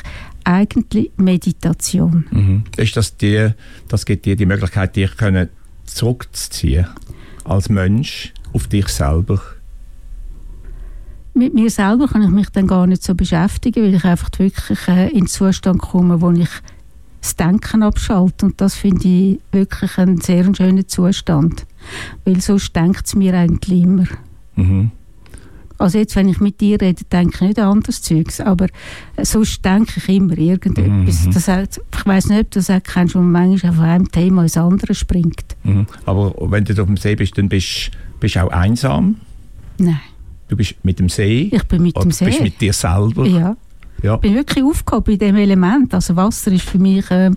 eigentlich 0.45 1.11
Meditation. 1.17 2.27
Mhm. 2.31 2.65
Ist 2.77 2.97
das 2.97 3.17
die, 3.17 3.51
das 3.89 4.05
gibt 4.05 4.27
dir 4.27 4.37
die 4.37 4.47
Möglichkeit, 4.47 4.97
dich 4.97 5.17
können 5.17 5.49
zurückzuziehen 5.85 6.87
als 7.45 7.69
Mensch 7.69 8.33
auf 8.53 8.69
dich 8.69 8.89
selber? 8.89 9.41
Mit 11.35 11.55
mir 11.55 11.71
selber 11.71 12.09
kann 12.09 12.23
ich 12.23 12.31
mich 12.31 12.49
dann 12.51 12.67
gar 12.67 12.87
nicht 12.87 13.03
so 13.03 13.15
beschäftigen, 13.15 13.83
weil 13.83 13.95
ich 13.95 14.05
einfach 14.05 14.31
wirklich 14.39 14.89
äh, 14.89 15.09
in 15.09 15.21
den 15.21 15.27
Zustand 15.27 15.81
komme, 15.81 16.21
wo 16.21 16.31
ich 16.31 16.49
das 17.21 17.37
Denken 17.37 17.83
abschalte. 17.83 18.47
Und 18.47 18.61
das 18.61 18.75
finde 18.75 19.09
ich 19.09 19.41
wirklich 19.53 19.99
einen 19.99 20.21
sehr 20.21 20.45
schönen 20.55 20.87
Zustand. 20.87 21.67
Weil 22.25 22.41
sonst 22.41 22.75
denkt 22.77 23.07
es 23.07 23.15
mir 23.15 23.35
eigentlich 23.35 23.83
immer. 23.83 24.07
Mhm. 24.57 24.91
Also 25.77 25.99
jetzt, 25.99 26.15
wenn 26.15 26.29
ich 26.29 26.41
mit 26.41 26.61
dir 26.61 26.81
rede, 26.81 27.03
denke 27.11 27.35
ich 27.35 27.41
nicht 27.41 27.59
an 27.59 27.73
anderes 27.73 28.01
Zeugs, 28.01 28.41
aber 28.41 28.67
äh, 29.17 29.25
sonst 29.25 29.65
denke 29.65 29.95
ich 29.97 30.09
immer 30.09 30.39
irgendetwas. 30.39 31.25
Mhm. 31.27 31.33
Das, 31.33 31.49
ich 31.49 32.07
weiß 32.07 32.29
nicht, 32.29 32.41
ob 32.41 32.51
du 32.53 32.59
das 32.61 32.71
auch 32.71 32.83
kennst, 32.83 33.17
wo 33.17 33.19
man 33.19 33.49
manchmal 33.49 33.73
von 33.73 33.85
einem 33.85 34.13
Thema 34.13 34.43
ins 34.43 34.57
andere 34.57 34.95
springt. 34.95 35.57
Mhm. 35.65 35.87
Aber 36.07 36.33
wenn 36.51 36.65
du 36.65 36.81
auf 36.81 36.87
dem 36.87 36.97
See 36.97 37.17
bist, 37.17 37.37
dann 37.37 37.49
bist 37.49 37.91
du 38.23 38.45
auch 38.45 38.51
einsam? 38.53 39.17
Nein. 39.79 39.99
Du 40.49 40.57
bist 40.57 40.75
mit 40.83 40.99
dem 40.99 41.09
See. 41.09 41.49
Ich 41.53 41.65
bin 41.65 41.83
mit 41.83 41.97
dem 41.97 42.11
See. 42.11 42.25
Du 42.25 42.31
bist 42.31 42.43
mit 42.43 42.61
dir 42.61 42.73
selber. 42.73 43.27
Ja. 43.27 43.57
ja. 44.03 44.15
Ich 44.15 44.21
bin 44.21 44.35
wirklich 44.35 44.65
aufgehoben 44.65 45.15
in 45.15 45.19
diesem 45.19 45.37
Element. 45.37 45.95
Also 45.95 46.17
Wasser 46.17 46.53
ist 46.53 46.69
für 46.69 46.79
mich, 46.79 47.11
äh, 47.11 47.31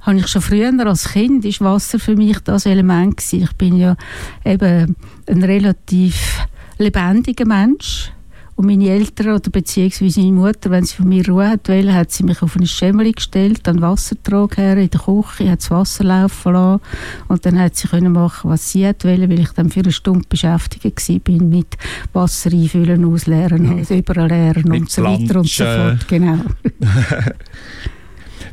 habe 0.00 0.18
ich 0.18 0.26
schon 0.28 0.42
früher 0.42 0.72
als 0.86 1.12
Kind, 1.12 1.44
ist 1.44 1.60
Wasser 1.60 1.98
für 1.98 2.16
mich 2.16 2.38
das 2.40 2.66
Element 2.66 3.16
gewesen. 3.16 3.42
Ich 3.44 3.52
bin 3.54 3.76
ja 3.76 3.96
eben 4.44 4.96
ein 5.26 5.42
relativ 5.42 6.46
lebendiger 6.78 7.46
Mensch. 7.46 8.13
Und 8.56 8.66
meine 8.66 8.88
Eltern 8.88 9.34
oder 9.34 9.50
beziehungsweise 9.50 10.20
meine 10.20 10.32
Mutter, 10.32 10.70
wenn 10.70 10.84
sie 10.84 10.94
von 10.94 11.08
mir 11.08 11.28
Ruhe 11.28 11.48
hat 11.48 11.68
wollen, 11.68 11.92
hat 11.92 12.12
sie 12.12 12.22
mich 12.22 12.40
auf 12.40 12.56
eine 12.56 12.68
Schemmel 12.68 13.12
gestellt, 13.12 13.60
dann 13.64 13.80
Wassertrag 13.80 14.56
her 14.58 14.76
in 14.76 14.90
der 14.90 15.00
Küche, 15.00 15.50
hat 15.50 15.60
das 15.60 15.72
Wasser 15.72 16.04
laufen 16.04 16.52
lassen 16.52 16.80
und 17.26 17.44
dann 17.44 17.58
hat 17.58 17.74
sie 17.74 17.88
können 17.88 18.12
machen, 18.12 18.50
was 18.50 18.70
sie 18.70 18.86
hat 18.86 19.04
wollen, 19.04 19.28
weil 19.28 19.40
ich 19.40 19.50
dann 19.50 19.70
für 19.70 19.80
eine 19.80 19.90
Stunde 19.90 20.26
beschäftigt 20.28 21.08
war 21.08 21.42
mit 21.42 21.76
Wasser 22.12 22.52
einfüllen, 22.52 23.04
ausleeren, 23.04 23.78
also 23.78 23.94
überall 23.94 24.28
leeren 24.28 24.70
und 24.70 24.88
so 24.88 25.02
weiter 25.02 25.40
und 25.40 25.48
so 25.48 25.64
fort. 25.64 26.06
Genau. 26.06 26.38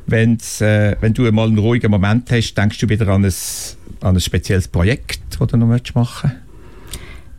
Wenn's, 0.08 0.62
äh, 0.62 0.96
wenn 1.00 1.14
du 1.14 1.28
einmal 1.28 1.48
einen 1.48 1.60
ruhigen 1.60 1.92
Moment 1.92 2.32
hast, 2.32 2.56
denkst 2.56 2.80
du 2.80 2.90
wieder 2.90 3.08
an 3.08 3.24
ein 3.24 3.34
an 4.02 4.16
ein 4.16 4.20
spezielles 4.20 4.68
Projekt, 4.68 5.22
das 5.38 5.48
du 5.48 5.58
noch 5.58 5.68
machen 5.68 5.92
möchtest? 5.96 6.36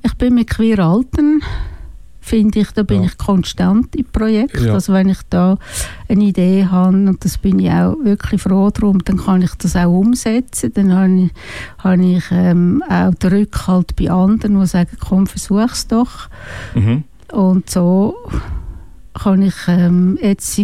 Ich 0.04 0.14
bin 0.14 0.34
mit 0.34 0.48
Queer 0.50 0.78
Alten 0.80 1.42
finde 2.22 2.60
ich, 2.60 2.70
da 2.70 2.84
bin 2.84 3.02
ja. 3.02 3.08
ich 3.08 3.18
konstant 3.18 3.94
im 3.96 4.06
Projekt. 4.06 4.60
Ja. 4.60 4.74
Also 4.74 4.92
wenn 4.92 5.08
ich 5.08 5.18
da 5.28 5.58
eine 6.08 6.24
Idee 6.24 6.66
habe, 6.70 6.96
und 6.96 7.24
das 7.24 7.36
bin 7.36 7.58
ich 7.58 7.70
auch 7.70 7.96
wirklich 8.02 8.40
froh 8.40 8.70
darum, 8.70 9.04
dann 9.04 9.18
kann 9.18 9.42
ich 9.42 9.54
das 9.56 9.76
auch 9.76 9.92
umsetzen. 9.92 10.72
Dann 10.72 10.94
habe 10.94 11.24
ich, 11.24 11.30
habe 11.78 12.04
ich 12.04 12.24
ähm, 12.30 12.82
auch 12.88 13.14
den 13.14 13.32
Rückhalt 13.32 13.96
bei 13.96 14.10
anderen, 14.10 14.58
die 14.58 14.66
sagen, 14.66 14.96
komm, 15.00 15.26
versuch's 15.26 15.88
doch. 15.88 16.28
Mhm. 16.74 17.04
Und 17.32 17.68
so 17.68 18.14
kann 19.14 19.42
ich 19.42 19.54
ähm, 19.66 20.18
jetzt 20.22 20.60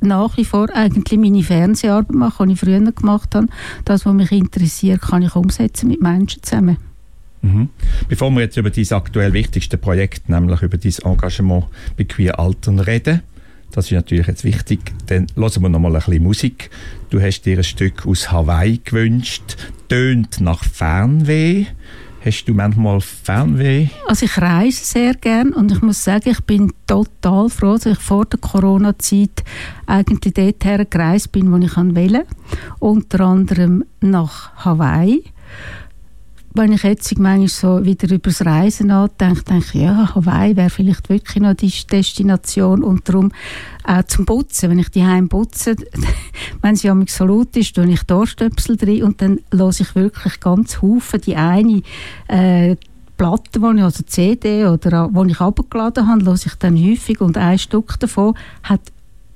nach 0.00 0.36
wie 0.36 0.44
vor 0.44 0.68
eigentlich 0.74 1.18
meine 1.18 1.42
Fernseharbeit 1.42 2.12
machen, 2.12 2.48
die 2.48 2.54
ich 2.54 2.60
früher 2.60 2.80
gemacht 2.80 3.34
habe. 3.34 3.46
Das, 3.84 4.04
was 4.04 4.12
mich 4.12 4.32
interessiert, 4.32 5.02
kann 5.02 5.22
ich 5.22 5.34
umsetzen 5.36 5.88
mit 5.88 6.02
Menschen 6.02 6.42
zusammen. 6.42 6.78
Mhm. 7.46 7.68
Bevor 8.08 8.30
wir 8.30 8.40
jetzt 8.40 8.56
über 8.56 8.70
dein 8.70 8.92
aktuell 8.92 9.32
wichtigste 9.32 9.78
Projekt, 9.78 10.28
nämlich 10.28 10.62
über 10.62 10.76
dein 10.76 10.94
Engagement 11.04 11.66
bei 11.96 12.04
Queer 12.04 12.38
Altern 12.38 12.80
reden, 12.80 13.22
das 13.72 13.86
ist 13.86 13.92
natürlich 13.92 14.26
jetzt 14.26 14.44
wichtig, 14.44 14.80
dann 15.06 15.26
hören 15.34 15.62
wir 15.62 15.68
noch 15.68 15.78
mal 15.78 15.94
ein 15.94 16.02
bisschen 16.02 16.22
Musik. 16.22 16.70
Du 17.10 17.20
hast 17.20 17.42
dir 17.42 17.58
ein 17.58 17.64
Stück 17.64 18.06
aus 18.06 18.30
Hawaii 18.32 18.80
gewünscht, 18.82 19.56
tönt 19.88 20.40
nach 20.40 20.64
Fernweh. 20.64 21.66
Hast 22.24 22.46
du 22.46 22.54
manchmal 22.54 23.00
Fernweh? 23.00 23.88
Also 24.08 24.26
ich 24.26 24.36
reise 24.38 24.84
sehr 24.84 25.14
gern 25.14 25.52
und 25.52 25.70
ich 25.70 25.80
muss 25.82 26.02
sagen, 26.02 26.30
ich 26.30 26.40
bin 26.40 26.72
total 26.86 27.48
froh, 27.48 27.74
dass 27.74 27.86
ich 27.86 27.98
vor 27.98 28.24
der 28.24 28.40
Corona-Zeit 28.40 29.44
eigentlich 29.86 30.34
dorthin 30.34 30.86
gereist 30.90 31.30
bin, 31.30 31.52
wo 31.52 31.56
ich 31.58 31.76
wählen 31.76 32.24
Unter 32.80 33.20
anderem 33.20 33.84
nach 34.00 34.56
Hawaii 34.64 35.22
wenn 36.56 36.72
ich 36.72 36.82
jetzt 36.82 37.18
manchmal 37.18 37.48
so 37.48 37.84
wieder 37.84 38.08
über 38.14 38.30
das 38.30 38.44
Reisen 38.44 38.88
nachdenke, 38.88 39.42
denke 39.42 39.66
ich, 39.72 39.82
ja, 39.82 40.14
Hawaii 40.14 40.56
wäre 40.56 40.70
vielleicht 40.70 41.08
wirklich 41.08 41.42
noch 41.42 41.54
die 41.54 41.72
Destination 41.90 42.82
und 42.82 43.08
darum 43.08 43.32
auch 43.84 44.02
zum 44.04 44.26
Putzen. 44.26 44.70
Wenn 44.70 44.78
ich 44.78 44.90
die 44.90 45.04
Heim 45.04 45.28
putze, 45.28 45.76
wenn 46.62 46.74
es 46.74 46.82
ja 46.82 46.96
so 47.06 47.24
laut 47.24 47.56
ist, 47.56 47.74
tue 47.74 47.88
ich 47.88 48.02
da 48.02 48.26
Stöpsel 48.26 48.76
drin 48.76 49.04
und 49.04 49.22
dann 49.22 49.40
höre 49.52 49.68
ich 49.70 49.94
wirklich 49.94 50.40
ganz 50.40 50.82
Haufen 50.82 51.20
die 51.20 51.36
eine 51.36 51.82
äh, 52.28 52.76
Platte, 53.16 53.60
die 53.60 53.76
ich, 53.76 53.82
also 53.82 54.02
CD 54.02 54.66
oder 54.66 55.08
die 55.08 55.30
ich 55.30 55.40
abgeladen 55.40 56.06
habe, 56.06 56.24
höre 56.24 56.34
ich 56.34 56.54
dann 56.58 56.76
häufig 56.76 57.20
und 57.20 57.38
ein 57.38 57.58
Stück 57.58 57.98
davon 57.98 58.34
hat 58.62 58.80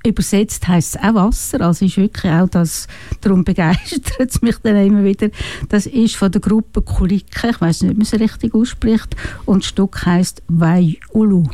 übersetzt 0.05 0.67
heißt 0.67 0.95
es 0.95 1.01
auch 1.01 1.15
Wasser, 1.15 1.61
also 1.61 1.85
ist 1.85 1.97
wirklich 1.97 2.31
auch 2.31 2.49
das, 2.49 2.87
darum 3.21 3.43
begeistert 3.45 4.29
es 4.29 4.41
mich 4.41 4.57
dann 4.63 4.75
immer 4.77 5.03
wieder. 5.03 5.29
Das 5.69 5.85
ist 5.85 6.15
von 6.15 6.31
der 6.31 6.41
Gruppe 6.41 6.81
Kulike, 6.81 7.49
ich 7.49 7.61
weiß 7.61 7.83
nicht, 7.83 7.91
wie 7.91 7.97
man 7.97 8.03
es 8.03 8.13
richtig 8.13 8.53
ausspricht, 8.53 9.15
und 9.45 9.63
das 9.63 9.69
Stück 9.69 10.05
heißt 10.05 10.41
Waiulu. 10.47 11.45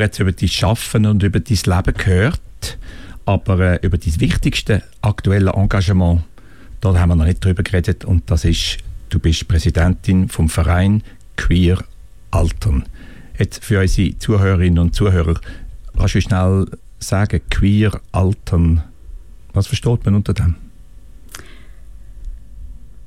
Wir 0.00 0.06
jetzt 0.06 0.18
über 0.18 0.32
dein 0.32 0.48
Schaffen 0.48 1.06
und 1.06 1.22
über 1.22 1.40
dein 1.40 1.58
Leben 1.64 1.94
gehört, 1.94 2.78
aber 3.26 3.60
äh, 3.60 3.86
über 3.86 3.98
dein 3.98 4.20
wichtigste 4.20 4.82
aktuelle 5.02 5.52
Engagement, 5.52 6.22
da 6.80 6.98
haben 6.98 7.10
wir 7.10 7.16
noch 7.16 7.26
nicht 7.26 7.44
drüber 7.44 7.62
geredet 7.62 8.04
und 8.04 8.30
das 8.30 8.44
ist, 8.44 8.78
du 9.10 9.18
bist 9.18 9.46
Präsidentin 9.46 10.28
vom 10.28 10.48
Verein 10.48 11.02
Queer 11.36 11.78
Altern. 12.30 12.84
Jetzt 13.38 13.64
für 13.64 13.80
unsere 13.80 14.18
Zuhörerinnen 14.18 14.78
und 14.78 14.94
Zuhörer, 14.94 15.38
kannst 15.96 16.14
du 16.14 16.20
schnell 16.20 16.66
sagen, 16.98 17.40
Queer 17.50 18.00
Altern, 18.12 18.82
was 19.52 19.66
versteht 19.66 20.04
man 20.04 20.14
unter 20.14 20.32
dem? 20.32 20.56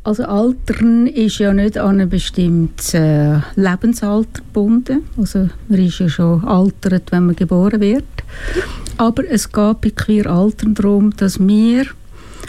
Also 0.06 0.26
Altern 0.26 1.08
ist 1.08 1.39
ja 1.39 1.54
nicht 1.54 1.78
an 1.78 2.01
ein 2.01 2.10
bestimmtes 2.10 2.93
äh, 2.93 3.39
Lebensalter 3.56 4.41
gebunden. 4.41 5.04
Also 5.18 5.49
man 5.70 5.80
ist 5.80 5.99
ja 5.99 6.10
schon 6.10 6.43
altert, 6.43 7.12
wenn 7.14 7.28
man 7.28 7.36
geboren 7.38 7.80
wird. 7.80 8.04
Aber 8.97 9.24
es 9.30 9.49
geht 9.49 9.82
bei 9.82 9.91
Queer 9.91 10.28
Altern 10.28 10.74
darum, 10.74 11.16
dass 11.16 11.39
wir 11.39 11.86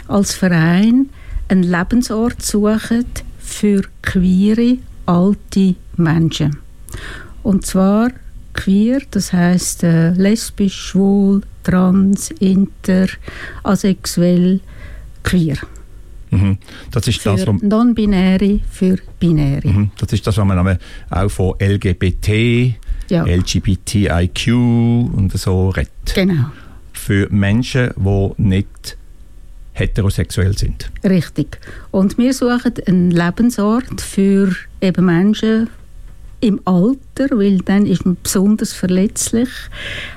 als 0.09 0.33
Verein 0.33 1.09
einen 1.47 1.63
Lebensort 1.63 2.41
suchen 2.41 3.05
für 3.39 3.83
queere, 4.01 4.77
alte 5.05 5.75
Menschen. 5.95 6.57
Und 7.41 7.65
zwar 7.65 8.11
queer, 8.53 9.01
das 9.11 9.31
heißt 9.31 9.83
äh, 9.83 10.09
lesbisch, 10.11 10.75
schwul, 10.75 11.41
trans, 11.63 12.31
inter, 12.31 13.07
asexuell, 13.63 14.59
queer. 15.23 15.57
Mhm. 16.35 16.57
Das 16.91 17.07
ist 17.07 17.21
für 17.21 17.29
das, 17.31 17.47
was, 17.47 17.61
Non-Binäre, 17.61 18.59
für 18.69 18.97
Binäre. 19.19 19.67
mhm. 19.67 19.91
das 19.97 20.13
ist 20.13 20.25
das, 20.27 20.37
was 20.37 20.45
man 20.45 20.77
auch 21.09 21.29
von 21.29 21.53
LGBT, 21.59 22.75
Ja, 23.09 23.23
LGBTIQ 23.25 24.47
und 24.47 25.31
so 25.35 25.69
redet. 25.69 25.89
genau. 26.13 26.45
Für 26.93 27.27
Menschen, 27.29 27.91
die 27.97 28.31
nicht 28.37 28.97
heterosexuell 29.73 30.57
sind. 30.57 30.89
Richtig. 31.03 31.59
Und 31.91 32.17
wir 32.17 32.33
suchen 32.33 32.73
einen 32.87 33.11
Lebensort 33.11 33.99
für 34.01 34.55
eben 34.81 35.05
Menschen 35.05 35.69
im 36.45 36.61
Alter, 36.65 37.37
weil 37.37 37.57
dann 37.57 37.87
ist 37.87 38.05
man 38.05 38.17
besonders 38.21 38.71
verletzlich, 38.71 39.49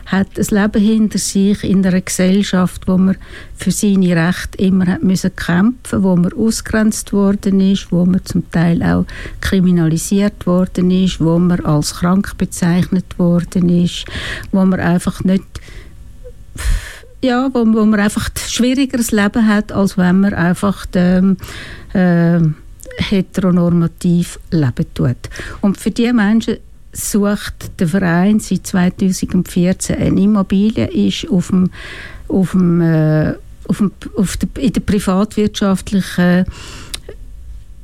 hat 0.07 0.29
ein 0.39 0.47
Leben 0.51 0.83
hinter 0.83 1.19
sich 1.19 1.65
in 1.65 1.85
einer 1.85 2.01
Gesellschaft, 2.01 2.87
wo 2.87 2.99
man 2.99 3.17
für 3.57 3.71
seine 3.71 4.15
Rechte 4.15 4.59
immer 4.59 4.87
hat 4.87 5.03
müssen 5.03 5.35
kämpfen, 5.35 6.03
wo 6.03 6.17
man 6.17 6.33
ausgrenzt 6.35 7.15
worden 7.15 7.61
ist, 7.61 7.91
wo 7.91 8.05
man 8.05 8.25
zum 8.25 8.49
Teil 8.51 8.83
auch 8.83 9.07
kriminalisiert 9.41 10.47
worden 10.47 10.91
ist, 10.91 11.19
wo 11.19 11.39
man 11.39 11.65
als 11.65 11.95
krank 11.95 12.37
bezeichnet 12.37 13.19
worden 13.19 13.71
ist, 13.71 14.05
wo 14.53 14.65
man 14.65 14.81
einfach 14.81 15.25
nicht 15.25 15.45
ja, 17.23 17.49
wo, 17.53 17.61
wo 17.61 17.85
man 17.85 18.01
einfach 18.01 18.29
ein 18.29 18.49
schwierigeres 18.49 19.11
Leben 19.11 19.49
hat, 19.49 19.73
als 19.73 19.97
wenn 19.97 20.21
man 20.21 20.35
einfach 20.35 20.87
ähm, 20.95 21.37
äh, 21.93 22.39
heteronormativ 22.99 24.39
leben 24.51 24.87
tut. 24.95 25.17
Und 25.61 25.79
für 25.79 25.91
diese 25.91 26.13
Menschen 26.13 26.59
sucht 26.93 27.79
der 27.79 27.89
Verein 27.89 28.41
seit 28.41 28.67
2014 28.67 29.97
eine 29.97 30.21
Immobilie, 30.21 30.87
ist 30.87 31.29
auf 31.31 31.49
dem, 31.49 31.71
auf 32.29 32.53
dem, 32.53 32.81
äh, 32.81 33.35
auf 33.69 33.79
dem, 33.79 33.93
auf 34.17 34.37
der, 34.37 34.49
in 34.63 34.73
der 34.73 34.81
privatwirtschaftlichen 34.81 36.47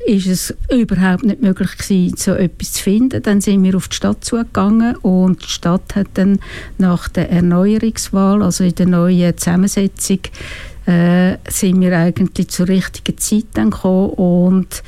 ist 0.07 0.27
es 0.27 0.55
überhaupt 0.71 1.25
nicht 1.25 1.41
möglich 1.41 1.79
gewesen, 1.79 2.17
so 2.17 2.33
etwas 2.33 2.73
zu 2.73 2.83
finden. 2.83 3.23
Dann 3.23 3.41
sind 3.41 3.63
wir 3.63 3.75
auf 3.75 3.89
die 3.89 3.97
Stadt 3.97 4.25
zugegangen 4.25 4.97
und 4.97 5.43
die 5.43 5.49
Stadt 5.49 5.95
hat 5.95 6.09
dann 6.15 6.41
nach 6.77 7.09
der 7.09 7.31
Erneuerungswahl, 7.31 8.43
also 8.43 8.65
in 8.65 8.75
der 8.75 8.87
neuen 8.87 9.37
Zusammensetzung, 9.39 10.19
äh, 10.87 11.37
sind 11.49 11.81
wir 11.81 11.97
eigentlich 11.97 12.49
zur 12.49 12.69
richtigen 12.69 13.19
Zeit 13.19 13.47
dann 13.55 13.71
gekommen 13.71 14.11
und 14.11 14.83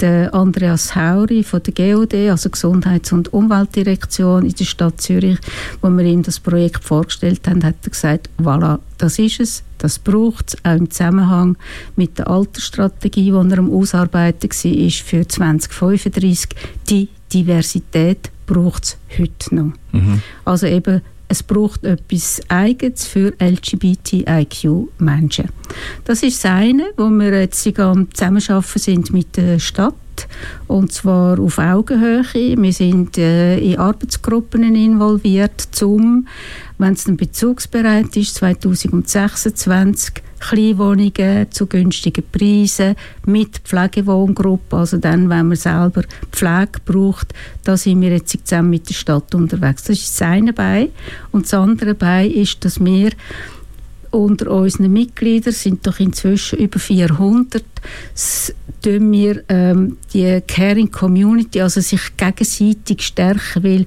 der 0.00 0.32
Andreas 0.34 0.96
Hauri 0.96 1.42
von 1.42 1.62
der 1.62 1.74
GOD, 1.74 2.30
also 2.30 2.48
Gesundheits- 2.48 3.12
und 3.12 3.32
Umweltdirektion 3.32 4.46
in 4.46 4.54
der 4.54 4.64
Stadt 4.64 5.00
Zürich, 5.00 5.38
wo 5.82 5.90
wir 5.90 6.04
ihm 6.04 6.22
das 6.22 6.40
Projekt 6.40 6.84
vorgestellt 6.84 7.46
haben, 7.46 7.62
hat 7.62 7.76
er 7.82 7.90
gesagt, 7.90 8.30
voilà, 8.38 8.78
das 8.98 9.18
ist 9.18 9.40
es, 9.40 9.62
das 9.78 9.98
braucht 9.98 10.54
es, 10.54 10.64
auch 10.64 10.76
im 10.76 10.90
Zusammenhang 10.90 11.56
mit 11.96 12.18
der 12.18 12.28
Altersstrategie, 12.28 13.30
die 13.30 13.52
er 13.52 13.58
am 13.58 13.70
Ausarbeiten 13.70 14.50
war, 14.50 14.90
für 14.90 15.28
2035. 15.28 16.48
Die 16.88 17.08
Diversität 17.32 18.30
braucht 18.46 18.84
es 18.84 18.96
heute 19.18 19.54
noch. 19.54 19.72
Mhm. 19.92 20.22
Also 20.44 20.66
eben, 20.66 21.02
es 21.30 21.42
braucht 21.44 21.84
etwas 21.84 22.40
Eigenes 22.48 23.06
für 23.06 23.32
LGBTIQ-Menschen. 23.40 25.48
Das 26.04 26.24
ist 26.24 26.42
das 26.42 26.50
eine, 26.50 26.90
wo 26.96 27.08
wir 27.08 27.40
jetzt 27.40 27.64
am 27.78 28.12
Zusammenarbeiten 28.12 28.78
sind 28.80 29.12
mit 29.12 29.36
der 29.36 29.60
Stadt 29.60 29.94
und 30.66 30.92
zwar 30.92 31.38
auf 31.38 31.58
Augenhöhe. 31.58 32.24
Wir 32.34 32.72
sind 32.72 33.18
äh, 33.18 33.58
in 33.58 33.78
Arbeitsgruppen 33.78 34.74
involviert, 34.74 35.68
um, 35.82 36.26
wenn 36.78 36.92
es 36.94 37.04
dann 37.04 37.16
bezugsbereit 37.16 38.16
ist, 38.16 38.36
2026 38.36 40.22
Kleinwohnungen 40.40 41.50
zu 41.50 41.66
günstigen 41.66 42.24
Preisen 42.32 42.96
mit 43.26 43.58
Pflegewohngruppe, 43.58 44.76
also 44.76 44.96
dann, 44.96 45.28
wenn 45.28 45.48
man 45.48 45.56
selber 45.56 46.02
Pflege 46.32 46.80
braucht, 46.84 47.34
da 47.64 47.76
sind 47.76 48.00
wir 48.00 48.10
jetzt 48.10 48.36
zusammen 48.46 48.70
mit 48.70 48.88
der 48.88 48.94
Stadt 48.94 49.34
unterwegs. 49.34 49.84
Das 49.84 49.98
ist 49.98 50.18
das 50.18 50.22
eine 50.26 50.52
Bein. 50.52 50.88
Und 51.30 51.44
das 51.44 51.54
andere 51.54 51.94
Bein 51.94 52.30
ist, 52.30 52.64
dass 52.64 52.82
wir 52.82 53.10
unter 54.10 54.50
unseren 54.50 54.92
Mitgliedern 54.92 55.52
sind 55.52 55.86
doch 55.86 56.00
inzwischen 56.00 56.58
über 56.58 56.78
400 56.78 57.62
s- 58.14 58.54
tun 58.82 59.12
wir 59.12 59.42
ähm, 59.48 59.98
die 60.12 60.40
Caring 60.46 60.90
Community, 60.90 61.60
also 61.60 61.80
sich 61.80 62.16
gegenseitig 62.16 63.02
stärken, 63.02 63.62
weil 63.62 63.86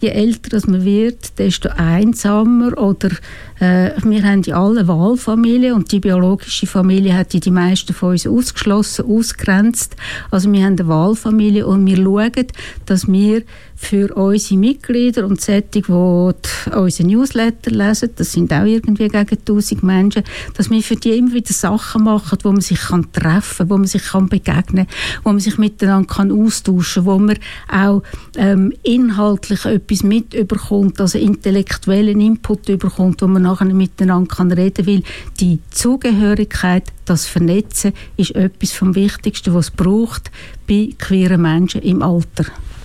je 0.00 0.08
älter 0.10 0.60
man 0.68 0.84
wird, 0.84 1.38
desto 1.38 1.70
einsamer 1.70 2.76
oder 2.78 3.10
wir 3.58 4.22
haben 4.22 4.42
ja 4.42 4.62
alle 4.62 4.88
Wahlfamilie 4.88 5.74
und 5.74 5.92
die 5.92 6.00
biologische 6.00 6.66
Familie 6.66 7.16
hat 7.16 7.34
ja 7.34 7.40
die 7.40 7.50
meisten 7.50 7.94
von 7.94 8.10
uns 8.10 8.26
ausgeschlossen, 8.26 9.06
ausgrenzt. 9.06 9.96
Also 10.30 10.50
wir 10.52 10.64
haben 10.64 10.78
eine 10.78 10.88
Wahlfamilie 10.88 11.66
und 11.66 11.86
wir 11.86 11.96
schauen, 11.96 12.46
dass 12.86 13.06
wir 13.06 13.42
für 13.76 14.14
unsere 14.14 14.58
Mitglieder 14.58 15.26
und 15.26 15.40
solche, 15.40 15.62
die 15.62 15.82
unsere 15.88 17.08
Newsletter 17.08 17.70
lesen, 17.70 18.10
das 18.16 18.32
sind 18.32 18.52
auch 18.52 18.64
irgendwie 18.64 19.08
gegen 19.08 19.38
1000 19.38 19.82
Menschen, 19.82 20.22
dass 20.56 20.70
wir 20.70 20.82
für 20.82 20.96
die 20.96 21.18
immer 21.18 21.32
wieder 21.32 21.52
Sachen 21.52 22.04
machen, 22.04 22.38
wo 22.42 22.52
man 22.52 22.60
sich 22.60 22.80
kann 22.80 23.12
treffen 23.12 23.68
wo 23.68 23.76
man 23.76 23.86
sich 23.86 24.04
kann 24.04 24.28
begegnen 24.28 24.86
wo 25.22 25.30
man 25.30 25.40
sich 25.40 25.58
miteinander 25.58 26.06
kann 26.06 26.32
austauschen 26.32 27.04
wo 27.04 27.18
man 27.18 27.38
auch 27.70 28.02
ähm, 28.36 28.72
inhaltlich 28.82 29.64
etwas 29.64 30.02
mit 30.02 30.34
überkommt, 30.34 31.00
also 31.00 31.18
intellektuellen 31.18 32.20
Input 32.20 32.68
überkommt, 32.68 33.22
wo 33.22 33.26
man 33.26 33.43
nachher 33.44 33.66
miteinander 33.66 34.34
kann 34.34 34.52
reden 34.52 34.86
will. 34.86 35.02
Die 35.40 35.60
Zugehörigkeit, 35.70 36.92
das 37.04 37.26
Vernetzen 37.26 37.92
ist 38.16 38.34
etwas 38.34 38.72
vom 38.72 38.94
Wichtigsten, 38.94 39.54
was 39.54 39.66
es 39.66 39.70
braucht 39.70 40.30
bei 40.66 40.90
queeren 40.98 41.42
Menschen 41.42 41.82
im 41.82 42.02
Alter. 42.02 42.44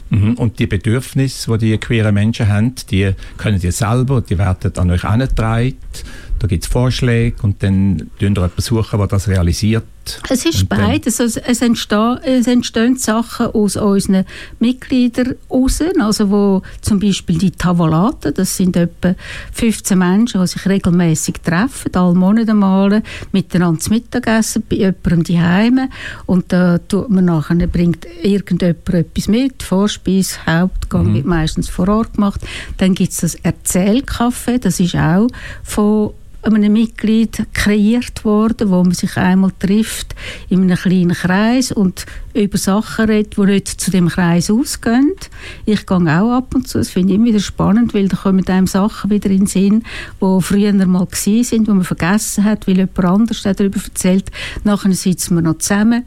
Mhm. 0.09 0.33
Und 0.35 0.59
die 0.59 0.67
Bedürfnisse, 0.67 1.57
die 1.57 1.71
die 1.71 1.77
queeren 1.77 2.13
Menschen 2.13 2.47
haben, 2.47 2.73
die 2.89 3.13
können 3.37 3.59
die 3.59 3.71
selber, 3.71 4.21
die 4.21 4.37
werden 4.37 4.75
an 4.77 4.91
euch 4.91 5.03
herangetragen. 5.03 5.75
Da 6.39 6.47
gibt 6.47 6.63
es 6.63 6.69
Vorschläge 6.69 7.35
und 7.41 7.61
dann 7.63 8.09
tun 8.19 8.35
ihr 8.35 8.49
jemanden 8.61 8.97
der 8.97 9.07
das 9.07 9.27
realisiert. 9.27 9.83
Es 10.29 10.45
ist 10.45 10.61
Und 10.61 10.69
beides. 10.69 11.19
Also 11.19 11.39
es, 11.45 11.61
entstehen, 11.61 12.19
es 12.23 12.47
entstehen 12.47 12.97
Sachen 12.97 13.47
aus 13.47 13.75
unseren 13.75 14.25
Mitgliedern 14.59 15.35
raus, 15.49 15.81
also 15.99 16.29
wo 16.29 16.61
zum 16.81 16.99
Beispiel 16.99 17.37
die 17.37 17.51
Tavolaten, 17.51 18.33
das 18.33 18.55
sind 18.55 18.75
etwa 18.75 19.15
15 19.53 19.97
Menschen, 19.97 20.41
die 20.41 20.47
sich 20.47 20.65
regelmäßig 20.65 21.35
treffen, 21.43 21.93
alle 21.93 22.15
Monate 22.15 22.53
mal 22.53 23.01
miteinander 23.31 23.79
zu 23.79 23.91
Mittagessen 23.91 24.63
bei 24.69 24.77
jemandem 24.77 25.23
die 25.23 25.39
Heime 25.39 25.89
und 26.25 26.51
da 26.51 26.77
tut 26.77 27.09
man 27.09 27.25
nachher, 27.25 27.67
bringt 27.67 28.05
irgendjemand 28.21 28.93
etwas 28.93 29.27
mit, 29.27 29.63
Vorspeise, 29.63 30.37
Hauptgang 30.45 31.13
wird 31.13 31.25
meistens 31.25 31.69
vor 31.69 31.87
Ort 31.87 32.15
gemacht. 32.15 32.41
Dann 32.77 32.95
gibt 32.95 33.11
es 33.11 33.17
das 33.17 33.37
Erzählcafé, 33.43 34.59
das 34.59 34.79
ist 34.79 34.95
auch 34.95 35.27
von 35.63 36.11
einem 36.41 36.73
Mitglied 36.73 37.45
kreiert 37.53 38.23
worden, 38.23 38.69
wo 38.69 38.83
man 38.83 38.93
sich 38.93 39.17
einmal 39.17 39.51
trifft 39.59 40.15
in 40.47 40.61
einem 40.61 40.77
kleinen 40.77 41.13
Kreis 41.13 41.71
und 41.71 42.05
über 42.33 42.57
Sachen 42.57 43.05
redet, 43.05 43.37
die 43.37 43.41
nicht 43.41 43.67
zu 43.67 43.91
dem 43.91 44.07
Kreis 44.07 44.49
ausgehen. 44.49 45.13
Ich 45.65 45.85
gehe 45.85 45.97
auch 45.97 46.37
ab 46.37 46.55
und 46.55 46.67
zu, 46.67 46.77
das 46.77 46.89
finde 46.89 47.13
ich 47.13 47.15
immer 47.15 47.27
wieder 47.27 47.39
spannend, 47.39 47.93
weil 47.93 48.07
da 48.07 48.17
kommen 48.17 48.47
einem 48.47 48.67
Sachen 48.67 49.09
wieder 49.09 49.29
in 49.29 49.39
den 49.39 49.47
Sinn, 49.47 49.83
die 50.21 50.41
früher 50.41 50.73
mal 50.85 51.05
gewesen 51.05 51.43
sind, 51.43 51.67
die 51.67 51.71
man 51.71 51.83
vergessen 51.83 52.43
hat, 52.45 52.67
weil 52.67 52.77
jemand 52.77 52.99
anders 52.99 53.41
darüber 53.43 53.81
erzählt. 53.83 54.31
Nachher 54.63 54.93
sitzen 54.93 55.35
wir 55.35 55.41
noch 55.41 55.57
zusammen. 55.57 56.05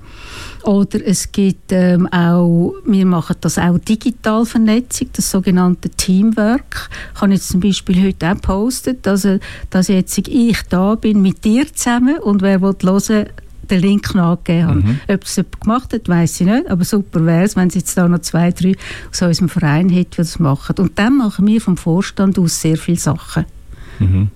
Oder 0.65 1.05
es 1.05 1.33
gibt 1.33 1.73
ähm, 1.73 2.07
auch, 2.13 2.75
wir 2.85 3.07
machen 3.07 3.37
das 3.41 3.59
auch 3.59 3.79
digital 3.79 4.47
Vernetzung, 4.47 5.09
das 5.13 5.31
sogenannte 5.31 5.91
Teamwork. 5.91 6.89
Ich 7.15 7.21
habe 7.21 7.33
jetzt 7.33 7.49
zum 7.49 7.61
Beispiel 7.61 8.07
heute 8.07 8.29
auch 8.29 8.35
gepostet, 8.35 9.05
dass, 9.07 9.27
dass 9.71 9.89
jetzt 9.89 10.17
ich 10.19 10.63
da 10.69 10.95
bin 10.95 11.21
mit 11.21 11.45
dir 11.45 11.73
zusammen 11.73 12.19
und 12.19 12.43
wer 12.43 12.63
will 12.63 12.77
hören, 12.83 13.27
den 13.71 13.81
Link 13.81 14.15
nachgegeben 14.15 14.69
habe. 14.69 14.81
Mhm. 14.81 15.01
Ob 15.09 15.25
es 15.25 15.37
jemand 15.37 15.61
gemacht 15.61 15.93
hat, 15.95 16.09
weiß 16.09 16.41
ich 16.41 16.47
nicht, 16.47 16.71
aber 16.71 16.85
super 16.85 17.25
wäre 17.25 17.45
es, 17.45 17.57
wenn 17.57 17.69
es 17.69 17.75
jetzt 17.75 17.97
da 17.97 18.09
noch 18.09 18.21
zwei, 18.21 18.51
drei 18.51 18.75
aus 19.11 19.23
unserem 19.23 19.49
Verein 19.49 19.89
hätte, 19.89 20.11
die 20.11 20.17
das 20.19 20.39
machen. 20.39 20.77
Und 20.79 20.99
dann 20.99 21.17
machen 21.17 21.47
wir 21.47 21.61
vom 21.61 21.77
Vorstand 21.77 22.39
aus 22.39 22.61
sehr 22.61 22.77
viele 22.77 22.99
Sachen. 22.99 23.47
Mhm. 23.99 24.31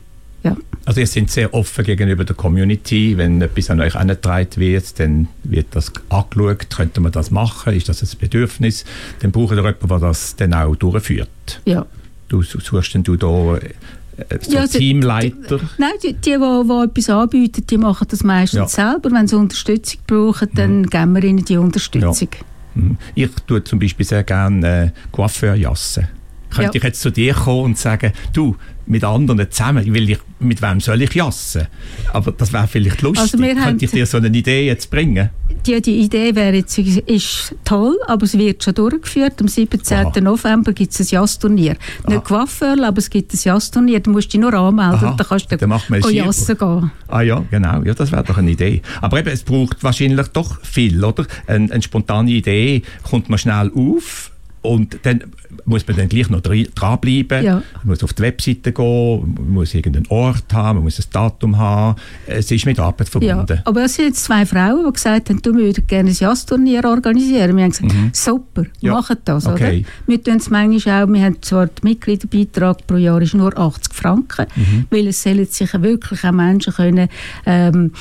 Also 0.86 1.00
ihr 1.00 1.06
seid 1.06 1.30
sehr 1.30 1.52
offen 1.52 1.84
gegenüber 1.84 2.24
der 2.24 2.36
Community. 2.36 3.18
Wenn 3.18 3.42
etwas 3.42 3.70
an 3.70 3.80
euch 3.80 3.94
herangetragen 3.94 4.56
wird, 4.56 4.98
dann 5.00 5.28
wird 5.42 5.66
das 5.72 5.92
angeschaut. 6.08 6.70
Könnte 6.70 7.00
man 7.00 7.10
das 7.10 7.32
machen? 7.32 7.74
Ist 7.74 7.88
das 7.88 8.02
ein 8.02 8.18
Bedürfnis? 8.20 8.84
Dann 9.20 9.32
braucht 9.32 9.50
ihr 9.50 9.56
jemanden, 9.56 9.88
der 9.88 9.98
das 9.98 10.36
dann 10.36 10.54
auch 10.54 10.76
durchführt. 10.76 11.60
Ja. 11.64 11.84
Du 12.28 12.42
suchst 12.42 12.94
denn 12.94 13.02
du 13.02 13.16
da 13.16 13.56
äh, 13.56 14.38
so 14.40 14.52
ja, 14.52 14.66
Teamleiter? 14.66 15.58
Die, 15.58 15.64
nein, 15.78 15.90
die, 16.02 16.12
die, 16.12 16.20
die, 16.20 16.38
die 16.38 16.84
etwas 16.84 17.10
anbieten, 17.10 17.66
die 17.66 17.78
machen 17.78 18.06
das 18.08 18.22
meistens 18.22 18.76
ja. 18.76 18.92
selber. 18.92 19.10
Wenn 19.10 19.26
sie 19.26 19.36
Unterstützung 19.36 20.00
brauchen, 20.06 20.48
dann 20.54 20.82
mhm. 20.82 20.90
geben 20.90 21.14
wir 21.14 21.24
ihnen 21.24 21.44
die 21.44 21.56
Unterstützung. 21.56 22.28
Ja. 22.32 22.82
Mhm. 22.82 22.98
Ich 23.16 23.30
tue 23.46 23.64
zum 23.64 23.80
Beispiel 23.80 24.06
sehr 24.06 24.22
gerne 24.22 24.86
äh, 24.86 24.90
Coiffeurjassen. 25.10 26.06
Könnte 26.50 26.70
ja. 26.70 26.74
ich 26.76 26.82
jetzt 26.84 27.00
zu 27.00 27.10
dir 27.10 27.34
kommen 27.34 27.64
und 27.64 27.78
sagen, 27.78 28.12
du, 28.32 28.56
mit 28.86 29.04
anderen 29.04 29.50
zusammen, 29.50 29.92
will 29.92 30.10
ich, 30.10 30.18
mit 30.38 30.62
wem 30.62 30.80
soll 30.80 31.02
ich 31.02 31.14
jassen? 31.14 31.66
Aber 32.12 32.32
das 32.32 32.52
wäre 32.52 32.66
vielleicht 32.68 33.02
lustig. 33.02 33.40
Also 33.42 33.62
Könnte 33.62 33.84
ich 33.84 33.90
dir 33.90 34.06
so 34.06 34.18
eine 34.18 34.28
Idee 34.28 34.66
jetzt 34.66 34.90
bringen? 34.90 35.30
Die, 35.66 35.80
die 35.82 36.00
Idee 36.00 36.34
wäre 36.34 36.54
jetzt, 36.56 36.78
ist 36.78 37.54
toll, 37.64 37.98
aber 38.06 38.24
es 38.24 38.38
wird 38.38 38.62
schon 38.62 38.74
durchgeführt. 38.74 39.40
Am 39.40 39.48
17. 39.48 39.98
Aha. 39.98 40.20
November 40.20 40.72
gibt 40.72 40.92
es 40.92 41.00
ein 41.00 41.06
Jazzturnier. 41.10 41.76
Nicht 42.06 42.24
Coiffeur, 42.24 42.76
aber 42.84 42.98
es 42.98 43.10
gibt 43.10 43.34
ein 43.34 43.40
Jazzturnier. 43.42 44.00
Du 44.00 44.10
musst 44.10 44.32
dich 44.32 44.40
nur 44.40 44.54
anmelden 44.54 44.94
Aha. 44.94 45.10
und 45.10 45.20
dann 45.20 45.26
kannst 45.26 45.50
du 45.50 45.56
dann 45.56 45.70
dann 45.70 46.12
jassen 46.12 46.56
gehen. 46.56 46.90
Ah 47.08 47.22
ja, 47.22 47.44
genau. 47.50 47.82
Ja, 47.82 47.94
das 47.94 48.12
wäre 48.12 48.22
doch 48.22 48.38
eine 48.38 48.50
Idee. 48.50 48.82
Aber 49.00 49.18
eben, 49.18 49.28
es 49.28 49.42
braucht 49.42 49.82
wahrscheinlich 49.82 50.28
doch 50.28 50.64
viel, 50.64 51.04
oder? 51.04 51.26
Eine, 51.46 51.72
eine 51.72 51.82
spontane 51.82 52.30
Idee 52.30 52.82
kommt 53.02 53.28
man 53.28 53.38
schnell 53.38 53.72
auf 53.74 54.30
und 54.62 54.98
dann 55.02 55.24
muss 55.66 55.86
man 55.86 55.96
dann 55.96 56.08
gleich 56.08 56.30
noch 56.30 56.40
dranbleiben. 56.40 57.44
Ja. 57.44 57.54
Man 57.54 57.86
muss 57.86 58.02
auf 58.02 58.12
die 58.12 58.22
Webseite 58.22 58.72
gehen, 58.72 59.34
man 59.34 59.54
muss 59.54 59.74
irgendeinen 59.74 60.06
Ort 60.08 60.52
haben, 60.52 60.76
man 60.76 60.84
muss 60.84 60.98
ein 60.98 61.04
Datum 61.12 61.58
haben. 61.58 62.00
Es 62.26 62.50
ist 62.50 62.66
mit 62.66 62.78
Arbeit 62.78 63.08
verbunden. 63.08 63.56
Ja, 63.56 63.62
aber 63.64 63.84
es 63.84 63.94
sind 63.94 64.06
jetzt 64.06 64.24
zwei 64.24 64.46
Frauen, 64.46 64.84
die 64.86 64.92
gesagt 64.92 65.28
haben, 65.28 65.42
du 65.42 65.54
würdest 65.54 65.88
gerne 65.88 66.10
ein 66.10 66.16
Jazzturnier 66.18 66.84
organisieren. 66.84 67.56
Wir 67.56 67.64
haben 67.64 67.70
gesagt, 67.70 67.92
mhm. 67.92 68.10
super, 68.12 68.64
ja. 68.80 68.92
machen 68.92 69.16
das. 69.24 69.46
Okay. 69.46 69.80
Oder? 69.80 69.88
Wir 70.06 70.22
tun 70.22 70.36
es 70.36 70.50
manchmal 70.50 71.04
auch, 71.04 71.08
wir 71.12 71.22
haben 71.22 71.42
zwar 71.42 71.66
den 71.66 71.80
Mitgliederbeitrag 71.82 72.86
pro 72.86 72.96
Jahr 72.96 73.20
ist 73.20 73.34
nur 73.34 73.56
80 73.58 73.92
Franken, 73.92 74.46
mhm. 74.54 74.86
weil 74.90 75.08
es 75.08 75.22
sollen 75.22 75.44
sich 75.46 75.72
wirklich 75.82 76.24
auch 76.24 76.32
Menschen 76.32 76.72
können, 76.72 77.08
ähm, 77.44 77.92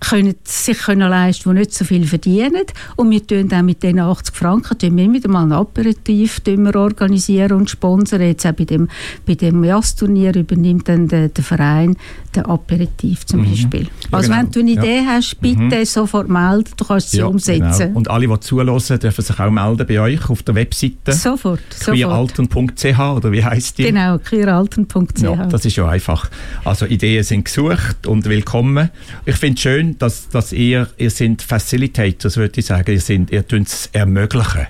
können 0.00 0.34
sich 0.44 0.78
können 0.78 1.08
leisten, 1.08 1.50
die 1.50 1.58
nicht 1.58 1.74
so 1.74 1.84
viel 1.84 2.06
verdienen. 2.06 2.64
Und 2.96 3.10
wir 3.10 3.26
tun 3.26 3.48
dann 3.48 3.66
mit 3.66 3.82
diesen 3.82 4.00
80 4.00 4.34
Franken 4.34 4.78
tun 4.78 4.96
wir 4.96 5.12
wieder 5.12 5.28
mal 5.28 5.44
ein 5.44 5.52
Aperitif 5.52 6.40
wir 6.46 6.76
organisieren 6.76 7.52
und 7.52 7.70
sponsern. 7.70 8.22
Jetzt 8.22 8.46
auch 8.46 8.52
bei 8.52 8.64
dem, 8.64 8.88
bei 9.26 9.34
dem 9.34 9.64
Jazzturnier 9.64 10.34
übernimmt 10.34 10.88
dann 10.88 11.08
der, 11.08 11.28
der 11.28 11.44
Verein 11.44 11.96
den 12.34 12.46
Aperitif 12.46 13.26
zum 13.26 13.40
mhm. 13.40 13.50
Beispiel. 13.50 13.82
Ja, 13.82 13.88
also 14.12 14.30
genau. 14.30 14.42
wenn 14.42 14.50
du 14.50 14.60
eine 14.60 14.70
Idee 14.70 14.96
ja. 14.98 15.06
hast, 15.06 15.40
bitte 15.40 15.60
mhm. 15.60 15.84
sofort 15.84 16.28
melden, 16.28 16.70
du 16.76 16.84
kannst 16.84 17.10
sie 17.10 17.18
ja, 17.18 17.26
umsetzen. 17.26 17.88
Genau. 17.88 17.98
Und 17.98 18.10
alle, 18.10 18.28
die 18.28 18.40
zulassen, 18.40 18.98
dürfen 18.98 19.24
sich 19.24 19.38
auch 19.38 19.50
melden 19.50 19.86
bei 19.86 20.00
euch 20.00 20.28
auf 20.28 20.42
der 20.42 20.54
Webseite. 20.54 21.12
Sofort. 21.12 21.60
queeralten.ch 21.80 22.98
oder 22.98 23.32
wie 23.32 23.44
heisst 23.44 23.78
die? 23.78 23.84
Genau, 23.84 24.18
queeralten.ch. 24.18 25.22
Ja, 25.22 25.46
das 25.46 25.64
ist 25.64 25.76
ja 25.76 25.88
einfach. 25.88 26.30
Also 26.64 26.86
Ideen 26.86 27.22
sind 27.24 27.44
gesucht 27.44 28.06
und 28.06 28.26
willkommen. 28.26 28.90
Ich 29.24 29.36
finde 29.36 29.54
es 29.56 29.62
schön, 29.62 29.87
dass, 29.98 30.28
dass 30.28 30.52
ihr, 30.52 30.88
ihr 30.98 31.10
sind 31.10 31.42
Facilitators, 31.42 32.36
würde 32.36 32.60
ich 32.60 32.66
sagen, 32.66 32.90
ihr, 32.90 33.00
sind, 33.00 33.30
ihr 33.30 33.44
es 33.50 33.88
ermöglichen. 33.92 34.66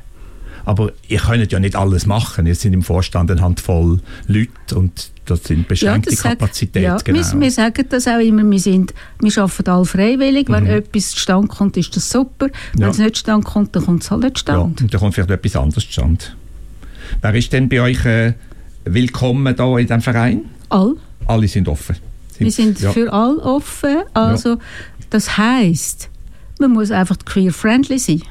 Aber 0.68 0.92
ihr 1.08 1.18
könnt 1.18 1.50
ja 1.50 1.58
nicht 1.58 1.74
alles 1.76 2.04
machen. 2.04 2.44
Ihr 2.44 2.54
seid 2.54 2.74
im 2.74 2.82
Vorstand 2.82 3.30
eine 3.30 3.40
Handvoll 3.40 4.00
Leute 4.26 4.74
und 4.74 5.10
das 5.24 5.44
sind 5.44 5.66
beschränkte 5.66 6.14
ja, 6.14 6.20
Kapazitäten. 6.20 6.84
Ja, 6.84 6.98
genau. 6.98 7.18
wir, 7.18 7.40
wir, 7.40 7.50
sagen 7.50 7.86
das 7.88 8.06
auch 8.06 8.18
immer, 8.18 8.48
wir, 8.50 8.58
sind, 8.58 8.92
wir 9.20 9.42
arbeiten 9.42 9.70
alle 9.70 9.84
freiwillig. 9.86 10.48
Wenn 10.50 10.64
mhm. 10.64 10.70
etwas 10.70 11.12
zustande 11.12 11.48
kommt, 11.48 11.78
ist 11.78 11.96
das 11.96 12.10
super. 12.10 12.48
Wenn 12.74 12.82
ja. 12.82 12.90
es 12.90 12.98
nicht 12.98 13.16
zustande 13.16 13.46
kommt, 13.46 13.74
dann 13.74 13.84
kommt 13.84 14.02
es 14.02 14.10
halt 14.10 14.22
nicht 14.22 14.36
zustande. 14.36 14.60
Ja, 14.60 14.66
und 14.66 14.92
dann 14.92 15.00
kommt 15.00 15.14
vielleicht 15.14 15.30
etwas 15.30 15.56
anderes 15.56 15.84
zustande. 15.84 16.24
Wer 17.22 17.34
ist 17.34 17.50
denn 17.50 17.68
bei 17.70 17.80
euch 17.80 18.04
äh, 18.04 18.34
willkommen 18.84 19.56
da 19.56 19.78
in 19.78 19.86
diesem 19.86 20.02
Verein? 20.02 20.42
All. 20.68 20.96
Alle 21.26 21.48
sind 21.48 21.66
offen. 21.68 21.96
Sind, 22.30 22.44
wir 22.44 22.52
sind 22.52 22.80
ja. 22.80 22.92
für 22.92 23.10
alle 23.10 23.38
offen. 23.38 24.02
Also 24.12 24.58
das 25.10 25.38
heisst, 25.38 26.10
man 26.58 26.72
muss 26.72 26.90
einfach 26.90 27.16
queer-friendly 27.24 27.98
sein. 27.98 28.22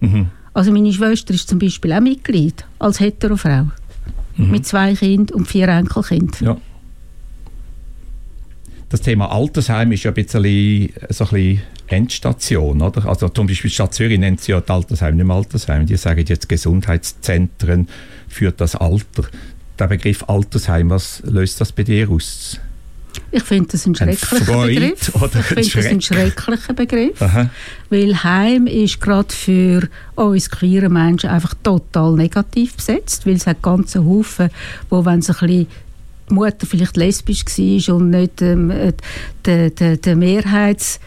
Mhm. 0.00 0.28
Also 0.52 0.72
meine 0.72 0.92
Schwester 0.92 1.34
ist 1.34 1.48
zum 1.48 1.58
Beispiel 1.58 1.92
auch 1.92 2.00
Mitglied 2.00 2.64
als 2.78 3.00
Heterofrau. 3.00 3.68
Mhm. 4.36 4.50
Mit 4.50 4.66
zwei 4.66 4.94
Kindern 4.94 5.36
und 5.36 5.46
vier 5.46 5.68
Enkelkindern. 5.68 6.44
Ja. 6.44 6.56
Das 8.88 9.02
Thema 9.02 9.30
Altersheim 9.30 9.92
ist 9.92 10.02
ja 10.02 10.10
ein 10.10 10.14
bisschen, 10.14 10.92
so 11.10 11.24
ein 11.24 11.30
bisschen 11.30 11.62
Endstation, 11.86 12.82
oder? 12.82 13.06
Also 13.06 13.28
zum 13.28 13.46
Beispiel 13.46 13.68
die 13.68 13.74
Stadt 13.74 13.94
Zürich 13.94 14.18
nennt 14.18 14.40
sie 14.40 14.52
ja 14.52 14.60
das 14.60 14.70
Altersheim 14.70 15.16
nicht 15.16 15.26
mehr 15.26 15.36
Altersheim. 15.36 15.86
Die 15.86 15.96
sagen 15.96 16.24
jetzt 16.26 16.48
Gesundheitszentren 16.48 17.88
für 18.26 18.50
das 18.50 18.74
Alter. 18.74 19.24
Der 19.78 19.86
Begriff 19.86 20.24
Altersheim, 20.28 20.90
was 20.90 21.22
löst 21.24 21.60
das 21.60 21.70
bei 21.70 21.84
dir 21.84 22.10
aus? 22.10 22.58
Ich 23.32 23.42
finde 23.44 23.68
das 23.70 23.86
ein 23.86 23.94
schrecklicher 23.94 24.60
ein 24.60 24.66
Begriff. 24.66 25.14
Oder 25.14 25.38
ich 25.38 25.72
finde 25.72 25.82
das 25.82 25.86
ein 25.86 26.00
schrecklicher 26.00 26.72
Begriff. 26.74 27.22
Aha. 27.22 27.50
Weil 27.88 28.24
Heim 28.24 28.66
ist 28.66 29.00
gerade 29.00 29.32
für 29.32 29.88
uns 30.16 30.50
queere 30.50 30.88
Menschen 30.88 31.30
einfach 31.30 31.54
total 31.62 32.14
negativ 32.14 32.74
besetzt, 32.74 33.26
weil 33.26 33.34
es 33.34 33.46
hat 33.46 33.62
ganze 33.62 34.04
Haufen, 34.04 34.50
wo 34.88 35.04
wenn 35.04 35.22
sie 35.22 35.32
ein 35.32 35.38
bisschen 35.38 35.66
die 36.28 36.34
Mutter 36.34 36.66
vielleicht 36.66 36.96
lesbisch 36.96 37.44
war 37.44 37.96
und 37.96 38.10
nicht 38.10 38.42
ähm, 38.42 38.70
äh, 38.70 38.92
der, 39.44 39.70
der, 39.70 39.96
der 39.96 40.16
Mehrheits 40.16 41.00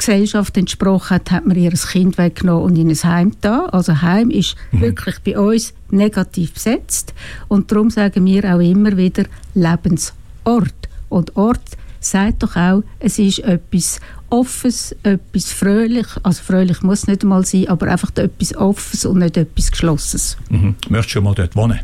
Gesellschaft 0.00 0.56
entsprochen 0.56 1.16
hat, 1.16 1.30
hat 1.30 1.46
man 1.46 1.58
ihr 1.58 1.72
Kind 1.72 2.16
weggenommen 2.16 2.64
und 2.64 2.76
in 2.76 2.88
ein 2.88 3.02
Heim 3.02 3.32
da. 3.42 3.66
Also 3.66 4.00
Heim 4.00 4.30
ist 4.30 4.56
mhm. 4.72 4.80
wirklich 4.80 5.16
bei 5.20 5.38
uns 5.38 5.74
negativ 5.90 6.54
besetzt 6.54 7.12
und 7.48 7.70
darum 7.70 7.90
sagen 7.90 8.24
wir 8.24 8.44
auch 8.54 8.60
immer 8.60 8.96
wieder 8.96 9.24
Lebensort. 9.54 10.89
Und 11.10 11.36
Ort 11.36 11.60
sagt 12.00 12.42
doch 12.42 12.56
auch, 12.56 12.82
es 12.98 13.18
ist 13.18 13.40
etwas 13.40 14.00
Offenes, 14.30 14.96
etwas 15.02 15.52
fröhlich, 15.52 16.06
also 16.22 16.42
fröhlich 16.42 16.82
muss 16.82 17.00
es 17.00 17.06
nicht 17.08 17.22
einmal 17.22 17.44
sein, 17.44 17.68
aber 17.68 17.88
einfach 17.88 18.10
etwas 18.16 18.56
Offenes 18.56 19.04
und 19.04 19.18
nicht 19.18 19.36
etwas 19.36 19.70
Geschlossenes. 19.70 20.38
Mhm. 20.48 20.76
Möchtest 20.88 21.16
du 21.16 21.22
mal 21.22 21.34
dort 21.34 21.54
wohnen? 21.56 21.80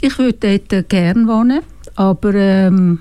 Ich 0.00 0.16
würde 0.18 0.60
dort 0.60 0.88
gerne 0.88 1.26
wohnen, 1.26 1.60
aber 1.96 2.34
ähm, 2.34 3.00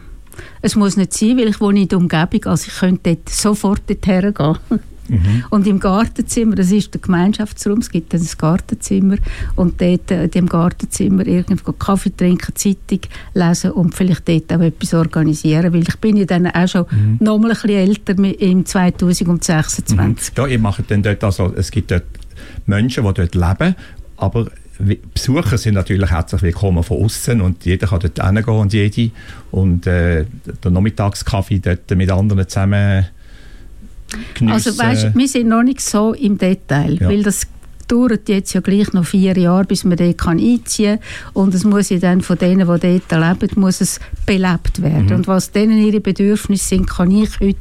es 0.62 0.76
muss 0.76 0.98
nicht 0.98 1.14
sein, 1.14 1.38
weil 1.38 1.50
ich 1.50 1.62
wohne 1.62 1.82
in 1.82 1.88
der 1.88 1.98
Umgebung, 2.00 2.46
also 2.46 2.66
ich 2.68 2.80
könnte 2.80 3.16
dort 3.16 3.30
sofort 3.30 3.82
dorthin 3.88 4.34
gehen. 4.34 4.58
Mhm. 5.10 5.44
Und 5.50 5.68
im 5.68 5.80
Gartenzimmer, 5.80 6.56
das 6.56 6.72
ist 6.72 6.94
der 6.94 7.02
Gemeinschaftsraum, 7.02 7.80
es 7.80 7.90
gibt 7.90 8.14
ein 8.14 8.28
Gartenzimmer 8.38 9.18
und 9.56 9.82
dort 9.82 10.12
äh, 10.12 10.26
in 10.26 10.32
dem 10.32 10.48
Gartenzimmer 10.48 11.26
irgendwo 11.26 11.72
Kaffee 11.74 12.16
trinken, 12.16 12.56
Zeitung 12.56 13.02
lesen 13.34 13.72
und 13.72 13.96
vielleicht 13.96 14.28
dort 14.28 14.54
auch 14.54 14.62
etwas 14.62 14.94
organisieren, 14.94 15.74
weil 15.74 15.82
ich 15.82 15.98
bin 15.98 16.18
ja 16.18 16.26
dann 16.26 16.48
auch 16.48 16.68
schon 16.68 16.86
mhm. 16.90 17.18
noch 17.20 17.38
mal 17.38 17.52
ein 17.52 17.54
bisschen 17.54 17.70
älter 17.70 18.18
im 18.18 18.66
2026. 18.66 19.98
Mhm. 19.98 20.44
Ja, 20.44 20.48
ihr 20.48 20.60
macht 20.60 20.90
dann 20.90 21.04
dort, 21.04 21.24
also 21.24 21.54
es 21.56 21.72
gibt 21.72 21.92
dort 21.92 22.04
Menschen, 22.66 23.04
die 23.06 23.14
dort 23.14 23.36
leben, 23.36 23.76
aber 24.18 24.48
Besucher 25.14 25.58
sind 25.58 25.74
natürlich 25.74 26.10
herzlich 26.10 26.42
willkommen 26.42 26.84
von 26.84 27.04
außen 27.04 27.42
und 27.42 27.66
jeder 27.66 27.88
kann 27.88 28.00
dort 28.00 28.26
hingehen 28.26 28.56
und 28.56 28.72
jede 28.72 29.12
und 29.52 29.86
äh, 29.86 30.26
der 30.64 30.72
Nachmittagskaffee 30.72 31.60
dort 31.60 31.90
mit 31.92 32.10
anderen 32.10 32.48
zusammen 32.48 33.08
geniessen. 34.34 34.54
Also 34.54 34.78
weißt, 34.78 35.16
wir 35.16 35.28
sind 35.28 35.48
noch 35.48 35.64
nicht 35.64 35.82
so 35.82 36.14
im 36.14 36.38
Detail, 36.38 36.98
ja. 37.00 37.10
weil 37.10 37.24
das 37.24 37.48
dauert 37.90 38.30
jetzt 38.30 38.54
ja 38.54 38.62
gleich 38.62 38.94
noch 38.94 39.06
vier 39.06 39.38
Jahre, 39.38 39.66
bis 39.66 39.84
man 39.84 39.98
dort 39.98 40.18
kann 40.18 40.40
einziehen 40.40 41.00
kann. 41.00 41.32
Und 41.34 41.54
es 41.54 41.64
muss 41.64 41.90
ja 41.90 41.98
dann 41.98 42.22
von 42.22 42.38
denen, 42.38 42.60
die 42.60 42.66
dort 42.66 42.82
leben, 43.42 43.60
muss 43.60 43.82
es 43.82 44.00
belebt 44.26 44.82
werden. 44.82 45.08
Mhm. 45.08 45.16
Und 45.16 45.28
was 45.28 45.52
denen 45.52 45.80
ihre 45.80 46.00
Bedürfnisse 46.00 46.70
sind, 46.70 46.90
kann 46.90 47.12
ich 47.12 47.40
heute 47.40 47.58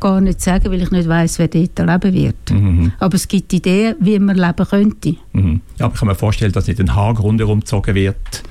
gar 0.00 0.20
nicht 0.20 0.40
sagen, 0.40 0.70
weil 0.70 0.82
ich 0.82 0.90
nicht 0.90 1.08
weiß, 1.08 1.38
wer 1.38 1.48
dort 1.48 1.78
leben 1.78 2.14
wird. 2.14 2.50
Mhm. 2.50 2.92
Aber 2.98 3.14
es 3.14 3.28
gibt 3.28 3.52
Ideen, 3.52 3.96
wie 4.00 4.18
man 4.18 4.36
leben 4.36 4.66
könnte. 4.66 5.16
Mhm. 5.32 5.60
Ja, 5.78 5.86
aber 5.86 5.94
ich 5.94 6.00
kann 6.00 6.08
mir 6.08 6.14
vorstellen, 6.14 6.52
dass 6.52 6.68
nicht 6.68 6.80
ein 6.80 6.94
Haag 6.94 7.20
rundherum 7.20 7.60
gezogen 7.60 7.94
wird 7.94 8.42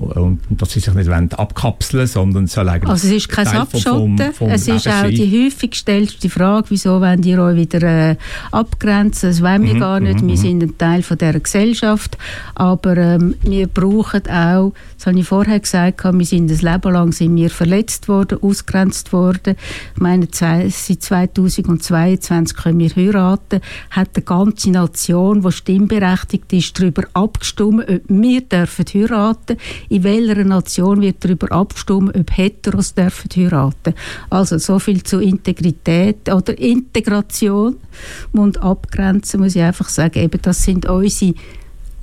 und 0.00 0.40
dass 0.48 0.70
sie 0.72 0.80
sich 0.80 0.94
nicht 0.94 1.10
abkapseln 1.10 2.06
sondern 2.06 2.46
soll 2.46 2.68
eigentlich 2.68 2.90
Also 2.90 3.06
es 3.08 3.12
ist 3.14 3.28
kein 3.28 3.44
Teil 3.44 3.60
Abschotten, 3.60 4.16
vom- 4.18 4.32
vom 4.32 4.50
es 4.50 4.66
ist 4.66 4.88
auch 4.88 5.06
die 5.06 5.44
häufig 5.46 5.72
gestellte 5.72 6.30
Frage, 6.30 6.70
wieso 6.70 7.00
wollen 7.00 7.22
ihr 7.22 7.38
euch 7.42 7.56
wieder 7.56 7.82
äh, 8.10 8.16
abgrenzen, 8.50 9.28
das 9.30 9.42
wollen 9.42 9.62
wir 9.64 9.74
Mhm, 9.74 9.80
gar 9.80 10.00
nicht, 10.00 10.22
mhm, 10.22 10.28
wir 10.28 10.36
mhm. 10.36 10.40
sind 10.40 10.62
ein 10.62 10.78
Teil 10.78 11.02
von 11.02 11.18
dieser 11.18 11.38
Gesellschaft, 11.40 12.16
aber 12.54 12.96
ähm, 12.96 13.34
wir 13.42 13.66
brauchen 13.66 14.22
auch, 14.30 14.72
das 14.96 15.06
habe 15.06 15.18
ich 15.18 15.26
vorher 15.26 15.60
gesagt, 15.60 16.02
wir 16.04 16.26
sind 16.26 16.50
ein 16.50 16.58
Leben 16.72 16.92
lang 16.92 17.12
sind 17.12 17.36
wir 17.36 17.50
verletzt 17.50 18.08
worden, 18.08 18.38
ausgrenzt 18.42 19.12
worden, 19.12 19.54
ich 19.94 20.00
meine, 20.00 20.30
zwei, 20.30 20.68
seit 20.70 21.02
2022 21.02 22.56
können 22.56 22.78
wir 22.78 22.90
heiraten, 22.96 23.60
hat 23.90 24.10
eine 24.14 24.24
ganze 24.24 24.70
Nation, 24.70 25.42
die 25.42 25.52
stimmberechtigt 25.52 26.52
ist, 26.52 26.78
darüber 26.78 27.02
abgestimmt, 27.12 27.84
ob 27.88 28.00
wir 28.08 28.40
dürfen 28.40 28.84
heiraten, 28.94 29.56
in 29.90 30.04
welcher 30.04 30.44
Nation 30.44 31.02
wird 31.02 31.22
darüber 31.24 31.50
abgestimmt, 31.52 32.16
ob 32.16 32.36
Heteros 32.36 32.94
dürfen 32.94 33.28
heiraten. 33.36 33.94
Also 34.30 34.56
so 34.58 34.78
viel 34.78 35.02
zu 35.02 35.18
Integrität 35.18 36.32
oder 36.32 36.56
Integration 36.58 37.76
und 38.32 38.62
abgrenzen 38.62 39.40
muss 39.40 39.56
ich 39.56 39.62
einfach 39.62 39.88
sagen, 39.88 40.20
eben 40.20 40.40
das 40.40 40.62
sind 40.62 40.86
unsere 40.86 41.34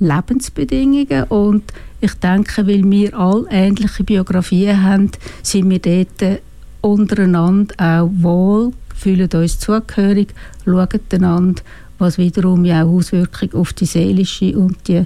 Lebensbedingungen 0.00 1.24
und 1.24 1.64
ich 2.00 2.14
denke, 2.14 2.66
weil 2.66 2.88
wir 2.88 3.18
alle 3.18 3.46
ähnliche 3.50 4.04
Biografien 4.04 4.82
haben, 4.82 5.10
sind 5.42 5.70
wir 5.70 5.80
dort 5.80 6.40
untereinander 6.82 7.74
auch 7.78 8.10
wohl, 8.12 8.72
fühlen 8.94 9.30
uns 9.32 9.58
zugehörig, 9.58 10.34
schauen 10.64 11.00
einander, 11.12 11.62
was 11.98 12.18
wiederum 12.18 12.64
ja 12.66 12.84
auch 12.84 12.92
Auswirkungen 12.92 13.54
auf 13.54 13.72
die 13.72 13.86
seelische 13.86 14.56
und 14.56 14.76
die, 14.86 15.04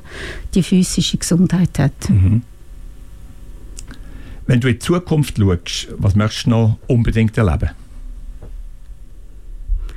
die 0.53 0.63
physische 0.63 1.17
Gesundheit 1.17 1.79
hat. 1.79 2.11
Mhm. 2.11 2.43
Wenn 4.53 4.61
du 4.61 4.69
in 4.69 4.75
die 4.75 4.81
Zukunft 4.81 5.39
schaust, 5.39 5.89
was 5.97 6.15
möchtest 6.15 6.45
du 6.45 6.51
noch 6.51 6.79
unbedingt 6.87 7.39
erleben? 7.39 7.71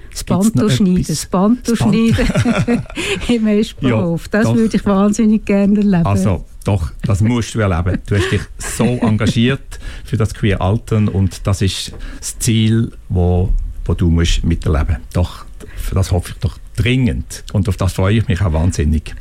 Das 0.09 0.23
Band 0.23 0.57
durchschneiden, 0.57 0.95
etwas? 0.95 1.07
das 1.07 1.25
Band 1.25 1.67
durchschneiden 1.67 2.81
im 3.27 3.47
Espenhof. 3.47 4.29
Das 4.29 4.45
doch. 4.45 4.55
würde 4.55 4.77
ich 4.77 4.85
wahnsinnig 4.85 5.43
gerne 5.43 5.79
erleben. 5.79 6.05
Also, 6.05 6.45
doch, 6.63 6.93
das 7.01 7.19
musst 7.19 7.53
du 7.53 7.59
erleben. 7.59 8.01
Du 8.07 8.15
hast 8.15 8.31
dich 8.31 8.43
so 8.57 8.85
engagiert 9.01 9.77
für 10.05 10.15
das 10.15 10.33
Queer 10.33 10.61
Altern 10.61 11.09
und 11.09 11.45
das 11.45 11.61
ist 11.61 11.91
das 12.21 12.39
Ziel, 12.39 12.93
wo, 13.09 13.51
wo 13.83 13.93
du 13.93 14.09
musst 14.09 14.45
miterleben. 14.45 14.99
Doch, 15.11 15.43
für 15.75 15.95
das 15.95 16.13
hoffe 16.13 16.31
ich 16.31 16.39
doch 16.39 16.57
dringend 16.77 17.43
und 17.51 17.67
auf 17.67 17.75
das 17.75 17.91
freue 17.91 18.19
ich 18.19 18.27
mich 18.29 18.39
auch 18.39 18.53
wahnsinnig. 18.53 19.13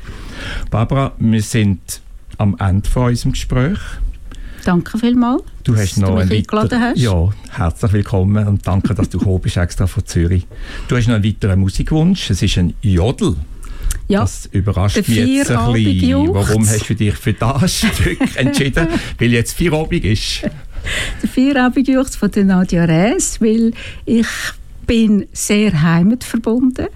Barbara, 0.70 1.10
wir 1.18 1.42
sind 1.42 2.02
am 2.38 2.56
Ende 2.60 2.88
von 2.88 3.06
unserem 3.06 3.32
Gespräch. 3.32 3.80
Danke 4.64 4.98
vielmals, 4.98 5.42
Du 5.62 5.72
dass 5.72 5.82
hast 5.82 5.98
noch 5.98 6.18
du 6.20 6.24
mich 6.24 6.38
eingeladen 6.38 6.80
hast. 6.80 6.98
Ja, 6.98 7.28
herzlich 7.50 7.92
willkommen 7.92 8.46
und 8.48 8.66
danke, 8.66 8.94
dass 8.94 9.10
du 9.10 9.18
gekommen 9.18 9.40
bist 9.40 9.56
extra 9.58 9.86
von 9.86 10.06
Zürich. 10.06 10.46
Du 10.88 10.96
hast 10.96 11.06
noch 11.06 11.16
einen 11.16 11.24
weiteren 11.24 11.60
Musikwunsch. 11.60 12.30
Es 12.30 12.40
ist 12.40 12.56
ein 12.56 12.72
Jodel. 12.80 13.36
Ja, 14.08 14.20
Das 14.20 14.46
überrascht 14.46 14.96
mich 14.96 15.08
jetzt 15.08 15.50
ein 15.50 15.72
bisschen. 15.72 16.34
Warum 16.34 16.66
hast 16.66 16.88
du 16.88 16.94
dich 16.94 17.14
für 17.14 17.32
das 17.34 17.78
Stück 17.78 18.18
entschieden? 18.36 18.88
Weil 19.18 19.32
jetzt 19.32 19.52
Feierabend 19.56 20.04
ist. 20.04 20.42
der 21.22 21.28
Feierabendjuchz 21.28 22.16
von 22.16 22.30
der 22.30 22.44
Nadia 22.44 22.84
Rees, 22.84 23.40
weil 23.42 23.72
ich 24.06 24.26
bin 24.86 25.26
sehr 25.32 25.82
heimatverbunden 25.82 26.86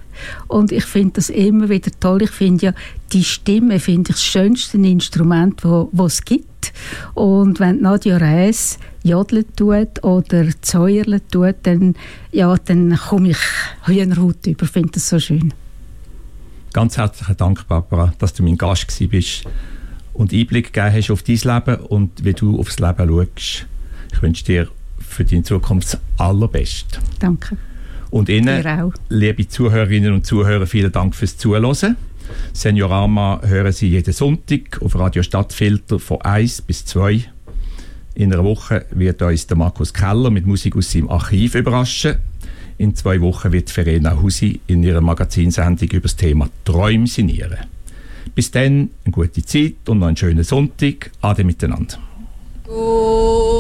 und 0.46 0.72
ich 0.72 0.84
finde 0.84 1.14
das 1.14 1.30
immer 1.30 1.68
wieder 1.68 1.90
toll. 2.00 2.22
Ich 2.22 2.30
finde 2.30 2.66
ja, 2.66 2.72
die 3.12 3.24
Stimme 3.24 3.80
finde 3.80 4.10
ich 4.10 4.16
das 4.16 4.24
schönste 4.24 4.78
Instrument, 4.78 5.64
wo, 5.64 5.88
wo 5.92 6.06
es 6.06 6.24
gibt. 6.24 6.72
Und 7.14 7.60
wenn 7.60 7.80
Nadia 7.80 8.16
Rees 8.16 8.78
jodeln 9.02 9.44
tut 9.56 10.02
oder 10.02 10.46
zäuerlen 10.60 11.20
tut, 11.30 11.56
dann, 11.62 11.94
ja, 12.32 12.54
dann 12.56 12.96
komme 12.96 13.30
ich 13.30 13.38
Hühnerhaut 13.84 14.46
über. 14.46 14.64
Ich 14.64 14.70
finde 14.70 14.90
das 14.92 15.08
so 15.08 15.18
schön. 15.18 15.54
Ganz 16.72 16.98
herzlichen 16.98 17.36
Dank, 17.36 17.66
Barbara, 17.66 18.12
dass 18.18 18.34
du 18.34 18.42
mein 18.42 18.58
Gast 18.58 18.86
bist 19.10 19.44
und 20.12 20.32
Einblick 20.32 20.72
gegeben 20.72 20.94
hast 20.94 21.10
auf 21.10 21.22
dein 21.22 21.36
Leben 21.36 21.76
und 21.86 22.24
wie 22.24 22.34
du 22.34 22.58
aufs 22.58 22.78
Leben 22.78 23.08
schaust. 23.08 23.66
Ich 24.12 24.22
wünsche 24.22 24.44
dir 24.44 24.68
für 24.98 25.24
deine 25.24 25.42
Zukunft 25.42 25.94
das 25.94 26.00
Allerbeste. 26.18 26.98
Danke. 27.18 27.56
Und 28.10 28.28
Ihnen, 28.28 28.92
liebe 29.08 29.48
Zuhörerinnen 29.48 30.14
und 30.14 30.26
Zuhörer, 30.26 30.66
vielen 30.66 30.92
Dank 30.92 31.14
fürs 31.14 31.36
Zuhören. 31.36 31.96
Seniorama 32.52 33.40
hören 33.44 33.72
Sie 33.72 33.88
jeden 33.88 34.12
Sonntag 34.12 34.80
auf 34.82 34.94
Radio 34.98 35.22
Stadtfilter 35.22 35.98
von 35.98 36.20
1 36.22 36.62
bis 36.62 36.84
2. 36.86 37.24
In 38.14 38.32
einer 38.32 38.44
Woche 38.44 38.86
wird 38.90 39.22
uns 39.22 39.46
der 39.46 39.56
Markus 39.56 39.92
Keller 39.92 40.30
mit 40.30 40.46
Musik 40.46 40.76
aus 40.76 40.90
seinem 40.90 41.08
Archiv 41.10 41.54
überraschen. 41.54 42.16
In 42.78 42.94
zwei 42.94 43.20
Wochen 43.20 43.52
wird 43.52 43.70
Verena 43.70 44.20
Husi 44.20 44.60
in 44.66 44.82
ihrer 44.82 45.00
Magazinsendung 45.00 45.88
über 45.90 46.02
das 46.02 46.16
Thema 46.16 46.48
Träume 46.64 47.06
sinnieren. 47.06 47.58
Bis 48.34 48.50
dann, 48.50 48.90
eine 49.04 49.12
gute 49.12 49.44
Zeit 49.44 49.88
und 49.88 49.98
noch 49.98 50.06
einen 50.06 50.16
schönen 50.16 50.44
Sonntag. 50.44 51.10
Ade 51.20 51.44
miteinander. 51.44 51.98
Oh. 52.68 53.58